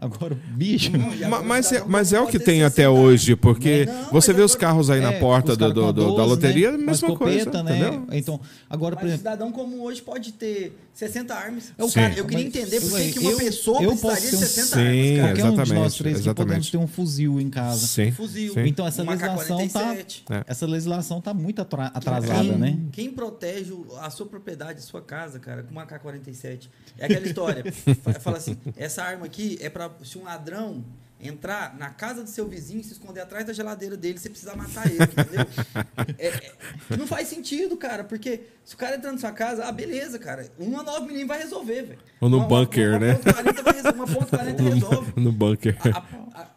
[0.00, 0.90] Agora, bicho.
[0.96, 4.30] Não, agora Mas, é, mas é o que tem até 60 hoje, porque Não, você
[4.32, 6.08] mas vê os carros aí na É, porta os do, do- com a do- da
[6.08, 6.78] 12, loteria, né?
[6.78, 7.44] mesma as coisa.
[7.44, 7.78] copeta, né?
[7.78, 8.06] entendeu?
[8.12, 9.18] Então, agora, por Mas o exemplo.
[9.32, 11.72] cidadão como hoje pode ter 60 armas.
[11.76, 11.94] Eu, Sim.
[12.00, 14.80] Cara, eu queria entender por que uma pessoa eu precisaria de ter um- 60 Sim,
[14.80, 15.20] armas, cara.
[15.20, 16.70] Qualquer um de nós exatamente, três que podemos exatamente.
[16.72, 17.86] ter um fuzil em casa.
[17.86, 18.10] Sim.
[18.12, 18.54] Fuzil.
[18.54, 18.60] Sim.
[18.66, 20.22] Então essa Uma legislação tá, K-47.
[20.30, 20.44] É.
[20.46, 22.78] essa legislação tá muito atra- atrasada, quem, né?
[22.92, 26.68] Quem protege a sua propriedade, a sua casa, cara, com uma K-47?
[26.98, 27.64] É aquela história.
[28.02, 30.84] Fa- Fala assim, essa arma aqui é para se um ladrão
[31.22, 34.56] entrar na casa do seu vizinho e se esconder atrás da geladeira dele, você precisa
[34.56, 35.46] matar ele, entendeu?
[36.18, 39.72] É- é- não faz sentido, cara, porque se o cara entrar na sua casa, ah,
[39.72, 41.98] beleza, cara, uma 9mm vai resolver, velho.
[42.22, 43.12] Ou no Uma- bunker, uma, né?
[43.12, 43.96] Uma ponto 40 vai resolver.
[43.98, 45.12] Uma ponto 40 resolve.
[45.20, 45.76] No bunker.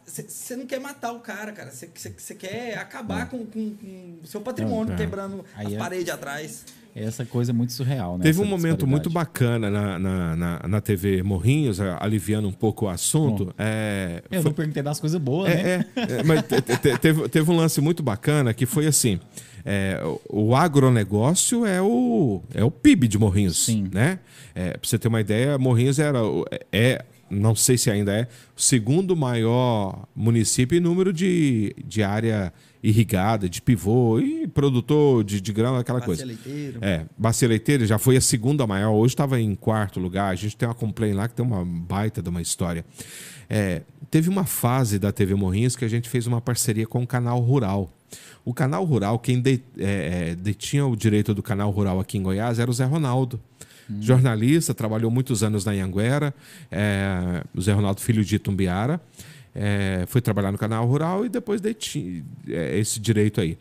[0.06, 1.70] Você não quer matar o cara, cara.
[1.70, 3.36] Você quer acabar com,
[4.22, 4.96] o seu patrimônio, Não, é.
[4.96, 6.64] quebrando Aí as é- paredes atrás.
[6.96, 8.22] Essa coisa muito surreal, né?
[8.22, 12.88] Teve um momento muito bacana na, na, na, na TV Morrinhos, aliviando um pouco o
[12.88, 13.52] assunto.
[13.58, 15.60] É, Eu foi- não perguntei das coisas boas, né?
[15.60, 18.86] É, é, é, mas te- te- te- teve, teve um lance muito bacana que foi
[18.86, 19.18] assim:
[19.64, 23.64] é, o, agronegócio é o, é o PIB de Morrinhos.
[23.64, 23.88] Sim.
[23.92, 24.20] Né?
[24.54, 26.20] É, pra você ter uma ideia, Morrinhos era,
[26.70, 32.52] é, não sei se ainda é, o segundo maior município em número de, de área
[32.82, 36.24] irrigada, de pivô e produtor de, de grão, aquela Bacia coisa.
[36.26, 36.78] leiteiro.
[36.82, 40.30] É, Bacia Leiteira já foi a segunda maior, hoje estava em quarto lugar.
[40.30, 42.84] A gente tem uma complaint lá que tem uma baita de uma história.
[43.48, 47.06] É, teve uma fase da TV Morrinhos que a gente fez uma parceria com o
[47.06, 47.90] Canal Rural.
[48.44, 52.22] O Canal Rural, quem de- é, é, detinha o direito do Canal Rural aqui em
[52.22, 53.40] Goiás era o Zé Ronaldo.
[54.00, 56.34] Jornalista, trabalhou muitos anos na Anhanguera,
[56.70, 59.00] é, o Zé Ronaldo, filho de Itumbiara.
[59.54, 63.56] É, foi trabalhar no Canal Rural e depois detinha é, esse direito aí.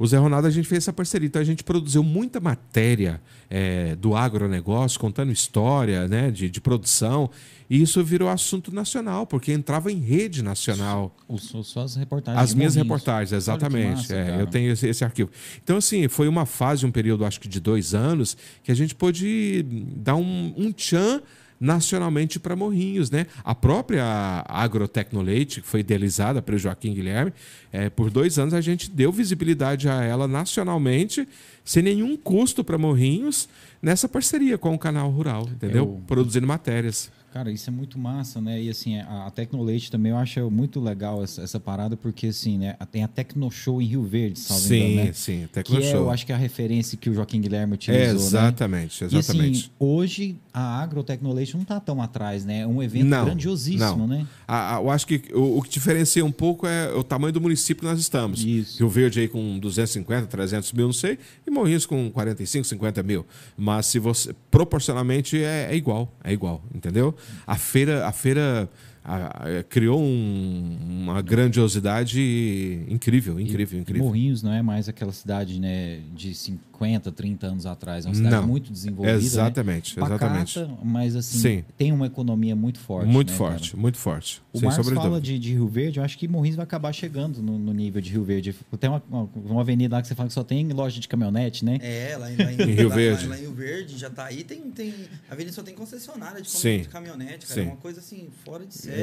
[0.00, 1.26] O Zé Ronaldo, a gente fez essa parceria.
[1.26, 3.20] Então, a gente produziu muita matéria
[3.50, 7.28] é, do agronegócio, contando história né, de, de produção.
[7.68, 11.14] E isso virou assunto nacional, porque entrava em rede nacional.
[11.28, 12.42] Os, só- só as reportagens.
[12.42, 13.96] As minhas reportagens, exatamente.
[13.98, 15.30] massa, É, eu tenho esse, esse arquivo.
[15.62, 18.94] Então, assim, foi uma fase, um período, acho que de dois anos, que a gente
[18.94, 19.62] pôde
[19.96, 21.20] dar um, um tchan
[21.60, 23.26] nacionalmente para Morrinhos, né?
[23.44, 27.32] A própria Agrotecnoleite, que foi idealizada pelo Joaquim Guilherme,
[27.70, 31.28] é, por dois anos a gente deu visibilidade a ela nacionalmente,
[31.64, 33.48] sem nenhum custo para Morrinhos,
[33.82, 35.84] nessa parceria com o canal rural, entendeu?
[35.84, 37.10] Eu- Produzindo matérias.
[37.32, 38.60] Cara, isso é muito massa, né?
[38.60, 42.58] E assim, a, a Tecnoleite também eu acho muito legal essa, essa parada, porque assim,
[42.58, 42.74] né?
[42.90, 45.12] Tem a Tecno Show em Rio Verde, salvo sim, engano, né?
[45.12, 46.00] sim, Que é, Tecnoshow.
[46.00, 48.16] eu acho que é a referência que o Joaquim Guilherme utilizou, É, né?
[48.16, 49.56] exatamente, exatamente.
[49.58, 52.60] E assim, hoje a Agrotecnoleite não tá tão atrás, né?
[52.62, 54.06] É um evento Não, grandiosíssimo, não.
[54.08, 54.26] né?
[54.48, 57.40] A- a- eu acho que o, o que diferencia um pouco é o tamanho do
[57.40, 58.44] município que nós estamos.
[58.44, 58.78] Isso.
[58.80, 61.16] Rio Verde aí com 250, 300 mil, não sei,
[61.46, 63.24] e Morrinhos com 45, 50 mil.
[63.56, 67.14] Mas se você proporcionalmente é, é igual, é igual, entendeu?
[67.46, 68.68] A feira, a feira
[69.16, 74.04] a- a- criou um- uma grandiosidade incrível, incrível, E incrível.
[74.04, 78.04] Morrinhos não é mais aquela cidade, né, de 50, 30 anos atrás.
[78.04, 78.46] É uma cidade Não.
[78.46, 79.16] muito desenvolvida.
[79.18, 79.22] né?
[79.22, 80.54] Exatamente, exatamente.
[80.60, 81.64] Pacata, mas assim, Sim.
[81.76, 83.06] tem uma economia muito forte.
[83.08, 83.80] muito né, forte, cara?
[83.80, 84.42] muito forte.
[84.52, 87.58] O Marcos fala de, de Rio Verde, eu acho que Morrinhos vai acabar chegando no,
[87.58, 88.54] no nível de Rio Verde.
[88.78, 91.64] Tem uma, uma, uma avenida lá que você fala que só tem loja de caminhonete,
[91.64, 91.78] né?
[91.80, 93.24] É, lá em, lá em- Em Rio lá- Verde.
[93.24, 94.42] Lá, lá em Rio Verde já tá aí.
[94.44, 94.94] Tem, tem,
[95.28, 96.80] a avenida só tem concessionária de, Sim.
[96.82, 97.60] de caminhonete, cara.
[97.60, 97.68] Sim.
[97.68, 98.99] É uma coisa assim, fora de série.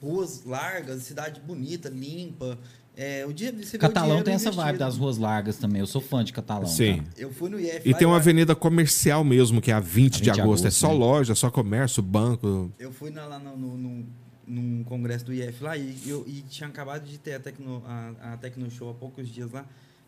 [0.00, 2.58] Ruas largas, cidade bonita, limpa.
[2.98, 5.80] É, o dia, você Catalão tem essa vibe das ruas largas também.
[5.80, 6.66] Eu sou fã de Catalão.
[6.66, 6.96] Sim.
[6.98, 7.08] cara.
[7.18, 9.90] Eu fui no IF E tem uma avenida comercial mesmo, que é a 20, A
[9.90, 10.64] 20 de de agosto.
[10.64, 10.94] é agosto, só né?
[10.94, 12.72] loja, só comércio, banco.
[12.78, 14.06] Eu fui na- lá no, no, no-
[14.46, 18.32] num congresso do IF lá e, eu, e tinha acabado de ter a Tecno, a,
[18.32, 19.66] a Tecno Show há poucos dias lá.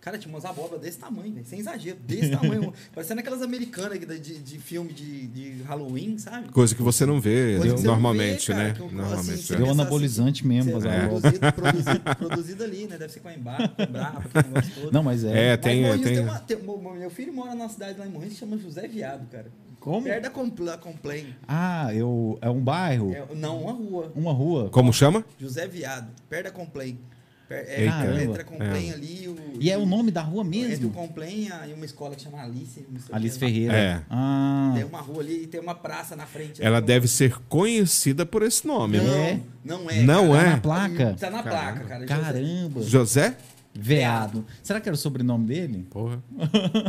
[0.09, 2.72] Cara, tinha umas abóboras desse tamanho, velho, sem exagero, desse tamanho.
[2.94, 6.48] parecendo aquelas americanas da- de, de filme de, de Halloween, sabe?
[6.48, 8.74] Coisa que você não vê você normalmente, não vê, cara, né?
[8.74, 9.30] que eu- Normalmente.
[9.35, 9.56] assim, é.
[9.59, 10.70] Deu anabolizante mesmo.
[10.70, 11.06] Cê- fazer É.
[11.09, 12.97] produzido, produzido, produzido ali, né?
[12.97, 14.93] Deve ser com a embarque, com brava, aquele negócio todo.
[14.94, 15.28] Não, mas é.
[15.48, 15.82] É, Mas tem.
[15.82, 16.14] Morrinhos tem...
[16.14, 19.28] tem uma- tem- meu filho mora numa cidade lá em Morrinhos que chama José Viado,
[19.30, 19.47] cara.
[19.78, 20.05] Como?
[20.05, 21.35] Perto da Compla- Complain.
[21.47, 23.12] Ah, eu, é um bairro?
[23.12, 24.12] É, não, uma rua.
[24.16, 24.70] Uma rua?
[24.70, 25.22] Como chama?
[25.39, 26.98] José Viado, perto da Complain.
[27.50, 28.22] É, Eita.
[28.22, 28.92] entre a Complain É.
[28.92, 30.90] ali o, E é o nome da rua Entre o mesmo?
[30.90, 32.86] Complain e uma escola que chama Alice.
[33.10, 33.38] o Alice.
[33.38, 33.74] Ferreira.
[33.74, 34.02] É.
[34.10, 36.62] Ah, Tem uma rua ali e tem uma praça na frente.
[36.62, 36.86] Ela ali.
[36.86, 38.98] deve ser conhecida por esse nome.
[38.98, 39.30] Não, né?
[39.30, 39.40] É?
[39.64, 40.02] não é.
[40.02, 40.46] Não cara.
[40.46, 40.50] é?
[40.50, 41.16] na placa?
[41.18, 42.04] Tá na placa, cara.
[42.06, 42.82] Caramba.
[42.82, 43.36] José?
[43.74, 44.44] Veado.
[44.62, 45.86] Será que era o sobrenome dele?
[45.88, 46.22] Porra.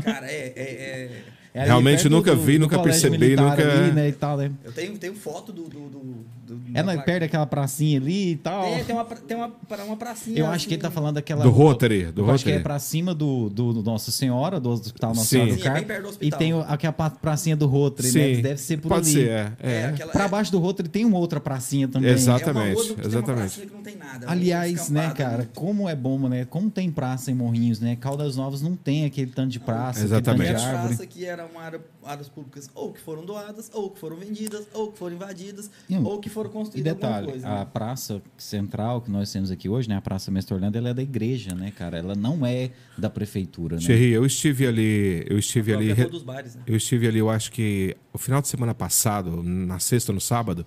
[0.04, 1.24] Cara, é, é,
[1.54, 3.54] é- É ali Realmente nunca vi, nunca colégio percebi, nunca-
[3.84, 4.52] ali, né, e tal, né?
[4.64, 5.64] Eu tenho, tenho foto do.
[5.64, 7.04] do, do, do- É na, placa.
[7.04, 8.64] perto daquela pracinha ali e tal.
[8.64, 10.40] Tem, tem uma, pra- tem uma, pra- uma pracinha.
[10.40, 11.44] Eu acho assim, que ele tá falando daquela.
[11.44, 12.64] Do Rotary, do eu acho que é Rotary.
[12.64, 15.30] pra cima do, do, do Nossa Senhora, do Hospital Nossa Sim.
[15.30, 16.12] Senhora do é Carmo.
[16.12, 18.36] do E tem aquela pra- pracinha do Rotary, né?
[18.36, 18.42] Sim.
[18.42, 19.12] Deve ser por Pode ali.
[19.26, 19.52] ser, é.
[19.62, 19.86] É, é.
[19.88, 22.10] aquela, Pra é- baixo do Rotary tem uma outra pracinha também.
[22.10, 23.60] É Exatamente, do- tem uma exatamente.
[23.62, 26.46] que não tem nada, é um Aliás, né, cara, como é bom, né?
[26.46, 27.96] Como tem praça em Morrinhos, né?
[28.00, 30.50] Caldas Novas não tem aquele tanto de praça, Exatamente.
[30.50, 31.39] aquele E tanto as de árvore.
[31.40, 35.16] Eram área- áreas públicas ou que foram doadas, ou que foram vendidas, ou que foram
[35.16, 37.48] invadidas, E um- ou que foram E construídas alguma detalhe, coisa.
[37.48, 37.68] a né?
[37.74, 39.96] praça central que nós temos aqui hoje, né?
[39.98, 41.98] A Praça Mestre Orlando, ela é da igreja, né, cara?
[41.98, 43.82] Ela não é da prefeitura, né?
[43.82, 46.64] Thierry, eu estive ali, eu estive ali, dos bares, né?
[46.68, 50.66] eu estive ali, eu acho que o final de semana passado, na sexta, no sábado,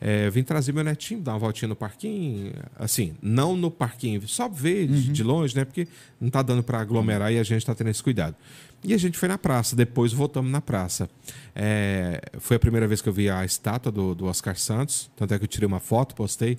[0.00, 4.48] é, vim trazer meu netinho, dar uma voltinha no parquinho, assim, não no parquinho, só
[4.48, 5.64] ver de- de longe, né?
[5.64, 5.88] Porque
[6.20, 8.36] não tá dando para aglomerar e a gente tá tendo esse cuidado.
[8.82, 11.08] E a gente foi na praça, depois voltamos na praça.
[11.54, 15.34] É, foi a primeira vez que eu vi a estátua do, do Oscar Santos, tanto
[15.34, 16.58] é que eu tirei uma foto, postei.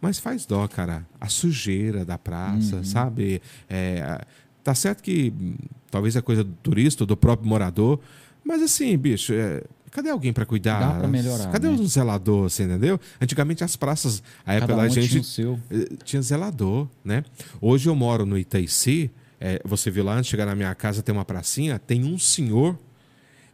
[0.00, 1.06] Mas faz dó, cara.
[1.20, 3.42] A sujeira da praça, sabe?
[3.68, 4.24] É,
[4.62, 5.56] tá certo que hum,
[5.90, 8.00] talvez é coisa do turista, do próprio morador,
[8.44, 10.80] mas assim, bicho, é, cadê alguém para cuidar?
[10.80, 11.74] Dá pra melhorar, Cadê né?
[11.74, 12.98] um zelador, você entendeu?
[13.20, 17.24] Antigamente as praças, a época da um gente tinha eh, tinha zelador, né?
[17.60, 21.02] Hoje eu moro no Itaici, eh, você viu lá, antes de chegar na minha casa
[21.02, 22.78] tem uma pracinha, tem um senhor,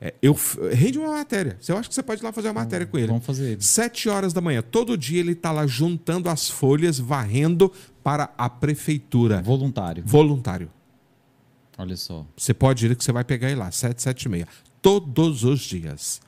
[0.01, 0.36] eh, eu
[0.73, 1.56] rende uma matéria.
[1.66, 3.09] Eu acho que você pode ir lá fazer uma matéria com ele.
[3.09, 3.56] Vamos fazer.
[3.61, 7.70] Sete horas da manhã, todo dia ele está lá juntando as folhas, varrendo
[8.02, 9.43] para a prefeitura.
[9.43, 10.02] Voluntário.
[10.06, 10.70] Voluntário.
[11.77, 12.27] Olha só.
[12.36, 14.48] Você pode ir que você vai pegar ele lá, sete, sete e meia.
[14.81, 16.20] Todos os dias.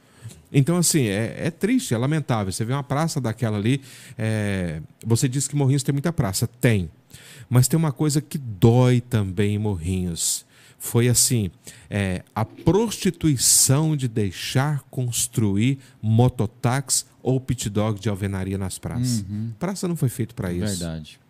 [0.53, 2.53] Então, assim, é, é triste, é lamentável.
[2.53, 3.81] Você vê uma praça daquela ali.
[4.16, 6.47] é, Você disse que Morrinhos tem muita praça.
[6.47, 6.91] Tem.
[7.48, 10.44] Mas tem uma coisa que dói também em Morrinhos.
[10.78, 11.51] Foi assim:
[11.89, 19.24] é, a prostituição de deixar construir mototáxi ou pit dog de alvenaria nas praças.
[19.59, 20.78] Praça não foi feito para isso.
[20.78, 21.20] Verdade.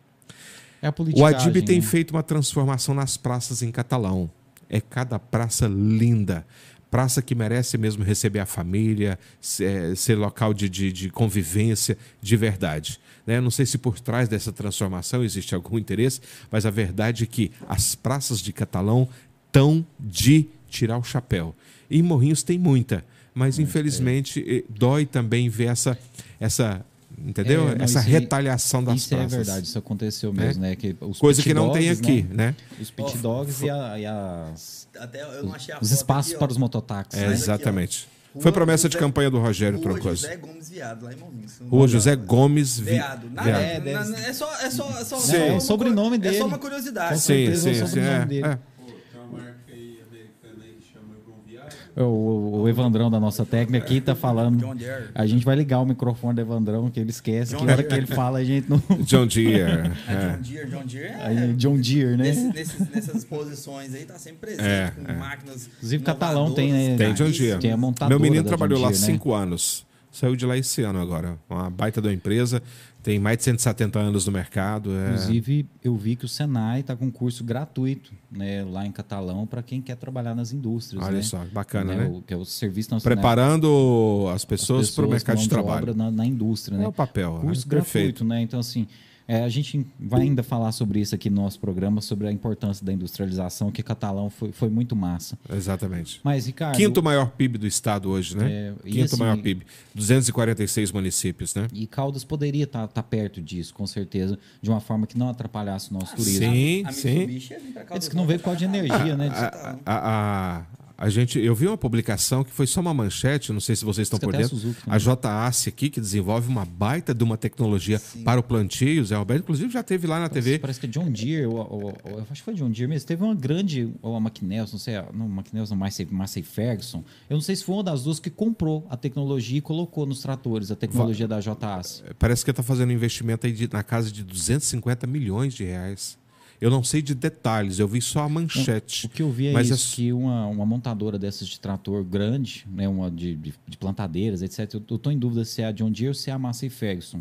[0.83, 1.87] É O Adib tem né?
[1.87, 4.31] feito uma transformação nas praças em catalão.
[4.69, 6.47] É cada praça linda.
[6.91, 12.37] Praça que merece mesmo receber a família, ser, ser local de, de, de convivência de
[12.37, 13.01] verdade.
[13.27, 13.41] Né?
[13.41, 16.21] Não sei se por trás dessa transformação existe algum interesse,
[16.51, 19.09] mas a verdade é que as praças de catalão
[19.49, 21.55] estão de tirar o chapéu.
[21.91, 23.05] E em Morrinhos tem muita,
[23.35, 25.99] mas infelizmente eh, dói também ver essa,
[26.39, 26.85] essa
[27.19, 27.69] entendeu?
[27.69, 29.33] É, não, essa isso aí- retaliação das Isso é praças.
[29.37, 30.77] verdade, isso aconteceu mesmo, né?
[30.77, 32.35] Que os Coisa que não tem dogs, aqui, né?
[32.49, 32.57] né?
[32.81, 36.39] Os pit dogs e, a- e as, Até eu não achei a os espaços aqui,
[36.39, 37.19] para os mototáxis.
[37.21, 37.33] É, né?
[37.33, 38.01] Aqui, exatamente.
[38.03, 40.23] Rua Foi promessa de campanha do Rogério Troncoso.
[40.23, 41.59] José Gomes Viado, lá em Morrinhos.
[41.69, 42.85] Rua José Gomes Vi...
[42.93, 43.31] Veado.
[43.31, 43.89] Nada, Veado.
[43.89, 44.29] é, na- ser.
[44.29, 45.27] é só, é só, é só, Sim.
[45.33, 46.39] só É o uma sobrenome co- É dele.
[46.39, 47.15] só uma curiosidade.
[47.15, 47.87] Com Sim, certeza sim, é o sim.
[47.87, 48.47] sobrenome É, dele.
[48.47, 48.55] é.
[48.57, 51.75] Pô, tem uma marca aí americana aí que chama João Viado.
[51.97, 54.59] O, o- o Evandrão da nossa técnica aqui tá falando.
[54.59, 55.07] John Deere.
[55.15, 57.77] A gente vai ligar o microfone do Evandrão, que ele esquece John que a hora
[57.83, 57.89] Deere.
[57.89, 58.77] que ele fala, a gente não.
[59.05, 59.93] John Deere.
[60.07, 60.37] É.
[60.37, 62.25] John Deere, John Deere é, Aí, John Deere, né?
[62.25, 65.17] nesse- nesses- nessas posições aí tá sempre presente É, com é.
[65.17, 65.71] máquinas.
[65.77, 66.97] Inclusive, Catalão tem, né?
[66.99, 67.31] Tem John.
[67.31, 67.61] Deere.
[67.61, 69.13] Tem a montadora Meu menino da trabalhou John lá Deere, né?
[69.13, 69.87] cinco anos.
[70.13, 71.37] Saiu de lá esse ano agora.
[71.49, 72.63] Uma baita da empresa.
[73.07, 74.91] Tem mais de 170 anos no mercado.
[74.91, 75.11] é.
[75.11, 79.63] Inclusive, eu vi que o Senai está com curso gratuito né, lá em Catalão para
[79.63, 81.05] quem quer trabalhar nas indústrias.
[81.05, 81.23] Olha né?
[81.23, 82.07] só, bacana, né?
[82.07, 85.95] O, que é o Serviço Nacional Preparando as pessoas para o mercado de trabalho.
[85.95, 86.75] na, na indústria.
[86.75, 86.89] É Né?
[86.89, 87.39] o papel.
[87.43, 88.25] Curso é perfeito.
[88.25, 88.43] gratuito, né?
[88.43, 88.89] Então, assim,
[89.29, 92.85] é, a gente vai ainda falar sobre isso aqui no nosso programa, sobre a importância
[92.87, 95.37] da industrialização, que Catalão foi, foi muito massa.
[95.53, 96.21] Exatamente.
[96.23, 96.77] Mas, Ricardo...
[96.77, 98.75] Quinto maior PIB do estado hoje, né?
[98.85, 99.67] É, Quinto assim- maior PIB.
[99.95, 101.67] 246 municípios, né?
[101.73, 105.95] E Caldas poderia estar perto disso, com certeza, de uma forma que não atrapalhasse o
[105.95, 106.53] nosso turismo.
[106.53, 107.19] Sim, A sim.
[107.19, 109.17] Mitsubishi ia vir pra cá Ele disse do que não veio por causa de energia,
[109.17, 109.29] né?
[109.29, 110.63] A, a, a,
[110.99, 114.07] a gente, eu vi uma publicação que foi só uma manchete, não sei se vocês
[114.07, 114.57] estão por a dentro.
[114.57, 114.95] Suzuki, né?
[114.95, 119.03] A JAC aqui, que desenvolve uma baita de uma tecnologia para o plantio.
[119.03, 120.59] O Zé Roberto, inclusive, já teve lá na TV.
[120.59, 123.07] Parece que é John Deere, ou, ou- ou- eu acho que foi John Deere mesmo.
[123.07, 127.05] Teve uma grande, ou a McNelson, não sei, não, McNelson, não, Massey, Massey Ferguson.
[127.29, 130.21] Eu não sei se foi uma das duas que comprou a tecnologia e colocou nos
[130.21, 132.03] tratores, a tecnologia da JAS.
[132.19, 136.19] Parece que está fazendo um investimento aí de- na casa de 250 milhões de reais.
[136.61, 139.07] Eu não sei de detalhes, eu vi só a manchete.
[139.07, 142.67] O que eu vi é Mas isso, que uma, uma montadora dessas de trator grande,
[142.73, 144.75] né, uma de, de, de plantadeiras, etc.
[144.89, 147.21] Eu estou em dúvida se é a John Deere ou se é a Massey Ferguson.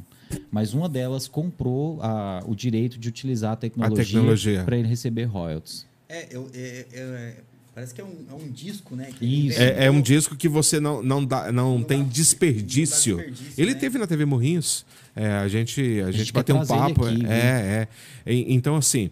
[0.51, 4.63] Mas uma delas comprou a- o direito de utilizar a tecnologia, tecnologia.
[4.63, 5.85] para ele receber royalties.
[6.07, 7.35] É, eu, é, é, é,
[7.73, 9.09] parece que é um, é um disco, né?
[9.17, 9.59] que Isso.
[9.59, 13.17] É, é um disco que você não, não, dá, não, tem dá- desperdício.
[13.17, 13.79] não dá desperdício, Ele né?
[13.79, 14.85] teve na TV Morrinhos.
[15.17, 17.05] É, a gente, a gente gente quer bateu um papo.
[17.05, 17.87] aqui, é,
[18.25, 18.33] é.
[18.33, 19.09] Então, assim,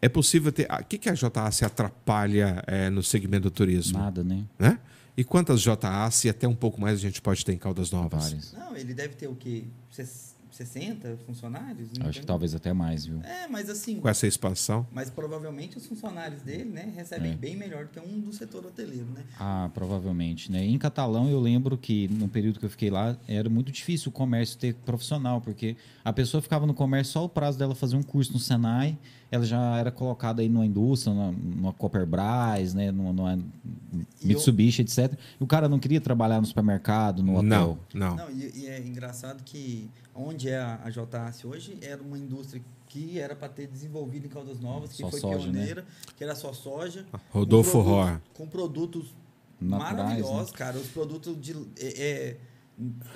[0.00, 0.66] É possível ter.
[0.70, 3.98] O que, que a JA se atrapalha é, no segmento do turismo?
[3.98, 4.44] Nada, né?
[4.58, 4.78] Né?
[5.16, 8.24] E quantas JAs e até um pouco mais a gente pode ter em Caldas Novas?
[8.24, 8.52] Várias.
[8.52, 9.64] Não, ele deve ter o quê?
[9.90, 11.90] Ses- 60 funcionários?
[12.00, 13.20] Acho que talvez até mais, viu?
[13.22, 14.86] É, mas assim, Com essa expansão?
[14.90, 17.34] mas provavelmente os funcionários dele, né, recebem É.
[17.34, 19.22] bem melhor do que um do setor hoteleiro, né?
[19.38, 20.64] Ah, provavelmente, né?
[20.64, 24.12] Em Catalão eu lembro que no período que eu fiquei lá era muito difícil o
[24.12, 28.02] comércio ter profissional, porque a pessoa ficava no comércio só o prazo dela fazer um
[28.02, 28.96] curso no Senai,
[29.30, 33.38] ela já era colocada aí numa indústria, numa, numa Copperbras, né, numa, numa
[34.22, 35.12] Mitsubishi, etc.
[35.40, 37.78] E o cara não queria trabalhar no supermercado, no hotel.
[37.94, 38.16] Não, não.
[38.16, 42.62] Não, e, e é engraçado que onde é a, a JAS hoje era uma indústria
[42.88, 45.52] que era para ter desenvolvido em Caldas Novas, que Só foi soja, né?
[45.52, 45.84] pioneira,
[46.16, 47.04] que era só soja.
[47.30, 49.14] Rodolfo produtos- Com produtos
[49.60, 50.58] Naturais, maravilhosos, né?
[50.58, 50.76] cara.
[50.78, 51.52] Os produtos de.
[51.78, 52.36] é, é,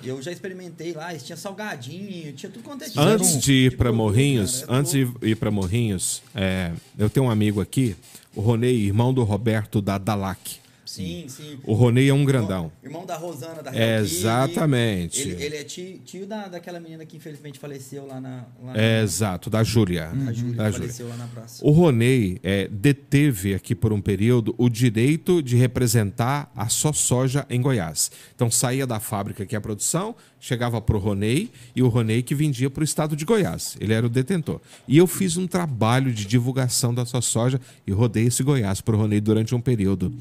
[0.03, 3.91] eu já experimentei lá, tinha salgadinho, tinha tudo quanto é tipo Antes de ir para
[3.91, 7.95] Morrinhos, cara, antes de ir para Morrinhos, é, eu tenho um amigo aqui,
[8.35, 10.60] o Ronei, irmão do Roberto da Dalac.
[10.91, 11.59] Sim, sim.
[11.65, 12.71] O Ronei é um grandão.
[12.83, 15.21] Irmão, irmão da Rosana, da É, exatamente.
[15.21, 18.45] Ele, ele é tio, tio da, daquela menina que infelizmente faleceu lá na.
[18.61, 20.09] Lá É, na exato, da Júlia.
[20.33, 20.71] Júlia, Da Júlia.
[20.71, 21.65] faleceu lá na praça.
[21.65, 27.45] O Ronei é, deteve aqui por um período o direito de representar a só soja
[27.49, 28.11] em Goiás.
[28.35, 32.21] Então saía da fábrica que é a produção, chegava para o Ronei e o Ronei
[32.23, 33.77] que vendia para o estado de Goiás.
[33.79, 34.59] Ele era o detentor.
[34.87, 38.95] E eu fiz um trabalho de divulgação da sua soja e rodei esse Goiás para
[38.95, 40.11] o Ronei durante um período.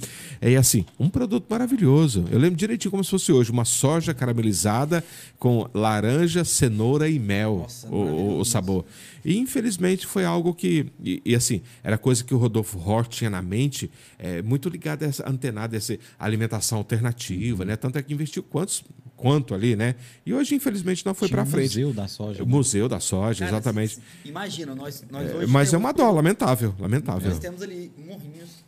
[0.40, 2.26] É assim, um produto maravilhoso.
[2.30, 5.02] Eu lembro direitinho como se fosse hoje, uma soja caramelizada
[5.38, 8.84] com laranja, cenoura e mel, Nossa, o- o, sabor.
[9.24, 10.86] E infelizmente foi algo que.
[11.02, 15.06] E, e, assim, era coisa que o Rodolfo Hort tinha na mente, é, muito ligada
[15.06, 17.74] a essa antenada, a essa alimentação alternativa, né?
[17.76, 18.84] Tanto é que investiu quantos,
[19.20, 19.94] quanto ali, né?
[20.24, 21.78] E hoje, infelizmente, não foi para frente.
[21.78, 22.42] museu da soja.
[22.42, 22.52] O né?
[22.52, 23.98] Museu da Soja, Cara, exatamente.
[24.24, 27.28] Imagina, nós, nós É, hoje mas é uma dó, lamentável, lamentável.
[27.28, 28.64] Nós temos ali Morrinhos,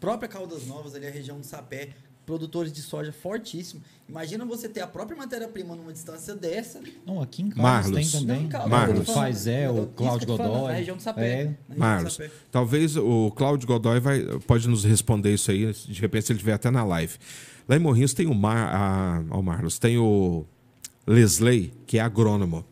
[0.00, 1.90] própria Caldas Novas, ali a região do Sapé,
[2.24, 3.82] produtores de soja fortíssimo.
[4.08, 6.80] Imagina você ter a própria matéria-prima numa distância dessa.
[7.06, 8.10] Não, aqui em Caldas Marlos.
[8.12, 8.42] tem também.
[8.42, 9.46] Não, Caldas, Marlos.
[9.46, 10.68] é, o isso que Cláudio Godoy.
[10.68, 11.56] Na região do Sapé.
[11.68, 11.76] É.
[11.76, 12.30] Marlos, Sapé.
[12.50, 16.54] talvez o Cláudio Godoy vai, pode nos responder isso aí, de repente se ele estiver
[16.54, 17.18] até na live.
[17.70, 20.44] Lá em Morrinhos tem o Mar, a, Marlos, tem o
[21.06, 22.64] Lesley, que é agrônomo.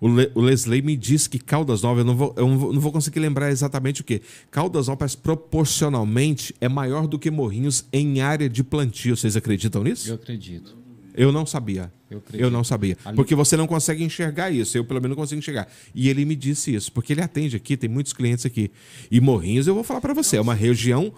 [0.00, 2.72] O, Le, o Lesley me disse que Caldas Novas, eu não vou, eu não vou,
[2.72, 4.22] não vou conseguir lembrar exatamente o que.
[4.50, 9.14] Caldas Novas proporcionalmente é maior do que Morrinhos em área de plantio.
[9.18, 10.08] Vocês acreditam nisso?
[10.08, 10.78] Eu acredito.
[11.14, 11.92] Eu não sabia.
[12.10, 12.22] Eu.
[12.32, 12.96] Eu não sabia.
[13.04, 14.78] Ali- Porque você não consegue enxergar isso.
[14.78, 15.68] Eu, pelo menos, não consigo enxergar.
[15.94, 16.90] E ele me disse isso.
[16.90, 18.70] Porque ele atende aqui, tem muitos clientes aqui.
[19.10, 21.12] E Morrinhos, eu vou falar para você, é uma região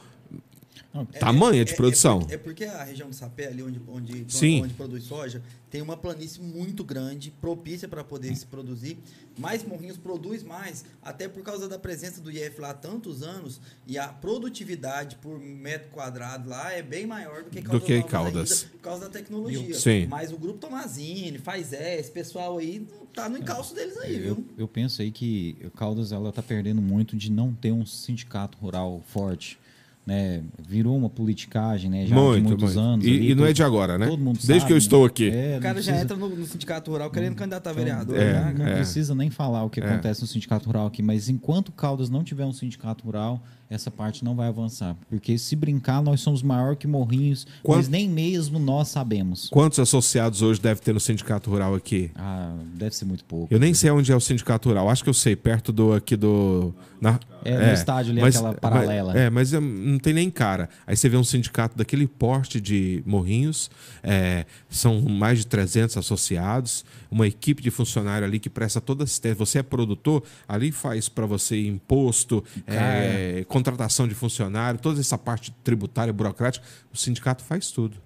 [0.93, 2.19] Não, tamanha de É- é produção.
[2.19, 4.62] porque- É, porque a região do Sapé, ali onde, onde, Sim.
[4.65, 5.41] onde produz soja,
[5.71, 8.99] tem uma planície muito grande, propícia para poder se produzir.
[9.39, 13.61] Mas Morrinhos produz mais, até por causa da presença do IF lá há tantos anos,
[13.87, 17.81] e a produtividade por metro quadrado lá é bem maior do que Caldas.
[17.81, 18.53] Do que Caldas.
[18.62, 19.75] ainda, por causa da tecnologia.
[19.79, 20.07] Sim.
[20.07, 22.85] Mas o grupo Tomazini, faz é, esse pessoal aí
[23.15, 24.47] tá no encalço deles aí, Eu, viu?
[24.59, 28.59] eu penso aí que o Caldas ela está perdendo muito de não ter um sindicato
[28.59, 29.59] rural forte.
[30.06, 30.43] Né?
[30.66, 32.06] Virou uma politicagem né?
[32.06, 32.81] já muito, de muitos muito.
[32.81, 33.06] anos.
[33.06, 34.06] E, ali, e não é todo- de agora, né?
[34.09, 34.78] todo mundo Desde sabe, que eu né?
[34.78, 35.31] estou aqui.
[35.31, 38.16] É, O cara não já precisa- entra no, no sindicato rural querendo candidatar a vereador.
[38.16, 38.55] é, né?
[38.59, 38.74] Não é.
[38.77, 42.44] precisa nem falar o que acontece no sindicato rural aqui, mas enquanto Caldas não tiver
[42.44, 44.97] um sindicato rural, essa parte não vai avançar.
[45.09, 49.48] Porque se brincar, nós somos maior que Morrinhos, Quanto- mas nem mesmo nós sabemos.
[49.48, 52.10] Quantos associados hoje deve ter no Sindicato Rural aqui?
[52.16, 53.47] Ah, deve ser muito pouco.
[53.55, 54.88] Eu nem sei onde é o Sindicato Rural.
[54.90, 56.74] Acho que eu sei, perto do aqui do.
[57.01, 59.14] na- É, no estádio ali, aquela paralela.
[59.14, 60.68] Mas, é, mas é, não tem nem cara.
[60.86, 63.70] Aí você vê um sindicato daquele porte de Morrinhos,
[64.02, 69.36] é, são mais de 300 associados, uma equipe de funcionário ali que presta toda assistência.
[69.38, 75.53] Você é produtor, ali faz para você imposto, é, contratação de funcionário, toda essa parte
[75.62, 76.65] tributária, burocrática.
[76.93, 77.97] O sindicato faz tudo.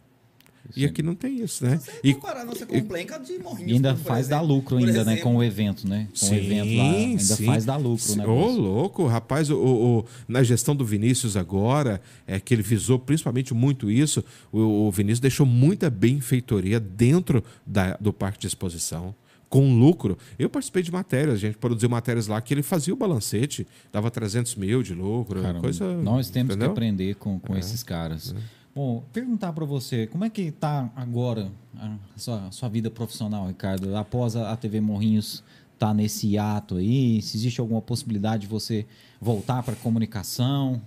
[0.74, 1.76] E aqui não tem isso, né?
[1.76, 3.70] Você E, comparar nossa complaint de Morrinhos.
[3.70, 4.55] E ainda faz dar exemplo.
[4.55, 5.12] lucro Por ainda, né?
[5.12, 6.09] exemplo, Com o evento, né?
[6.18, 6.90] Com o Sim, evento lá.
[6.90, 7.44] Ainda sim.
[7.44, 12.01] faz dar lucro o Ô, louco, rapaz, o, o- o- na gestão do Vinícius agora,
[12.26, 17.98] é que ele visou principalmente muito isso, o, o Vinícius deixou muita benfeitoria dentro da-
[18.01, 19.14] do parque de exposição.
[19.55, 20.18] Com lucro.
[20.39, 24.10] Eu participei de matérias, a gente produziu matérias lá que ele fazia o balancete, dava
[24.10, 25.97] 300 mil de lucro, Cara, coisa.
[26.02, 26.66] nós temos entendeu?
[26.66, 26.68] É.
[26.68, 28.35] que aprender com, com esses caras.
[28.74, 33.97] Bom, perguntar para você, como é que está agora a sua, sua vida profissional, Ricardo?
[33.97, 35.44] Após a, a TV Morrinhos
[35.74, 38.85] estar nesse hiato aí, se existe alguma possibilidade de você
[39.20, 40.82] voltar para a comunicação?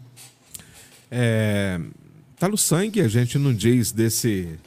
[1.09, 1.79] É,
[2.37, 4.59] tá no sangue, a gente não diz desse,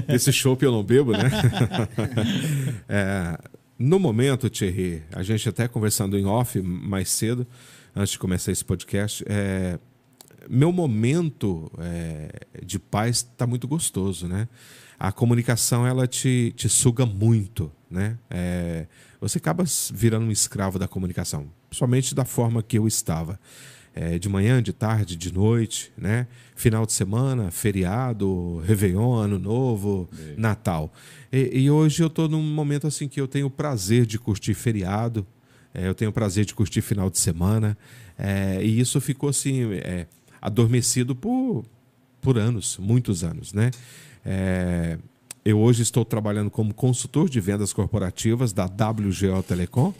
[0.06, 1.30] desse chopp eu não bebo, né?
[2.88, 3.38] É,
[3.78, 7.46] no momento, Thierry, a gente até conversando em off mais cedo,
[7.94, 9.78] antes de começar esse podcast, é,
[10.48, 12.30] meu momento é,
[12.64, 14.48] de paz está muito gostoso, né?
[14.98, 18.18] A comunicação ela te, te suga muito, né?
[18.30, 18.86] É,
[19.20, 23.40] você acaba virando um escravo da comunicação, principalmente da forma que eu estava.
[23.96, 26.26] É, de manhã, de tarde, de noite, né?
[26.54, 30.92] Final de semana, feriado, Réveillon, Ano Novo, Natal.
[31.32, 34.54] E, e hoje eu estou num momento assim que eu tenho o prazer de curtir
[34.54, 35.26] feriado,
[35.74, 37.76] é, eu tenho o prazer de curtir final de semana,
[38.16, 40.06] é, e isso ficou assim é,
[40.40, 41.64] adormecido por,
[42.20, 43.72] por anos, muitos anos, né?
[44.24, 44.96] É,
[45.44, 49.92] eu hoje estou trabalhando como consultor de vendas corporativas da WGO Telecom.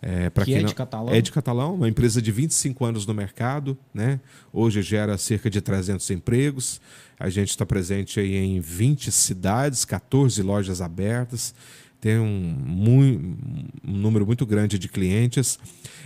[0.00, 1.14] É, que é de Catalão?
[1.14, 3.76] É de Catalão, uma empresa de 25 anos no mercado.
[3.92, 4.20] Né?
[4.52, 6.80] Hoje gera cerca de 300 empregos.
[7.18, 11.54] A gente está presente aí em 20 cidades, 14 lojas abertas.
[12.00, 13.36] Tem um,
[13.84, 15.58] um número muito grande de clientes.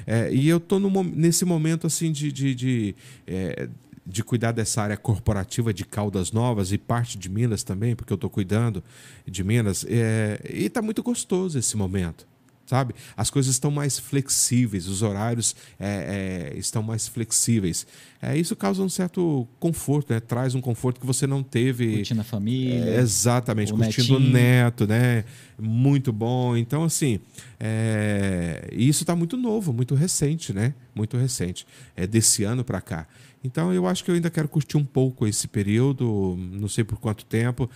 [0.07, 2.95] É, e eu estou nesse momento assim de, de, de
[3.27, 3.69] é,
[4.05, 8.17] de cuidar dessa área corporativa de Caldas Novas e parte de Minas também, porque eu
[8.17, 8.83] estou cuidando
[9.27, 9.87] de Minas.
[9.89, 12.27] É, e está muito gostoso esse momento,
[12.67, 12.95] sabe?
[13.17, 17.87] As coisas estão mais flexíveis, os horários é, é, estão mais flexíveis.
[18.21, 20.21] É, isso causa um certo conforto, né?
[20.21, 21.97] traz um conforto que você não teve.
[21.97, 22.97] Curtindo a família.
[22.97, 25.25] É, exatamente, curtindo o neto, né?
[25.59, 26.57] Muito bom.
[26.57, 27.21] Então, assim,
[27.59, 30.75] é, isso está muito novo, muito recente, né?
[30.95, 31.67] Muito recente.
[31.97, 33.07] É desse ano para cá.
[33.45, 36.99] Então eu acho que eu ainda quero curtir um pouco esse período, não sei por
[36.99, 37.69] quanto tempo.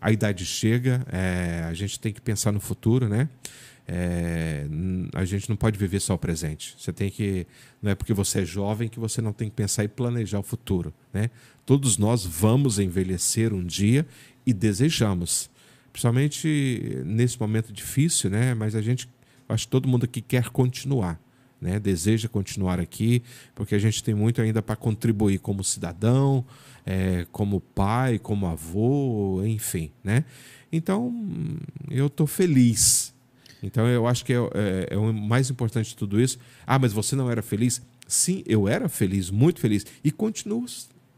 [0.00, 3.28] A idade chega, é, a gente tem que pensar no futuro, né?
[3.90, 4.66] É,
[5.14, 6.74] a gente não pode viver só o presente.
[6.78, 7.46] Você tem que.
[7.80, 10.42] Não é porque você é jovem que você não tem que pensar e planejar o
[10.42, 10.92] futuro.
[11.12, 11.30] Né?
[11.64, 14.06] Todos nós vamos envelhecer um dia
[14.44, 15.50] e desejamos.
[15.90, 18.52] Principalmente nesse momento difícil, né?
[18.54, 19.08] Mas a gente.
[19.48, 21.18] Acho que todo mundo aqui quer continuar
[21.60, 23.22] né, deseja continuar aqui,
[23.54, 26.44] porque a gente tem muito ainda para contribuir como cidadão,
[26.86, 29.90] é, como pai, como avô, enfim.
[30.02, 30.24] Né?
[30.70, 31.12] Então,
[31.90, 33.14] eu estou feliz.
[33.62, 36.38] Então, eu acho que é, é, é, o mais importante de tudo isso.
[36.66, 37.82] Ah, mas você não era feliz?
[38.06, 40.64] Sim, eu era feliz, muito feliz, e continuo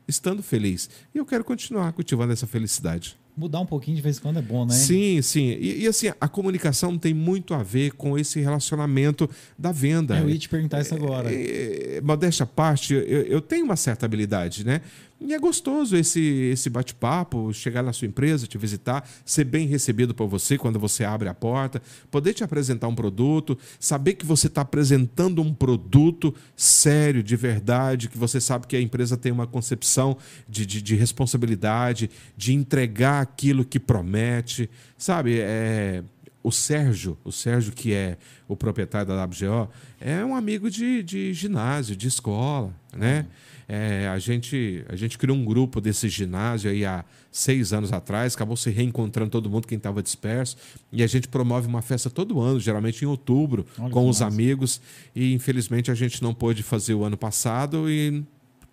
[0.08, 0.90] estando feliz.
[1.14, 4.42] E eu quero continuar cultivando essa felicidade mudar um pouquinho de vez em quando é
[4.42, 4.74] bom, né?
[4.74, 5.56] Sim, sim.
[5.58, 10.18] E, e, assim, a comunicação tem muito a ver com esse relacionamento da venda.
[10.18, 11.32] Eu ia te perguntar isso agora.
[11.32, 14.82] É, é, modéstia à parte, eu, eu tenho uma certa habilidade, né?
[15.20, 20.14] E é gostoso esse, esse bate-papo, chegar na sua empresa, te visitar, ser bem recebido
[20.14, 24.46] por você quando você abre a porta, poder te apresentar um produto, saber que você
[24.46, 29.46] está apresentando um produto sério, de verdade, que você sabe que a empresa tem uma
[29.46, 30.16] concepção
[30.48, 35.38] de, de, de responsabilidade, de entregar aquilo que promete, sabe?
[35.38, 36.02] É,
[36.42, 38.16] o Sérgio, o Sérgio que é
[38.48, 39.68] o proprietário da WGO,
[40.00, 43.20] é um amigo de, de ginásio, de escola, né?
[43.20, 43.49] Uhum.
[43.72, 48.34] É, a, gente, a gente criou um grupo desse ginásio aí há seis anos atrás,
[48.34, 50.56] acabou se reencontrando todo mundo, quem estava disperso.
[50.90, 54.34] E a gente promove uma festa todo ano, geralmente em outubro, Olha com os massa.
[54.34, 54.80] amigos.
[55.14, 58.24] E infelizmente a gente não pôde fazer o ano passado e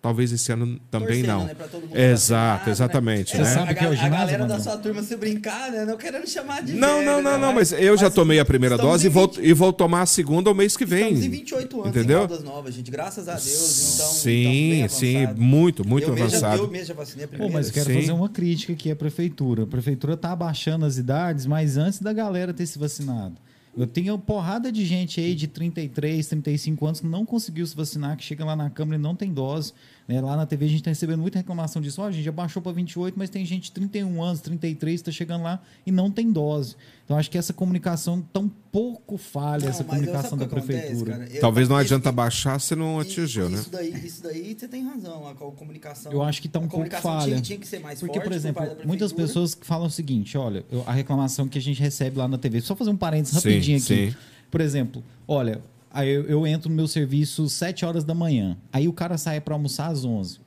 [0.08, 1.44] Talvez esse ano também Torcendo, não.
[1.44, 2.72] Né, Exato, né?
[2.72, 3.36] exatamente.
[3.36, 3.44] Né?
[3.44, 4.54] Você sabe a, que é o ginásio, a galera mano?
[4.54, 5.84] da sua turma se brincar, né?
[5.84, 7.38] Não querendo chamar de Não, velho, não, não, né?
[7.38, 10.06] não, mas eu mas já tomei a primeira dose e vou, e vou tomar a
[10.06, 11.12] segunda o mês que vem.
[11.12, 12.24] Estamos em 28 anos entendeu?
[12.24, 12.90] em Novas, gente.
[12.90, 13.94] Graças a Deus.
[13.94, 16.52] Então, sim, então sim, muito, muito eu avançado.
[16.52, 17.52] Mesmo, eu mesmo já vacinei a primeira.
[17.52, 18.00] Pô, mas eu quero sim.
[18.00, 19.64] fazer uma crítica aqui à prefeitura.
[19.64, 23.36] A prefeitura tá abaixando as idades, mas antes da galera ter se vacinado.
[23.78, 28.16] Eu tenho porrada de gente aí de 33, 35 anos que não conseguiu se vacinar,
[28.16, 29.72] que chega lá na Câmara e não tem dose.
[30.08, 30.22] Né?
[30.22, 32.00] Lá na TV a gente está recebendo muita reclamação disso.
[32.00, 35.12] Oh, a gente já baixou para 28, mas tem gente de 31 anos, 33 está
[35.12, 36.76] chegando lá e não tem dose.
[37.04, 41.14] Então acho que essa comunicação tão pouco falha, não, essa comunicação da prefeitura.
[41.14, 43.58] Acontece, eu, Talvez não adianta baixar se não atingiu, né?
[43.58, 46.10] Isso daí, isso daí você tem razão, a comunicação.
[46.10, 47.32] Eu acho que está um pouco falha.
[47.32, 50.64] Tinha, tinha, que ser mais Porque, forte por exemplo, muitas pessoas falam o seguinte: olha,
[50.72, 53.78] eu, a reclamação que a gente recebe lá na TV, só fazer um parênteses rapidinho
[53.78, 54.10] sim, aqui.
[54.10, 54.16] Sim.
[54.50, 55.60] Por exemplo, olha,
[55.98, 58.56] Aí eu, eu, entro no meu serviço 7 horas da manhã.
[58.72, 60.38] Aí o cara sai para almoçar às 11.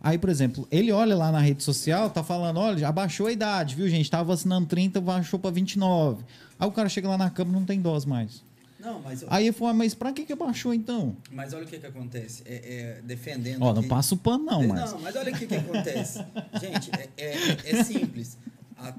[0.00, 3.32] Aí, por exemplo, ele olha lá na rede social, tá falando, olha, já baixou a
[3.32, 4.10] idade, viu, gente?
[4.10, 6.24] Tava vacinando 30, baixou para 29.
[6.58, 8.42] Aí o cara chega lá na cama não tem dose mais.
[8.80, 9.22] Não, mas...
[9.28, 11.14] Aí eu falo, mas pra que que baixou então?
[11.30, 13.62] Mas olha o que que acontece, é, é defendendo...
[13.62, 14.92] Ó, não passa o pano não, mas...
[14.92, 16.24] Não, mas olha o que que acontece.
[16.58, 18.38] gente, é, é, é simples.
[18.78, 18.94] A,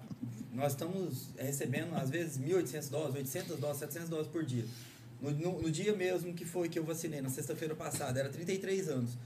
[0.54, 4.66] nós estamos recebendo, às vezes, 1.800 doses, 800 doses, 700 doses por dia.
[5.22, 8.90] No, no, no, dia mesmo que foi que eu vacinei, na sexta-feira passada, era 33
[8.90, 9.18] anos.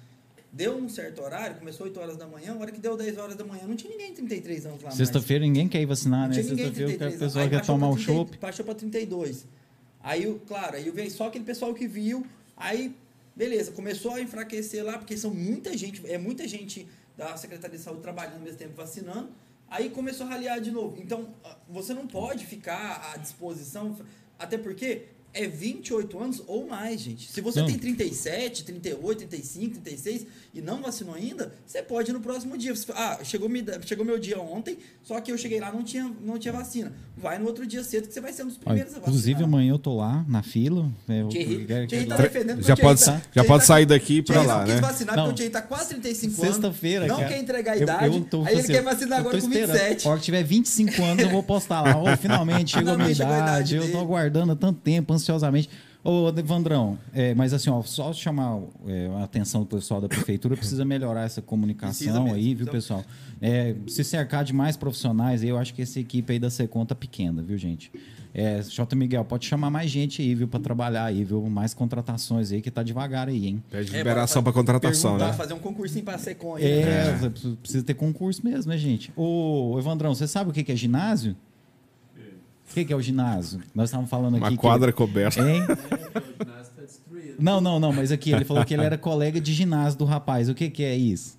[0.53, 3.35] Deu um certo horário, começou 8 horas da manhã, a hora que deu 10 horas
[3.35, 6.43] da manhã, não tinha ninguém 33 anos lá Sexta-feira ninguém quer ir vacinar, não né?
[6.43, 8.37] Sexta-feira o pessoal quer tomar o chopp.
[8.37, 9.45] Baixou para 32.
[10.03, 12.25] Aí, claro, aí veio só aquele pessoal que viu,
[12.57, 12.93] aí,
[13.35, 17.83] beleza, começou a enfraquecer lá, porque são muita gente, é muita gente da Secretaria de
[17.83, 19.29] Saúde trabalhando ao mesmo tempo vacinando,
[19.69, 20.99] aí começou a raliar de novo.
[20.99, 23.95] Então, ah, você não pode ficar à disposição,
[24.39, 25.03] até porque
[25.33, 27.31] é 28 anos ou mais, gente.
[27.31, 27.67] Se você Não.
[27.67, 32.73] tem 37, 38, 35, 36 e não vacinou ainda, você pode ir no próximo dia.
[32.93, 36.37] Ah, chegou, me- chegou meu dia ontem, só que eu cheguei lá não tinha não
[36.37, 36.91] tinha vacina.
[37.17, 39.09] Vai no outro dia cedo que você vai ser um dos primeiros a vacinar.
[39.09, 40.91] inclusive, amanhã eu tô lá na fila.
[41.07, 44.21] é, eu- Thierry, eu Thierry tá defendendo Já pode, tá- já pode tá- sair daqui
[44.21, 44.81] pra Thierry lá, não quis né?
[44.81, 45.23] vacinar Não.
[45.25, 46.55] porque o Thierry tá quase 35 anos.
[46.55, 47.27] Sexta-feira, Não cara.
[47.29, 48.15] quer entregar a Eu- idade.
[48.17, 49.71] eu tô- aí ele assim, quer vacinar eu agora com esperando.
[49.77, 50.07] 27.
[50.07, 51.97] A hora que tiver 25 anos, eu vou postar lá.
[52.01, 53.75] Ô, finalmente chegou a minha idade.
[53.75, 55.69] Eu tô aguardando há tanto tempo, ansiosamente.
[56.03, 60.57] Ô, Evandrão, é, mas assim, ó, só chamar é, a atenção do pessoal da prefeitura,
[60.57, 62.35] precisa melhorar essa comunicação mesmo.
[62.35, 63.05] aí, viu, Então- pessoal?
[63.39, 66.85] É, se cercar de mais profissionais, aí, eu acho que essa equipe aí da Secom
[66.85, 67.91] tá pequena, viu, gente?
[68.33, 68.95] É, J.
[68.95, 71.41] Miguel, pode chamar mais gente aí, viu, pra trabalhar aí, viu?
[71.49, 73.63] Mais contratações aí, que tá devagar aí, hein?
[73.69, 75.33] Pede É, liberação para contratação, né?
[75.33, 76.63] fazer um concursinho pra Secom aí.
[76.63, 77.31] É, né?
[77.61, 79.11] precisa ter concurso mesmo, né, gente?
[79.15, 81.35] Ô, Evandrão, você sabe o que que é ginásio?
[82.71, 83.59] O que que é o ginásio?
[83.75, 84.43] Nós estávamos falando aqui.
[84.43, 85.41] Uma que- quadra coberta.
[85.41, 85.61] Hein?
[85.61, 87.35] O ginásio tá destruído.
[87.39, 90.47] Não, não, não, mas aqui ele falou que ele era colega de ginásio do rapaz.
[90.49, 91.37] O que que é isso?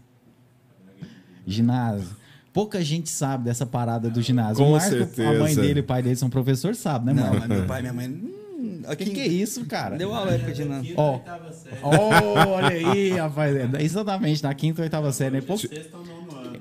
[1.47, 2.09] Ginásio.
[2.53, 4.57] Pouca gente sabe dessa parada do ginásio.
[4.63, 5.61] Com o Marco, a mãe certeza.
[5.63, 7.39] dele e o pai dele são professores, sabe, né, Não, mano?
[7.41, 8.09] mas meu pai e minha mãe.
[8.09, 9.97] Hum, O que, que é isso, cara?
[9.97, 10.87] Deu aula época de nada.
[10.97, 11.15] Ó.
[11.15, 11.77] Oitava série.
[11.83, 13.57] Oh, olha aí, rapaz.
[13.57, 15.37] É, Exatamente, na quinta ou oitava série.
[15.37, 15.41] Né?
[15.41, 15.63] Pouco-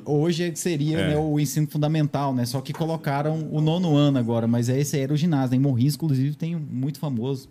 [0.06, 1.08] Hoje seria É.
[1.10, 2.46] né, o ensino fundamental, né?
[2.46, 5.56] Só que colocaram o nono ano agora, mas esse aí era o ginásio.
[5.56, 7.50] Em Morrinhos, inclusive, tem um muito famoso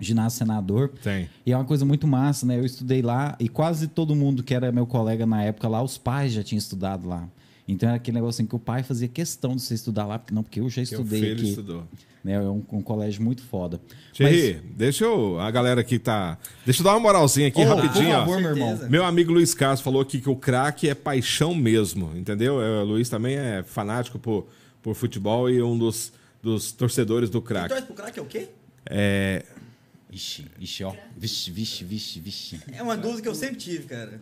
[0.00, 0.92] ginásio senador.
[1.02, 1.28] Tem.
[1.44, 2.58] E é uma coisa muito massa, né?
[2.58, 5.98] Eu estudei lá e quase todo mundo que era meu colega na época lá, os
[5.98, 7.28] pais já tinham estudado lá.
[7.68, 10.34] Então era aquele negócio assim que o pai fazia questão de você estudar lá, porque
[10.34, 11.48] não, porque eu já Que o estudei filho aqui.
[11.50, 11.84] estudou.
[12.24, 12.32] Né?
[12.32, 13.78] É um, um colégio muito foda.
[14.14, 15.38] Thierry, deixa eu.
[15.38, 16.38] A galera aqui tá.
[16.64, 18.18] Deixa eu dar uma moralzinha aqui Ô, rapidinho, por ó.
[18.20, 18.88] favor, meu irmão.
[18.88, 22.60] Meu amigo Luiz Carlos falou aqui que o craque é paixão mesmo, entendeu?
[22.60, 24.46] É, O Luiz também é fanático por,
[24.82, 26.12] por futebol e um dos,
[26.42, 27.68] dos torcedores do craque.
[27.68, 28.48] torce pro craque é o quê?
[28.86, 29.44] É,
[30.10, 30.94] Ixi, ixi, ó.
[31.16, 32.60] Vixe, vixe, vixe, vixe.
[32.72, 34.20] É uma dúvida que eu sempre tive, cara.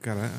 [0.00, 0.30] cara,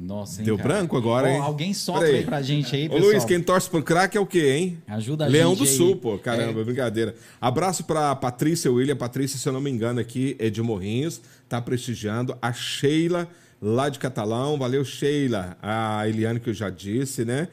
[0.00, 0.68] Nossa, hein, Deu cara?
[0.68, 1.40] branco agora, hein?
[1.40, 2.16] Alguém solta Peraí.
[2.18, 3.10] aí pra gente aí, Ô pessoal.
[3.10, 4.78] Luiz, quem torce pro craque é o quê, hein?
[4.86, 5.76] Ajuda a Leão gente do aí.
[5.76, 6.18] Sul, pô.
[6.18, 6.64] Caramba, É.
[6.64, 7.14] brincadeira.
[7.40, 8.96] Abraço pra Patrícia William.
[8.96, 11.20] Patrícia, se eu não me engano, aqui é de Morrinhos.
[11.48, 12.36] Tá prestigiando.
[12.40, 13.28] A Sheila,
[13.60, 14.58] lá de Catalão.
[14.58, 15.56] Valeu, Sheila.
[15.62, 17.48] A Eliane, que eu já disse, né?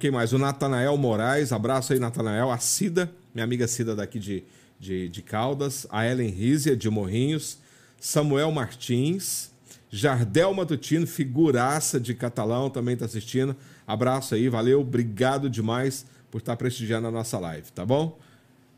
[0.00, 0.32] Quem mais?
[0.32, 1.52] O Natanael Moraes.
[1.52, 2.50] Abraço aí, Natanael.
[2.50, 4.42] A Cida, minha amiga Cida daqui de,
[4.78, 5.86] de, de Caldas.
[5.90, 7.58] A Ellen Rízia, de Morrinhos.
[8.00, 9.50] Samuel Martins.
[9.90, 13.56] Jardel Matutino, figuraça de Catalão, também está assistindo.
[13.86, 18.18] Abraço aí, valeu, obrigado demais por estar prestigiando a nossa live, tá bom?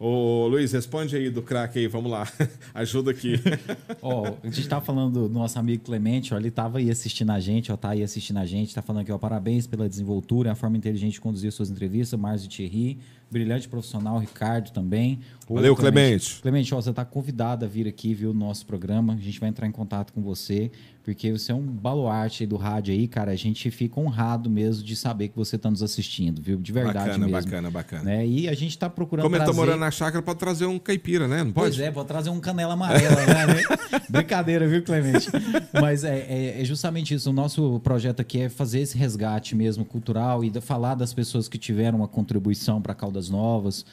[0.01, 2.25] Ô Luiz, responde aí do craque aí, vamos lá.
[2.73, 3.35] Ajuda aqui.
[4.01, 7.41] Ó, a gente tá falando do nosso amigo Clemente, ó, ele tava aí assistindo a
[7.41, 10.55] gente, ó, tá aí assistindo a gente, tá falando aqui, ó, parabéns pela desenvoltura, a
[10.55, 12.99] forma inteligente de conduzir suas entrevistas, Márcio Thierry,
[13.29, 15.19] brilhante profissional, Ricardo também.
[15.49, 16.41] Ô, Valeu, Clemente.
[16.43, 19.49] Clemente, ó, você tá convidado a vir aqui, viu, no nosso programa, a gente vai
[19.49, 20.71] entrar em contato com você,
[21.09, 24.85] porque você é um baluarte aí do rádio aí, cara, a gente fica honrado mesmo
[24.85, 27.33] de saber que você tá nos assistindo, viu, de verdade bacana, mesmo.
[27.43, 28.03] bacana, bacana.
[28.03, 28.27] Né?
[28.27, 29.59] E a gente tá procurando Como ele tá trazer...
[29.59, 31.43] morando na chácara, pode trazer um caipira, né?
[31.43, 31.77] Não pode?
[31.77, 33.63] Pois é, vou trazer um canela amarela, né?
[34.11, 35.31] Brincadeira, viu, Clemente?
[35.81, 37.31] Mas é, é- é justamente isso.
[37.31, 41.57] O nosso projeto aqui é fazer esse resgate mesmo cultural e falar das pessoas que
[41.57, 43.87] tiveram uma contribuição para Caldas Novas.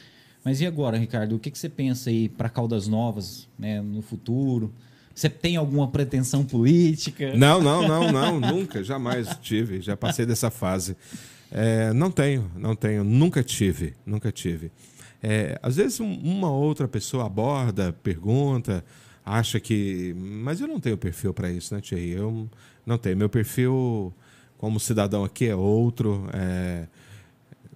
[0.43, 1.37] Mas e agora, Ricardo?
[1.37, 4.73] O que, que você pensa aí para Caldas Novas né, no futuro?
[5.15, 7.33] Você tem alguma pretensão política?
[7.37, 10.95] Não, não, não, não, nunca, jamais tive, já passei dessa fase.
[11.49, 14.71] É, não tenho, não tenho, nunca tive, nunca tive.
[15.23, 18.83] É, às vezes um- uma outra pessoa aborda, pergunta,
[19.25, 20.13] acha que.
[20.17, 22.11] Mas eu não tenho perfil para isso, né, Thierry?
[22.11, 22.49] Eu
[22.85, 23.15] não tenho.
[23.15, 24.13] Meu perfil
[24.57, 26.27] como cidadão aqui é outro.
[26.33, 26.87] é,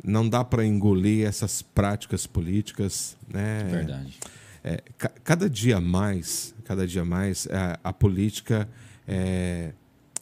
[0.04, 3.64] não dá para engolir essas práticas políticas, né?
[3.70, 4.18] Verdade.
[4.64, 8.70] É, ca- cada dia mais, cada dia mais, a, a política
[9.08, 9.74] é,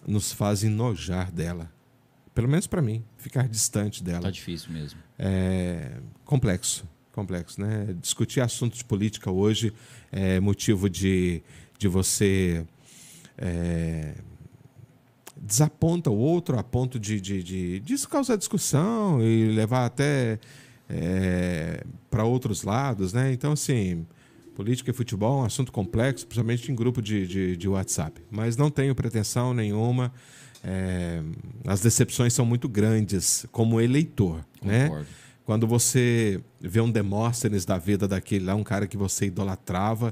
[0.08, 1.70] nos faz enojar dela.
[2.34, 4.22] Pelo menos para mim, ficar distante dela.
[4.22, 4.98] Tá difícil mesmo.
[5.20, 7.94] É complexo, complexo, né?
[8.00, 9.74] Discutir assuntos de política hoje
[10.10, 11.44] é motivo de,
[11.78, 12.66] de você
[13.38, 14.14] é,
[15.36, 20.40] desaponta o outro a ponto de, de, de, disso causar discussão e levar até
[22.10, 23.34] para outros lados, né?
[23.34, 24.08] Então, assim,
[24.58, 28.20] política e futebol é um assunto complexo, principalmente em grupo de, de, de WhatsApp.
[28.32, 30.12] Mas não tenho pretensão nenhuma.
[30.64, 31.22] é,
[31.68, 34.88] as decepções são muito grandes como eleitor, né?
[34.88, 35.08] Concordo.
[35.46, 40.12] Quando você vê um Demóstenes da vida daquele lá, um cara que você idolatrava,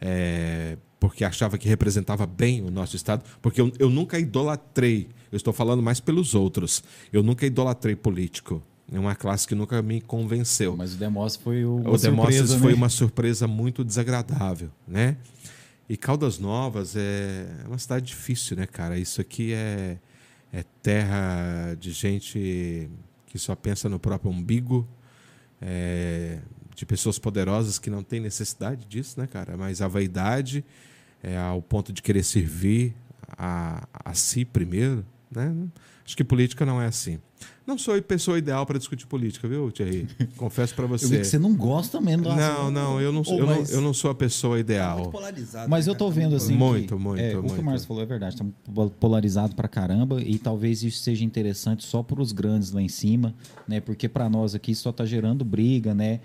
[0.00, 5.36] é, porque achava que representava bem o nosso Estado, porque eu, eu nunca idolatrei, eu
[5.36, 6.82] estou falando mais pelos outros,
[7.12, 8.60] eu nunca idolatrei político.
[8.92, 10.76] É uma classe que nunca me convenceu.
[10.76, 12.76] Mas o Demóstenes foi o, O Demóstenes foi né?
[12.76, 15.16] uma surpresa muito desagradável, né?
[15.88, 18.98] E Caldas Novas é uma cidade difícil, né, cara?
[18.98, 19.98] Isso aqui é,
[20.52, 22.88] é terra de gente
[23.26, 24.86] que só pensa no próprio umbigo,
[25.60, 26.38] é,
[26.74, 29.56] de pessoas poderosas que não têm necessidade disso, né, cara?
[29.56, 30.64] Mas a vaidade
[31.22, 32.94] é ao ponto de querer servir
[33.36, 35.54] a, a si primeiro, né?
[36.04, 37.18] Acho que política não é assim.
[37.66, 40.06] Não sou a pessoa ideal para discutir política, viu, Thierry?
[40.36, 41.04] Confesso para você.
[41.04, 42.70] Eu vi que você não gosta mesmo do Não, assunto.
[42.70, 45.10] não, eu não, Ô, eu, não, eu não sou a pessoa Muito ideal.
[45.10, 45.68] polarizado.
[45.68, 46.20] Mas né, eu tô cara?
[46.20, 46.54] vendo assim.
[46.54, 47.60] Muito, que, muito, é, O que muito.
[47.60, 48.34] o Márcio falou é verdade.
[48.34, 48.44] Está
[49.00, 53.34] polarizado pra caramba e talvez isso seja interessante só para os grandes lá em cima,
[53.66, 53.80] né?
[53.80, 56.20] Porque para nós aqui só tá gerando briga, né?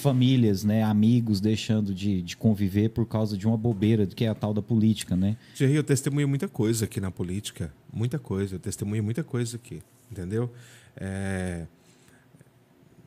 [0.00, 0.82] Famílias, né?
[0.82, 4.62] Amigos deixando de, de conviver por causa de uma bobeira que é a tal da
[4.62, 5.36] política, né?
[5.54, 7.72] Thierry, eu testemunho muita coisa aqui na política.
[7.92, 8.56] Muita coisa.
[8.56, 9.80] Eu testemunho muita coisa aqui.
[10.12, 10.52] Entendeu?
[10.96, 11.66] É,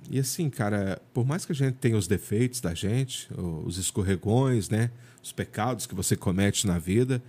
[0.10, 3.28] E assim, cara, por mais que a gente tenha os defeitos da gente,
[3.66, 4.92] os escorregões, né?
[5.24, 7.22] Os pecados que você comete na vida,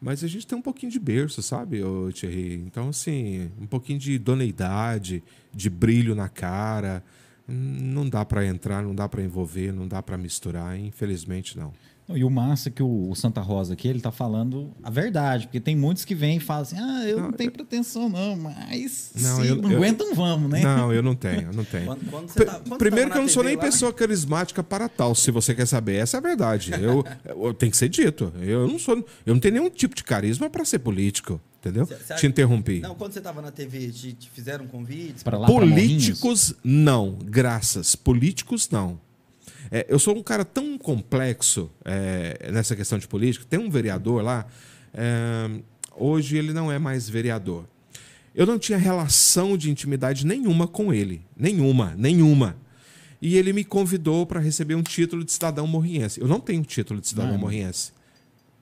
[0.00, 2.54] mas a gente tem um pouquinho de berço, sabe, ô, Thierry?
[2.66, 5.22] Então, assim, um pouquinho de idoneidade,
[5.54, 7.04] de brilho na cara.
[7.48, 11.72] Hum, Não dá para entrar, não dá para envolver, não dá para misturar, infelizmente não.
[12.06, 14.90] Não, E o massa é que o, o Santa Rosa aqui, ele tá falando a
[14.90, 18.36] verdade, porque tem muitos que vêm e falam assim, ah, eu não, tenho pretensão não,
[18.36, 20.60] mas Não, se eu- não eu- aguentam, vamos, né?
[20.62, 21.86] Não, eu não tenho, eu não tenho.
[21.86, 24.62] Quando, quando P- tá- quando Primeiro você que eu não sou nem lá- pessoa carismática
[24.62, 25.94] para tal, se você quer saber.
[25.96, 26.72] Essa é a verdade.
[26.78, 28.32] Eu, eu- tem que ser dito.
[28.40, 31.86] Eu não sou, eu não tenho nenhum tipo de carisma para ser político, entendeu?
[31.86, 32.80] Cê- cê Te interrompi.
[32.80, 35.22] Não, quando você tava na TV, te, te fizeram convites?
[35.22, 37.96] Pra lá, pra Políticos não, graças.
[37.96, 39.00] Políticos não.
[39.70, 43.44] É, eu sou um cara tão complexo é, nessa questão de política.
[43.48, 44.46] Tem um vereador lá,
[44.92, 45.50] é,
[45.96, 47.66] hoje ele não é mais vereador.
[48.34, 51.22] Eu não tinha relação de intimidade nenhuma com ele.
[51.36, 52.56] Nenhuma, nenhuma.
[53.22, 56.20] E ele me convidou para receber um título de cidadão morriense.
[56.20, 57.38] Eu não tenho título de cidadão Não.
[57.38, 57.92] morriense.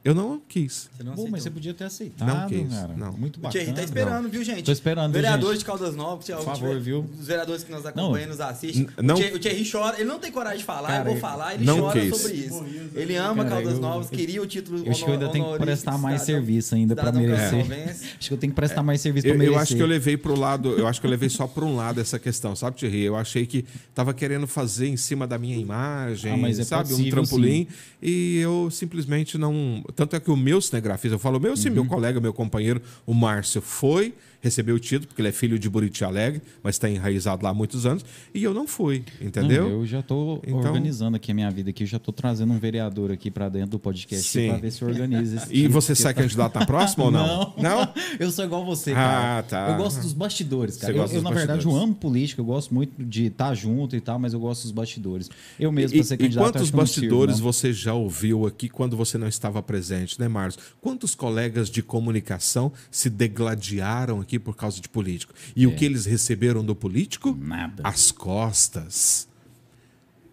[0.04, 0.90] Eu não quis.
[0.96, 2.92] Você não Pô, mas você podia ter aceitado, Não quis, cara.
[2.96, 3.12] não.
[3.12, 3.52] Muito O bacana.
[3.64, 4.64] Thierry tá esperando, viu, gente?
[4.64, 5.58] Tô esperando, Vereadores gente?
[5.60, 7.06] de Caldas Novas, se Por favor, tiver- viu?
[7.20, 8.88] Os vereadores que nos acompanham, nos assistem.
[9.00, 11.14] Não- O, Thierry, o Thierry chora, ele não tem coragem de falar, Cara, eu vou
[11.14, 12.16] eu- falar, ele não chora quis.
[12.16, 12.64] sobre isso.
[12.96, 15.52] Ele ama Cara, Caldas eu- Novas, queria o título Eu acho que eu ainda tenho
[15.52, 17.96] que prestar mais cidadão- serviço ainda pra cidadão merecer.
[18.18, 19.56] Acho que eu tenho que prestar mais serviço pra Eu, merecer.
[19.56, 21.64] eu acho que eu levei para o lado, eu acho que eu levei só para
[21.64, 23.02] um lado essa questão, sabe, Thierry?
[23.02, 26.92] Eu achei que estava querendo fazer em cima da minha imagem, Ah, mas é sabe,
[26.92, 27.68] um trampolim,
[28.02, 29.80] e eu simplesmente não.
[29.94, 31.74] Tanto é que o meu cinegrafista, eu falo meu, sim, Uhum.
[31.74, 35.70] meu colega, meu companheiro, o Márcio, foi recebeu o título, porque ele é filho de
[35.70, 38.04] Buriti Alegre, mas está enraizado lá há muitos anos,
[38.34, 39.64] e eu não fui, entendeu?
[39.64, 42.52] Não, eu já tô Então- organizando aqui a minha vida aqui, eu já tô trazendo
[42.52, 46.12] um vereador aqui pra dentro do podcast para ver se organiza esse E você sai
[46.12, 47.54] tá- candidato à próxima ou não?
[47.56, 47.88] Não,
[48.20, 49.38] eu sou igual você, cara.
[49.38, 49.70] Ah, tá.
[49.70, 50.92] Eu gosto dos bastidores, cara.
[50.92, 51.82] Você Eu, eu, na verdade, eu bastidores.
[51.84, 55.30] amo política, eu gosto muito de estar junto e tal, mas eu gosto dos bastidores.
[55.58, 57.44] Eu mesmo, E, pra ser e candidato, quantos que eu não sirvo, bastidores não.
[57.52, 60.58] você já ouviu aqui quando você não estava presente, né, Marcos?
[60.80, 65.32] Quantos colegas de comunicação se degladiaram aqui por causa de político?
[65.54, 65.66] E É.
[65.66, 67.36] o que eles receberam do político?
[67.40, 67.82] Nada.
[67.84, 69.28] As costas.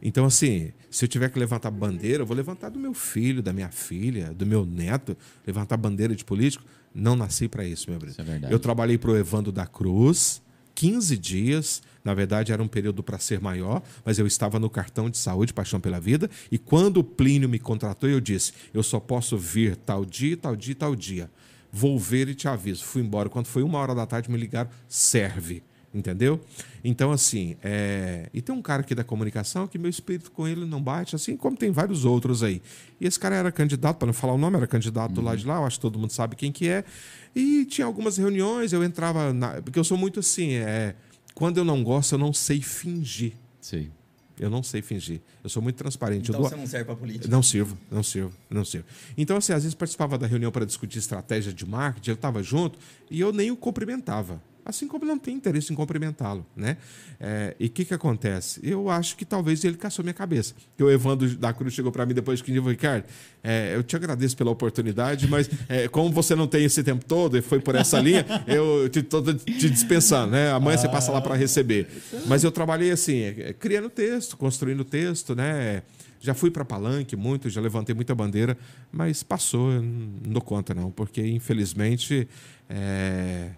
[0.02, 3.52] Então, assim, se eu tiver que levantar bandeira, eu vou levantar do meu filho, da
[3.52, 5.16] minha filha, do meu neto,
[5.46, 6.64] levantar bandeira de político.
[6.96, 8.00] Não nasci para isso, meu.
[8.08, 8.54] Isso é.
[8.54, 10.42] Eu trabalhei para o Evandro da Cruz,
[10.74, 11.82] 15 dias.
[12.04, 15.54] Na verdade, era um período para ser maior, mas eu estava no cartão de saúde,
[15.54, 16.30] Paixão pela Vida.
[16.50, 20.56] E quando o Plínio me contratou, eu disse: eu só posso vir tal dia, tal
[20.56, 21.30] dia, tal dia.
[21.72, 22.84] Vou ver e te aviso.
[22.84, 23.30] Fui embora.
[23.30, 25.64] Quando foi uma hora da tarde, me ligaram: serve.
[25.92, 26.40] Entendeu?
[26.84, 28.30] Então, assim, é...
[28.32, 31.36] e tem um cara aqui da comunicação que meu espírito com ele não bate, assim
[31.36, 32.62] como tem vários outros aí.
[33.02, 35.48] E esse cara era candidato, para não falar o nome, era candidato do lado de
[35.48, 36.84] lá, eu acho que todo mundo sabe quem que é.
[37.36, 39.64] E tinha algumas reuniões, eu entrava, na...
[39.64, 40.96] porque eu sou muito assim, é...
[41.34, 43.34] quando eu não gosto, eu não sei fingir.
[43.60, 43.90] Sei.
[44.40, 45.22] Eu não sei fingir.
[45.44, 46.30] Eu sou muito transparente.
[46.30, 46.60] Então eu você dou...
[46.60, 47.28] não serve pra política.
[47.28, 48.86] Não sirvo, não sirvo, não sirvo.
[49.18, 52.80] Então, assim, às vezes participava da reunião para discutir estratégia de marketing, eu estava junto
[53.10, 54.42] e eu nem o cumprimentava.
[54.70, 56.78] Assim como não tem interesse em cumprimentá-lo, né?
[57.20, 58.60] É, e o que, que acontece?
[58.64, 60.54] Eu acho que talvez ele caçou minha cabeça.
[60.78, 63.06] Que o Evandro da Cruz chegou para mim depois de 15 dias e falou, Ricardo,
[63.44, 67.36] é, eu te agradeço pela oportunidade, mas é, como você não tem esse tempo todo
[67.36, 70.52] e foi por essa linha, eu estou te dispensando, né?
[70.52, 71.88] Amanhã você passa lá para receber.
[72.28, 75.82] Mas eu trabalhei assim, é, criando texto, construindo texto, né?
[76.22, 78.56] Já fui para palanque muito, já levantei muita bandeira,
[78.92, 82.28] mas passou, não dou conta não, porque infelizmente
[82.70, 83.50] é,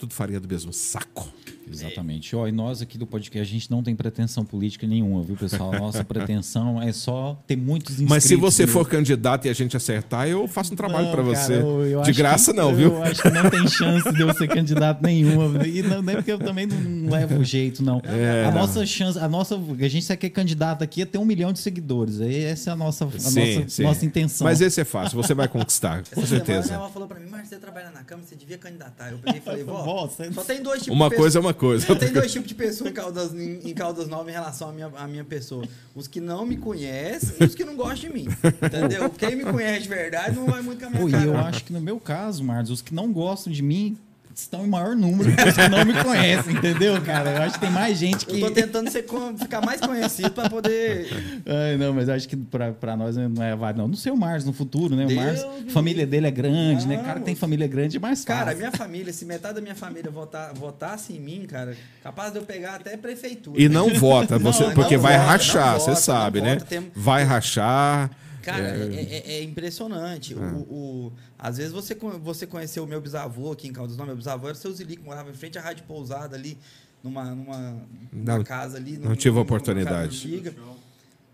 [0.00, 1.28] tudo farinha do mesmo saco.
[1.72, 2.34] Exatamente.
[2.34, 5.72] Ó, e nós aqui do podcast, a gente não tem pretensão política nenhuma, viu, pessoal?
[5.72, 8.10] A nossa pretensão é só ter muitos inscritos.
[8.10, 11.54] Mas se você for candidato e a gente acertar, eu faço um trabalho para você.
[11.54, 13.02] eu- eu de graça que- não, eu viu?
[13.04, 15.64] acho que não tem chance de eu ser candidato nenhuma.
[15.64, 18.02] E não, nem porque eu também não levo jeito, não.
[18.04, 18.62] É, a não.
[18.62, 19.54] nossa chance, a nossa.
[19.56, 22.20] A gente só quer candidato aqui é ter um milhão de seguidores.
[22.20, 23.82] Aí essa é a nossa, a Sim, nossa, sim.
[23.84, 24.44] nossa intenção.
[24.44, 26.74] Mas esse é fácil, você vai conquistar, com Essa certeza.
[26.74, 29.10] avó falou pra mim, Marcos, você trabalha na Câmara, você devia candidatar.
[29.12, 31.54] Eu peguei e falei, vó, Você- só tem dois tipos Uma de coisa é uma
[31.54, 31.86] coisa.
[31.86, 34.72] Só tem dois tipos de pessoa em Caldas, em, em Caldas Novas em relação à
[34.72, 35.64] minha, à minha pessoa.
[35.94, 38.28] Os que não me conhecem e os que não gostam de mim.
[38.62, 39.08] Entendeu?
[39.16, 41.24] Quem me conhece de verdade não vai muito com a minha Pô, e cara.
[41.24, 43.96] eu acho que no meu caso, Marcos, os que não gostam de mim
[44.34, 47.30] estão em maior número que os que não me conhecem, entendeu, cara?
[47.30, 48.40] Eu acho que tem mais gente Eu que.
[48.40, 49.04] tô tentando ser,
[49.38, 51.08] ficar mais conhecido pra poder.
[51.46, 53.88] Ai, não, mas eu acho que pra, pra nós não é válido, não.
[53.88, 55.06] Não sei o Mars no futuro, né?
[55.06, 56.96] O Mars, família dele é grande, né?
[56.96, 58.44] Não, Cara, que tem família grande é mais fácil.
[58.44, 62.38] Cara, minha família, se metade da minha família votar, votasse em mim, cara, capaz de
[62.38, 63.60] eu pegar até prefeitura.
[63.60, 66.46] E não vota, Não, você, não porque vai vota, rachar, não você vota, sabe, não
[66.46, 66.54] né?
[66.54, 68.10] vota, tem- Vai rachar.
[68.42, 68.62] Cara,
[68.94, 70.34] é, é- é impressionante.
[70.34, 70.52] Ah.
[70.54, 70.60] O,
[71.08, 74.08] o- às vezes você, você conheceu o meu bisavô aqui em Caldas Novas.
[74.08, 76.58] Meu bisavô era o seu Zili, que morava em frente à Rádio Pousada ali,
[77.02, 78.96] numa, numa, Não- casa ali.
[78.98, 80.42] não num- tive numa oportunidade.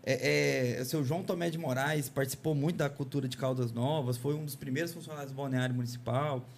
[0.09, 4.17] É, é, o seu João Tomé de Moraes participou muito da cultura de Caldas Novas,
[4.17, 6.49] foi um dos primeiros funcionários do balneário municipal,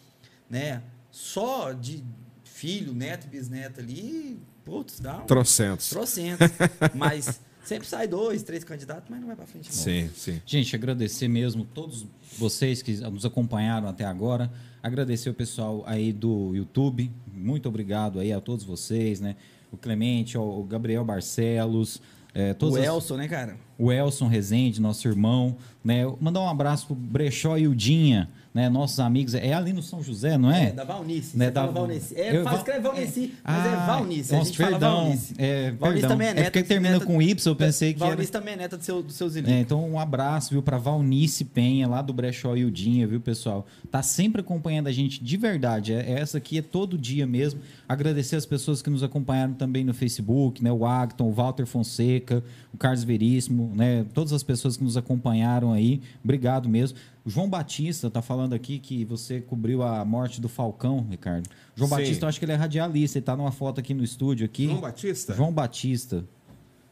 [0.50, 0.82] né?
[1.10, 2.04] Só de
[2.44, 5.88] filho, neto e bisneto ali, putz, dá um Trocentos.
[5.88, 6.46] trocentos.
[6.94, 9.72] mas sempre sai dois, três candidatos, mas não vai pra frente não.
[9.76, 10.40] Sim, sim.
[10.46, 12.06] Gente, agradecer mesmo todos
[12.38, 14.50] vocês que nos acompanharam até agora.
[14.82, 17.10] Agradecer o pessoal aí do YouTube.
[17.34, 19.36] Muito obrigado aí a todos vocês, né?
[19.70, 22.00] O Clemente, o Gabriel Barcelos,
[22.34, 23.56] é, todos O as- Elson, né, cara?
[23.78, 26.02] o Elson Rezende, nosso irmão, né?
[26.20, 28.68] Mandar um abraço pro Brechó e o Dinha, né?
[28.68, 29.34] Nossos amigos.
[29.34, 30.66] É ali no São José, não é?
[30.68, 31.36] É, da Valnice.
[31.36, 32.14] Né, da- fala Valnice.
[32.16, 34.34] É, Eu- fala, escreve Valnice, mas é Ah, Valnice.
[34.34, 34.96] a Nossa, gente fala perdão.
[35.04, 35.34] Valnice.
[35.38, 36.08] É, Valnice perdão.
[36.10, 36.50] também é É neta.
[36.50, 38.10] porque termina neta- com Y, eu pensei que era...
[38.12, 39.28] Valnice também é neta do seu, do seu.
[39.46, 43.20] É, então, um abraço, viu, pra Valnice Penha, lá do Brechó e o Dinha, viu,
[43.20, 43.66] pessoal?
[43.90, 45.92] Tá sempre acompanhando a gente de verdade.
[45.92, 47.60] É, essa aqui é todo dia mesmo.
[47.88, 50.72] Agradecer as pessoas que nos acompanharam também no Facebook, né?
[50.72, 52.42] O Agton, o Walter Fonseca,
[52.72, 54.04] o Carlos Veríssimo, né?
[54.14, 56.00] Todas as pessoas que nos acompanharam aí.
[56.24, 56.96] Obrigado mesmo.
[57.24, 61.48] O João Batista tá falando aqui que você cobriu a morte do Falcão, Ricardo.
[61.74, 61.96] João Sim.
[61.96, 63.18] Batista, eu acho que ele é radialista.
[63.18, 64.64] Ele tá numa foto aqui no estúdio aqui.
[64.66, 65.34] João Batista?
[65.34, 66.24] João Batista.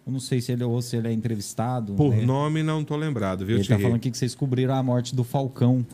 [0.06, 1.94] Eu não sei se ele ou se ele é entrevistado.
[1.94, 2.24] Por né?
[2.24, 3.82] nome não tô lembrado, viu, Ele tá Thierry?
[3.82, 5.84] falando aqui que vocês cobriram a morte do Falcão.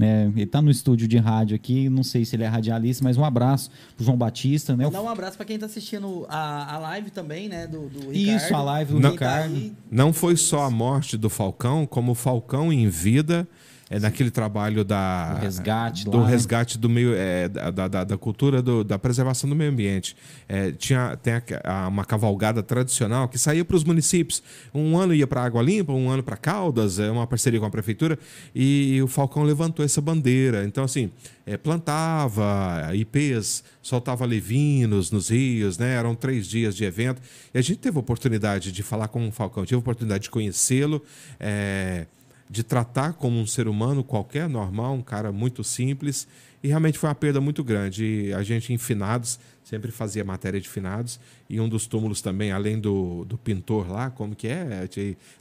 [0.00, 0.32] Né?
[0.34, 3.24] Ele tá no estúdio de rádio aqui, não sei se ele é radialista, mas um
[3.24, 4.84] abraço pro João Batista, né?
[4.84, 7.66] Mandar um abraço pra quem tá assistindo a, a live também, né?
[7.66, 8.54] Do, do Isso, Ricardo.
[8.54, 9.60] a live do Quem Ricardo.
[9.60, 13.46] Tá Não foi só a morte do Falcão, como o Falcão em vida,
[13.90, 16.30] é naquele trabalho da O resgate do lá, né?
[16.30, 20.16] resgate do meio é, da, da- da, cultura do- da preservação do meio ambiente.
[20.48, 24.42] É, tinha tem a- a- uma cavalgada tradicional que saía para os municípios.
[24.72, 27.70] Um ano ia para Água Limpa, um ano para Caldas, é uma parceria com a
[27.70, 28.16] prefeitura
[28.54, 30.64] e o Falcão levantou essa bandeira.
[30.64, 31.10] Então assim
[31.44, 35.94] é, plantava ipês, soltava levinos nos rios, né?
[35.94, 37.20] Eram três dias de evento
[37.52, 40.30] e a gente teve a oportunidade de falar com o Falcão, tive a oportunidade de
[40.30, 41.02] conhecê-lo.
[41.40, 42.06] é,
[42.50, 46.26] de tratar como um ser humano qualquer, normal, um cara muito simples.
[46.62, 48.04] E realmente foi uma perda muito grande.
[48.04, 51.20] E a gente, em finados, sempre fazia matéria de finados.
[51.48, 54.86] E um dos túmulos também, além do, do pintor lá, como que é?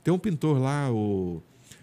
[0.03, 1.41] Tem- um pintor lá, o,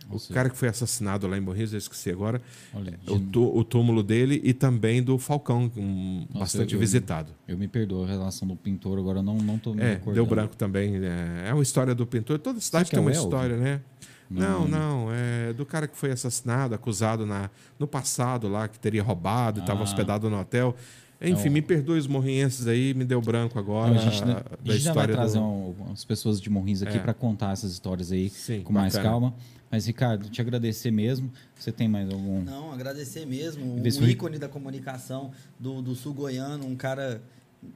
[0.09, 2.40] o cara que foi assassinado lá em Morrinhos, eu esqueci agora.
[2.73, 6.81] Olha, O, tú- o túmulo dele e também do Falcão, um, Nossa, bastante eu- eu-
[6.81, 7.32] visitado.
[7.48, 10.15] eu me perdoo a relação do pintor, agora não, não tô me É, recordando.
[10.15, 10.94] deu branco também.
[11.05, 12.39] É, é uma história do pintor.
[12.39, 13.23] Toda cidade tem é uma Elvio?
[13.24, 13.81] história, né?
[14.28, 15.07] Não, Não.
[15.07, 17.48] não, é do cara que foi assassinado, acusado na,
[17.78, 19.85] no passado lá, que teria roubado, estava Ah.
[19.85, 20.74] hospedado no hotel.
[21.20, 24.23] Enfim, É o- me perdoe os morrienses aí, me deu branco agora Não, a gente,
[24.23, 25.44] a- a da gente já vai trazer do...
[25.44, 27.01] um- umas pessoas de Morrins aqui É.
[27.01, 29.11] para contar essas histórias aí Sim, com mais bacana.
[29.11, 29.35] calma.
[29.70, 31.31] Mas, Ricardo, te agradecer mesmo.
[31.59, 32.43] Você tem mais algum.
[32.43, 33.65] Não, agradecer mesmo.
[33.65, 37.20] Um o- ícone da comunicação do, do sul goiano, um cara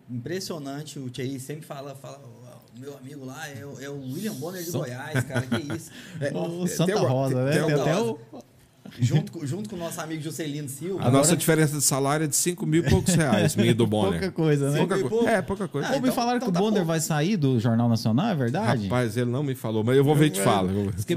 [0.08, 0.98] impressionante.
[0.98, 2.18] O Thierry sempre fala, fala
[2.80, 5.90] meu amigo lá é, o- é o William Bonner de Goiás, cara, que isso.
[6.20, 7.52] É, O tem Santa o- Rosa, né?
[7.52, 8.18] tem Tem até o.
[8.98, 11.04] junto, com- junto com o nosso amigo Juscelino Silva.
[11.04, 13.86] A nossa diferença de salário é de 5 mil e poucos reais, minha e do
[13.86, 14.18] Bonner.
[14.20, 14.78] Pouca coisa, né?
[14.78, 15.28] Pouca co- pouco?
[15.28, 15.88] É, pouca coisa.
[15.88, 16.86] Ah, Ou me então- falaram então que o tá Bonder bom.
[16.86, 18.84] vai sair do Jornal Nacional, é verdade?
[18.84, 20.68] Rapaz, ele não me falou, mas eu vou ver e te falo.
[20.96, 21.14] Porque-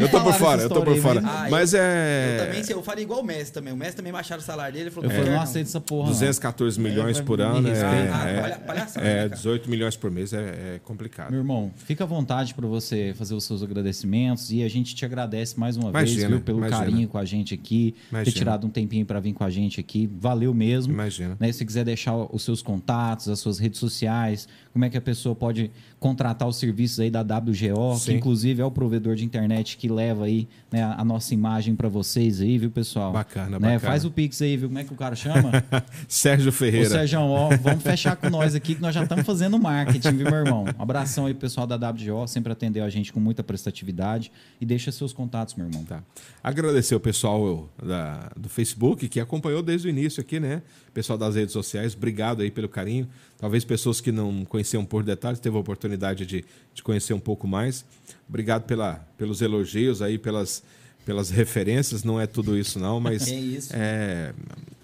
[0.00, 1.22] Eu tô por fora, eu tô por fora.
[1.24, 3.72] Ah, Mas Eu é também, se eu faria igual o Messi também.
[3.72, 4.84] O Messi também baixaram o salário dele.
[4.86, 5.42] Ele falou Eu que falei, não não.
[5.44, 6.04] aceito essa porra.
[6.06, 6.12] não.
[6.12, 7.68] 214 milhões É, por me ano.
[7.68, 9.28] É, Ah, é- palha- palhaçada, é, né, cara?
[9.30, 10.38] 18 milhões por mês é,
[10.76, 11.30] é complicado.
[11.30, 15.04] Meu irmão, fica à vontade para você fazer os seus agradecimentos e a gente te
[15.04, 16.78] agradece mais uma vez viu, pelo Imagina.
[16.78, 18.24] carinho com a gente aqui, Imagina.
[18.32, 20.08] ter tirado um tempinho para vir com a gente aqui.
[20.18, 20.92] Valeu mesmo.
[20.92, 21.36] Imagina.
[21.38, 25.00] Né, se quiser deixar os seus contatos, as suas redes sociais, como é que a
[25.00, 28.12] pessoa pode contratar os serviços aí da WGO, Sim.
[28.12, 31.88] que inclusive é o provedor de internet que leva aí né, a nossa imagem para
[31.88, 33.12] vocês aí, viu, pessoal?
[33.12, 33.80] Bacana, Né, bacana.
[33.80, 34.68] Faz o Pix aí, viu?
[34.68, 35.50] Como é que o cara chama?
[36.06, 36.90] Sérgio Ô, Ferreira.
[36.90, 40.40] Sérgio, ó, vamos fechar com nós aqui, que nós já estamos fazendo marketing, viu, meu
[40.44, 40.64] irmão?
[40.78, 44.30] Um abração aí pro pessoal da WGO, sempre atendeu a gente com muita prestatividade.
[44.60, 45.84] E deixa seus contatos, meu irmão.
[45.84, 46.02] Tá.
[46.48, 50.62] Agradecer o pessoal da- do Facebook que acompanhou desde o início aqui, né?
[50.94, 53.08] Pessoal das redes sociais, obrigado aí pelo carinho.
[53.36, 57.48] Talvez pessoas que não conheciam por detalhes teve a oportunidade de, de conhecer um pouco
[57.48, 57.84] mais.
[58.28, 60.62] Obrigado pela, pelos elogios aí, pelas,
[61.04, 62.04] pelas referências.
[62.04, 63.70] Não é tudo isso não, mas É isso.
[63.74, 64.32] é,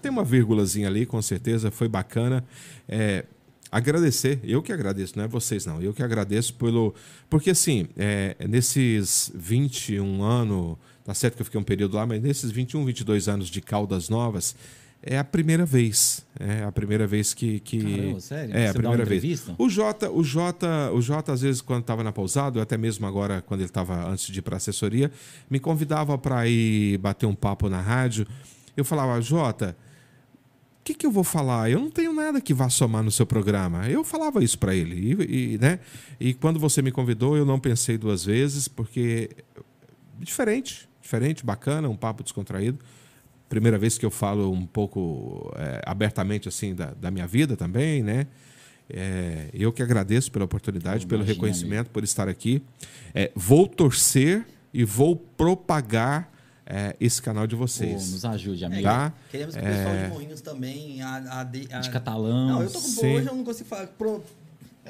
[0.01, 2.43] tem uma vírgulazinha ali, com certeza, foi bacana.
[2.89, 3.23] É,
[3.73, 6.93] agradecer, eu que agradeço, não é vocês não, eu que agradeço pelo.
[7.29, 12.21] Porque assim, é, nesses 21 anos, tá certo que eu fiquei um período lá, mas
[12.21, 14.55] nesses 21, 22 anos de Caldas Novas,
[15.01, 16.25] é a primeira vez.
[16.39, 17.59] É a primeira vez que.
[17.59, 18.55] que Caramba, sério?
[18.55, 19.43] É, Você a primeira vez.
[19.57, 23.05] O Jota, o Jota, o Jota, às vezes, quando estava na pousada, ou até mesmo
[23.05, 25.11] agora, quando ele estava antes de ir para a assessoria,
[25.49, 28.25] me convidava para ir bater um papo na rádio.
[28.77, 29.75] Eu falava, Jota,
[30.83, 31.71] que, que eu vou falar?
[31.71, 33.87] Eu não tenho nada que vá somar no seu programa.
[33.89, 34.95] Eu falava isso para ele.
[34.95, 35.79] E, e, né?
[36.19, 39.29] e quando você me convidou, eu não pensei duas vezes, porque
[40.19, 42.79] diferente, diferente, bacana, um papo descontraído.
[43.47, 48.03] Primeira vez que eu falo um pouco é, abertamente assim da, da minha vida também,
[48.03, 48.27] né?
[48.89, 52.61] É, eu que agradeço pela oportunidade, Pô, pelo imagina, reconhecimento, por estar aqui.
[53.13, 56.32] É, vou torcer e vou propagar
[56.75, 58.11] é, esse canal de Pô, vocês.
[58.11, 58.83] nos ajude, amigo.
[58.83, 59.13] Tá?
[59.29, 61.01] Queremos que o pessoal de Morrinhos também.
[61.03, 62.47] A, a, de- a- De catalão.
[62.47, 63.15] Não, eu tô com Sim.
[63.17, 63.87] hoje eu não consigo falar.
[63.87, 64.23] Pro,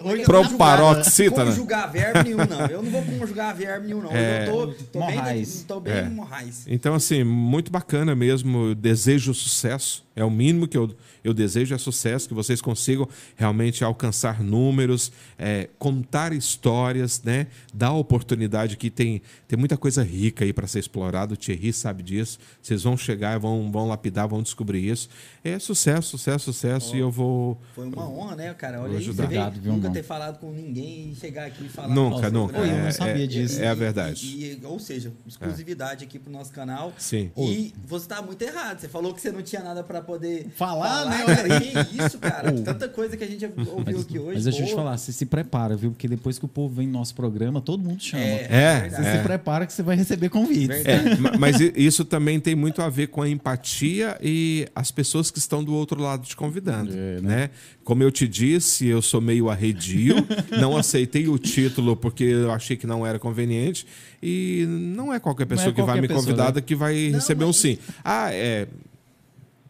[0.01, 1.45] hoje Pro eu não paroxítona.
[1.45, 2.65] Conjugar verbo nenhum, não.
[2.68, 4.11] Eu não vou conjugar verbo nenhum, não.
[4.11, 4.47] É.
[4.47, 4.68] eu tô,
[4.99, 6.03] tô bem, tô bem É.
[6.10, 6.64] morrais.
[6.68, 8.68] Então, assim, muito bacana mesmo.
[8.69, 10.05] Eu desejo sucesso.
[10.15, 15.11] É o mínimo que eu, eu desejo é sucesso, que vocês consigam realmente alcançar números,
[15.40, 17.48] é, contar histórias, né?
[17.73, 21.34] Dar oportunidade que tem, tem muita coisa rica aí para ser explorado.
[21.34, 22.38] O Thierry sabe disso.
[22.61, 25.10] Vocês vão chegar, vão, vão lapidar, vão descobrir isso.
[25.44, 26.95] É sucesso, sucesso, sucesso.
[26.95, 27.60] E eu vou.
[27.73, 28.81] Foi uma honra, né, cara?
[28.81, 29.23] Olha aí, você ajudar.
[29.23, 29.94] Obrigado, viu, nunca irmão?
[29.94, 31.94] ter falado com ninguém e chegar aqui e falar.
[31.94, 32.60] Nunca, nunca.
[32.60, 33.60] Oi, eu não É- sabia é- disso.
[33.61, 34.26] É a verdade.
[34.27, 36.94] E- e- ou seja, exclusividade aqui pro nosso canal.
[36.99, 37.31] Sim.
[37.35, 38.80] E você tá muito errado.
[38.80, 41.23] Você falou que você não tinha nada pra poder Falar, né?
[41.25, 42.51] Cara, que isso, cara?
[42.51, 44.34] Tanta coisa que a gente ouviu aqui hoje.
[44.35, 45.91] Mas deixa eu te falar, você se prepara, viu?
[45.91, 48.23] Porque depois que o povo vem no nosso programa, todo mundo chama.
[48.23, 49.17] É, É, Você é.
[49.17, 50.85] se prepara que você vai receber convites.
[50.85, 55.31] É, ma- mas isso também tem muito a ver com a empatia e as pessoas
[55.31, 57.49] que estão do outro lado te convidando, É, né?
[57.84, 60.15] Como eu te disse, eu sou meio arredio,
[60.59, 63.85] não aceitei o título porque eu achei que não era conveniente
[64.21, 66.61] e não é qualquer pessoa que vai qualquer me pessoa, convidar né?
[66.61, 67.77] que vai Não, receber um mas- sim.
[68.03, 68.67] Ah, é...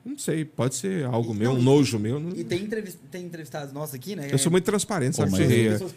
[0.05, 2.19] Não sei, pode ser algo E- meu, não, um nojo meu.
[2.19, 4.27] não- E tem, entrevist, tem entrevistados nossos aqui, né?
[4.30, 5.31] Eu sou muito transparente, sabe?
[5.31, 5.43] Falam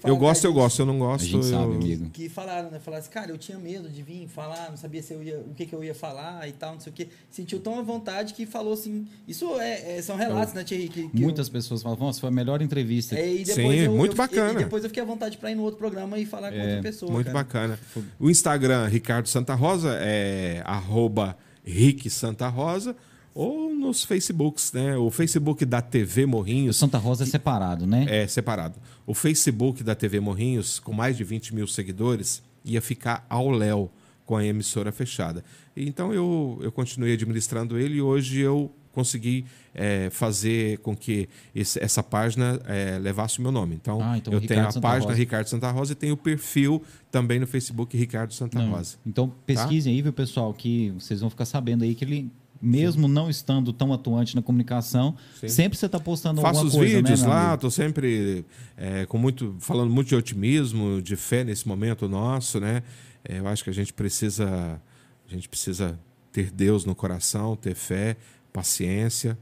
[0.04, 1.24] Eu gosto, a eu gente- gosto, eu não A gosto.
[1.26, 1.72] gente sabe, eu...
[1.72, 2.10] amigo.
[2.10, 2.78] Que falaram, né?
[2.78, 5.54] Falaram assim, cara, eu tinha medo de vir falar, não sabia se eu ia, o
[5.54, 7.08] que, que eu ia falar e tal, não sei o quê.
[7.28, 9.08] Sentiu tão à vontade que falou assim.
[9.26, 10.88] Isso é, é- são relatos, né, Thierry?
[10.88, 13.16] Que, que Muitas pessoas falam, nossa, foi a melhor entrevista.
[13.16, 14.60] eu, é, e depois Sim, eu, muito eu- bacana.
[14.60, 16.62] E depois eu fiquei à vontade pra ir no outro programa e falar com É,
[16.64, 17.10] outra pessoa.
[17.10, 17.38] Muito cara.
[17.38, 17.80] bacana.
[18.20, 22.94] O Instagram, Ricardo Santa Rosa, é arroba Rick Santa Rosa,
[23.36, 24.96] ou nos Facebooks, né?
[24.96, 28.06] O Facebook da TV O Morrinhos Santa Rosa é separado, né?
[28.08, 28.76] é separado.
[29.06, 33.90] O Facebook da TV Morrinhos, com mais de 20 mil seguidores, ia ficar ao léu
[34.24, 35.44] com a emissora fechada.
[35.76, 39.44] Então eu, eu continuei administrando ele e hoje eu consegui
[39.74, 43.74] é, fazer com que esse- essa página é, levasse o meu nome.
[43.74, 45.18] Então, Ah, então eu Ricardo tenho a Santa página Rosa.
[45.18, 48.96] Ricardo Santa Rosa e tenho o perfil também no Facebook Ricardo Santa Não, Rosa.
[49.06, 52.30] Então pesquisem aí, viu, pessoal, que vocês vão ficar sabendo aí que ele,
[52.60, 55.48] mesmo não estando tão atuante na comunicação, Sim.
[55.48, 57.54] sempre você está postando Faço alguma os coisa, vídeos né, meu lá, amigo?
[57.56, 58.44] estou sempre
[58.76, 62.82] é, com muito, falando muito de otimismo, de fé nesse momento nosso, né?
[63.24, 64.80] É, eu acho que a gente precisa,
[65.28, 65.98] a gente precisa
[66.32, 68.16] ter Deus no coração, ter fé,
[68.52, 69.38] paciência,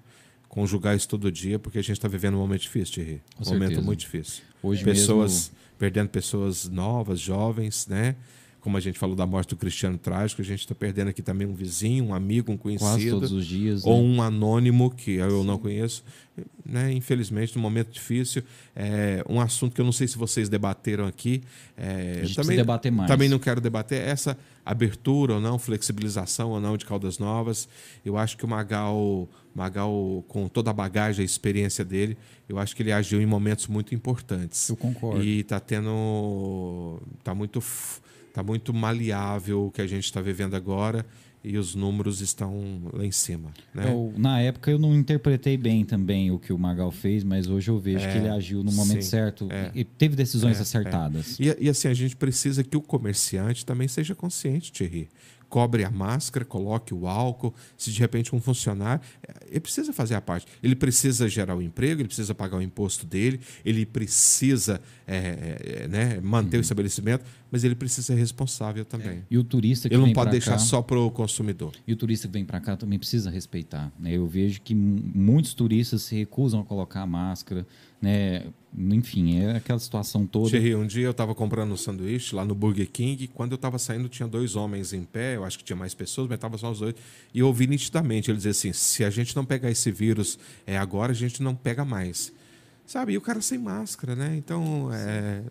[0.49, 3.23] conjugar isso todo dia, porque a gente está vivendo um momento difícil, Thierry.
[3.37, 3.83] Com Um momento certeza.
[3.87, 4.43] muito difícil.
[4.63, 8.17] Hoje pessoas mesmo- perdendo pessoas novas, jovens, né?
[8.65, 11.47] Como a gente falou da morte do Cristiano Trágico, a gente está perdendo aqui também
[11.47, 13.85] um vizinho, um amigo, um conhecido Quase todos os dias.
[13.85, 14.09] ou né?
[14.09, 16.03] um anônimo que eu não conheço,
[16.65, 16.91] né?
[16.91, 18.43] Infelizmente, num momento difícil,
[18.75, 21.43] é um assunto que eu não sei se vocês debateram aqui.
[21.77, 23.07] é, A gente também debater mais.
[23.07, 24.35] Também não quero debater essa
[24.65, 27.69] abertura ou não, flexibilização ou não de Caldas Novas.
[28.03, 32.17] Eu acho que o Magal, Magal com toda a bagagem, a experiência dele,
[32.49, 34.71] eu acho que ele agiu em momentos muito importantes.
[34.71, 35.23] Eu concordo.
[35.23, 38.01] E está tendo, tá muito, f-
[38.35, 41.07] tá muito maleável o que a gente está vivendo agora.
[41.47, 42.55] e os números estão
[42.91, 43.53] lá em cima.
[43.75, 43.85] Né?
[43.91, 47.71] Eu, na época eu não interpretei bem também o que o Magal fez, mas hoje
[47.71, 49.71] eu vejo É, que ele agiu no momento sim, certo é.
[49.75, 51.39] e teve decisões É, acertadas.
[51.39, 55.11] E, e assim, a gente precisa que o comerciante também seja consciente, Thierry.
[55.55, 57.55] Cobre a máscara, coloque o álcool.
[57.79, 59.01] Se de repente um funcionário.
[59.23, 60.49] eh, Ele precisa fazer a parte.
[60.61, 65.87] Ele precisa gerar o emprego, ele precisa pagar o imposto dele, ele precisa eh, eh,
[65.87, 69.25] né, manter o estabelecimento, mas ele precisa ser responsável também.
[69.31, 71.73] E o turista que Ele não pode deixar cá, só para o consumidor.
[71.87, 73.93] E o turista que vem para cá também precisa respeitar.
[73.97, 74.15] Né?
[74.15, 77.65] Eu vejo que muitos turistas se recusam a colocar a máscara.
[78.03, 78.43] Né?
[78.77, 80.51] Enfim, é aquela situação toda.
[80.51, 83.29] Thierry, um dia eu estava comprando um sanduíche lá no Burger King.
[83.29, 85.37] Quando eu estava saindo, tinha dois homens em pé.
[85.37, 86.95] Eu acho que tinha mais pessoas, mas estavam só os dois.
[87.33, 90.77] E eu ouvi nitidamente ele dizer assim: se a gente não pegar esse vírus é,
[90.77, 92.33] agora, a gente não pega mais.
[92.85, 93.13] Sabe?
[93.13, 94.35] E o cara sem máscara, né?
[94.37, 95.43] Então, é.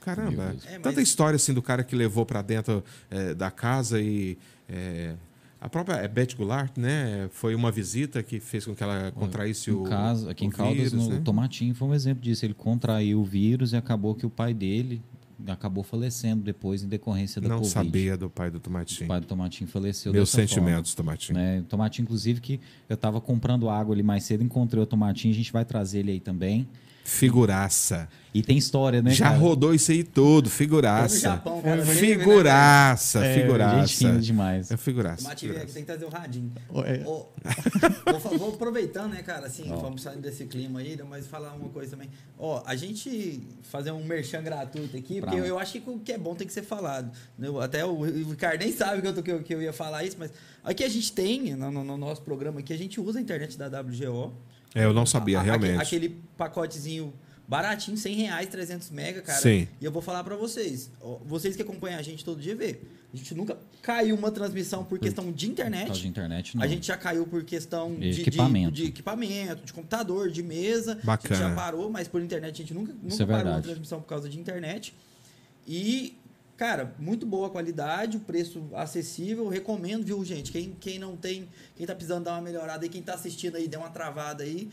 [0.00, 0.54] Caramba.
[0.66, 4.36] É, tanta mas- história assim do cara que levou para dentro é, da casa e.
[4.68, 5.14] é,
[5.60, 7.28] a própria é, Beth Goulart, né?
[7.32, 9.82] Foi uma visita que fez com que ela contraísse o.
[9.84, 11.20] caso, aqui o em Caldas, vírus, no né?
[11.24, 12.44] Tomatinho foi um exemplo disso.
[12.44, 15.02] Ele contraiu o vírus e acabou que o pai dele
[15.46, 17.72] acabou falecendo depois em decorrência da Não Covid.
[17.72, 19.06] sabia do pai do O Tomatinho.
[19.08, 21.36] pai do Tomatinho faleceu Meus sentimentos, Tomatinho.
[21.38, 21.60] forma, né?
[21.60, 25.36] O Tomatinho, inclusive, que eu estava comprando água ali mais cedo, encontrei o Tomatinho, a
[25.36, 26.68] gente vai trazer ele aí também.
[27.08, 28.08] Figuraça.
[28.34, 29.38] E tem história, né, Já cara?
[29.38, 31.18] rodou isso aí no figuraça.
[31.20, 31.82] Japão, cara.
[31.84, 33.80] Figuraça, É, figuraça.
[33.86, 34.70] gente fina demais.
[34.70, 35.22] É figuraça.
[35.22, 35.74] Tomate velho, figuraça.
[35.74, 36.52] tem que trazer o radinho.
[36.84, 37.06] É.
[37.06, 37.26] Ô,
[38.20, 41.92] vou, vou aproveitando, né, cara, assim, vamos saindo desse clima aí, mas falar uma coisa
[41.92, 42.10] também.
[42.38, 46.12] Ó, a gente fazer um merchan gratuito aqui, porque eu, eu acho que o que
[46.12, 47.10] é bom tem que ser falado.
[47.40, 49.72] Eu- até o, o Ricardo nem sabe que eu, tô- que, eu, que eu ia
[49.72, 50.30] falar isso, mas
[50.62, 53.56] aqui a gente tem, no, no- no nosso programa aqui, a gente usa a internet
[53.58, 54.32] da WGO.
[54.80, 55.80] É, eu não sabia, A- realmente.
[55.80, 57.12] Aquele pacotezinho
[57.46, 59.40] baratinho, 100 reais, 300 mega, cara.
[59.40, 59.66] Sim.
[59.80, 60.90] E eu vou falar pra vocês,
[61.24, 62.78] vocês que acompanham a gente todo dia vê.
[63.12, 65.86] A gente nunca caiu uma transmissão por questão de Por internet.
[65.86, 66.62] causa de internet, não.
[66.62, 68.70] A gente já caiu por questão De de, equipamento.
[68.72, 70.92] De, de equipamento, de computador, de mesa.
[70.92, 71.36] A gente Bacana.
[71.40, 74.06] já parou, mas por internet a gente nunca, nunca Isso é parou uma transmissão por
[74.08, 74.94] causa de internet.
[75.66, 76.18] E,
[76.58, 79.46] cara, muito boa qualidade, o preço acessível.
[79.48, 80.50] Recomendo, viu, gente?
[80.50, 83.68] Quem, quem não tem, quem tá precisando dar uma melhorada aí, quem tá assistindo aí,
[83.68, 84.68] deu uma travada aí.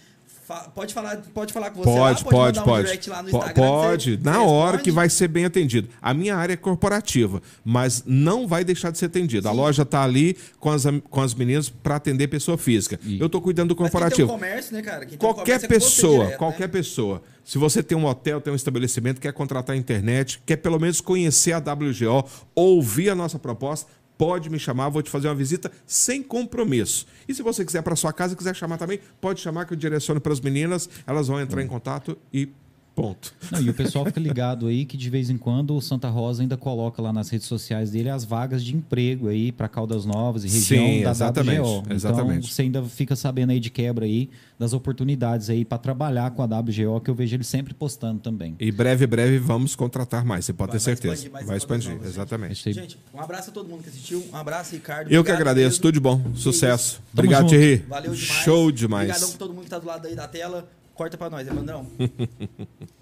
[0.47, 2.83] Fa- pode, falar, pode falar com você Pode, lá, pode, mandar um pode.
[2.85, 3.53] direct lá no Po- Instagram.
[3.53, 4.83] que Pode, você- na hora responde.
[4.83, 5.89] que vai ser bem atendido.
[6.01, 9.49] A minha área é corporativa, mas não vai deixar de ser atendida.
[9.49, 9.57] A Sim.
[9.57, 12.99] loja está ali com as, com as meninas para atender pessoa física.
[13.03, 14.29] E- Eu estou cuidando do Mas quem tem corporativo.
[14.31, 14.99] um comércio, né, cara?
[15.05, 16.67] Quem tem um Qualquer comércio é pessoa, direto, qualquer né?
[16.67, 17.21] pessoa.
[17.43, 20.99] Se você tem um hotel, tem um estabelecimento, quer contratar a internet, quer pelo menos
[20.99, 22.23] conhecer a WGO,
[22.55, 27.05] ouvir a nossa proposta, pode me chamar, vou te fazer uma visita sem compromisso.
[27.27, 30.21] E se você quiser para sua casa, quiser chamar também, pode chamar que eu direciono
[30.21, 32.49] para as meninas, elas vão entrar em contato e
[32.95, 33.33] ponto.
[33.51, 36.41] Não, e o pessoal fica ligado aí que de vez em quando o Santa Rosa
[36.41, 40.45] ainda coloca lá nas redes sociais dele as vagas de emprego aí para Caldas Novas
[40.45, 41.77] e região Sim, da exatamente, WGO.
[41.83, 42.53] Então exatamente.
[42.53, 46.45] você ainda fica sabendo aí de quebra aí das oportunidades aí para trabalhar com a
[46.45, 48.55] WGO que eu vejo ele sempre postando também.
[48.59, 51.13] E breve, breve vamos contratar mais, você pode Vai- ter vai certeza.
[51.15, 52.13] expandir mais vai expandir, Novas, gente.
[52.15, 52.51] exatamente.
[52.53, 54.23] Achei- Gente, um abraço a todo mundo que assistiu.
[54.31, 55.11] Um abraço, Ricardo.
[55.11, 55.81] Eu que agradeço, mesmo.
[55.81, 57.01] tudo de bom, sucesso.
[57.11, 57.47] Obrigado.
[57.49, 57.83] Thierry.
[57.89, 58.43] Valeu demais.
[58.43, 59.09] Show demais.
[59.09, 60.65] Obrigadão pra todo mundo que tá do lado aí da tela.
[60.95, 61.85] Corta pra nós, Evandrão.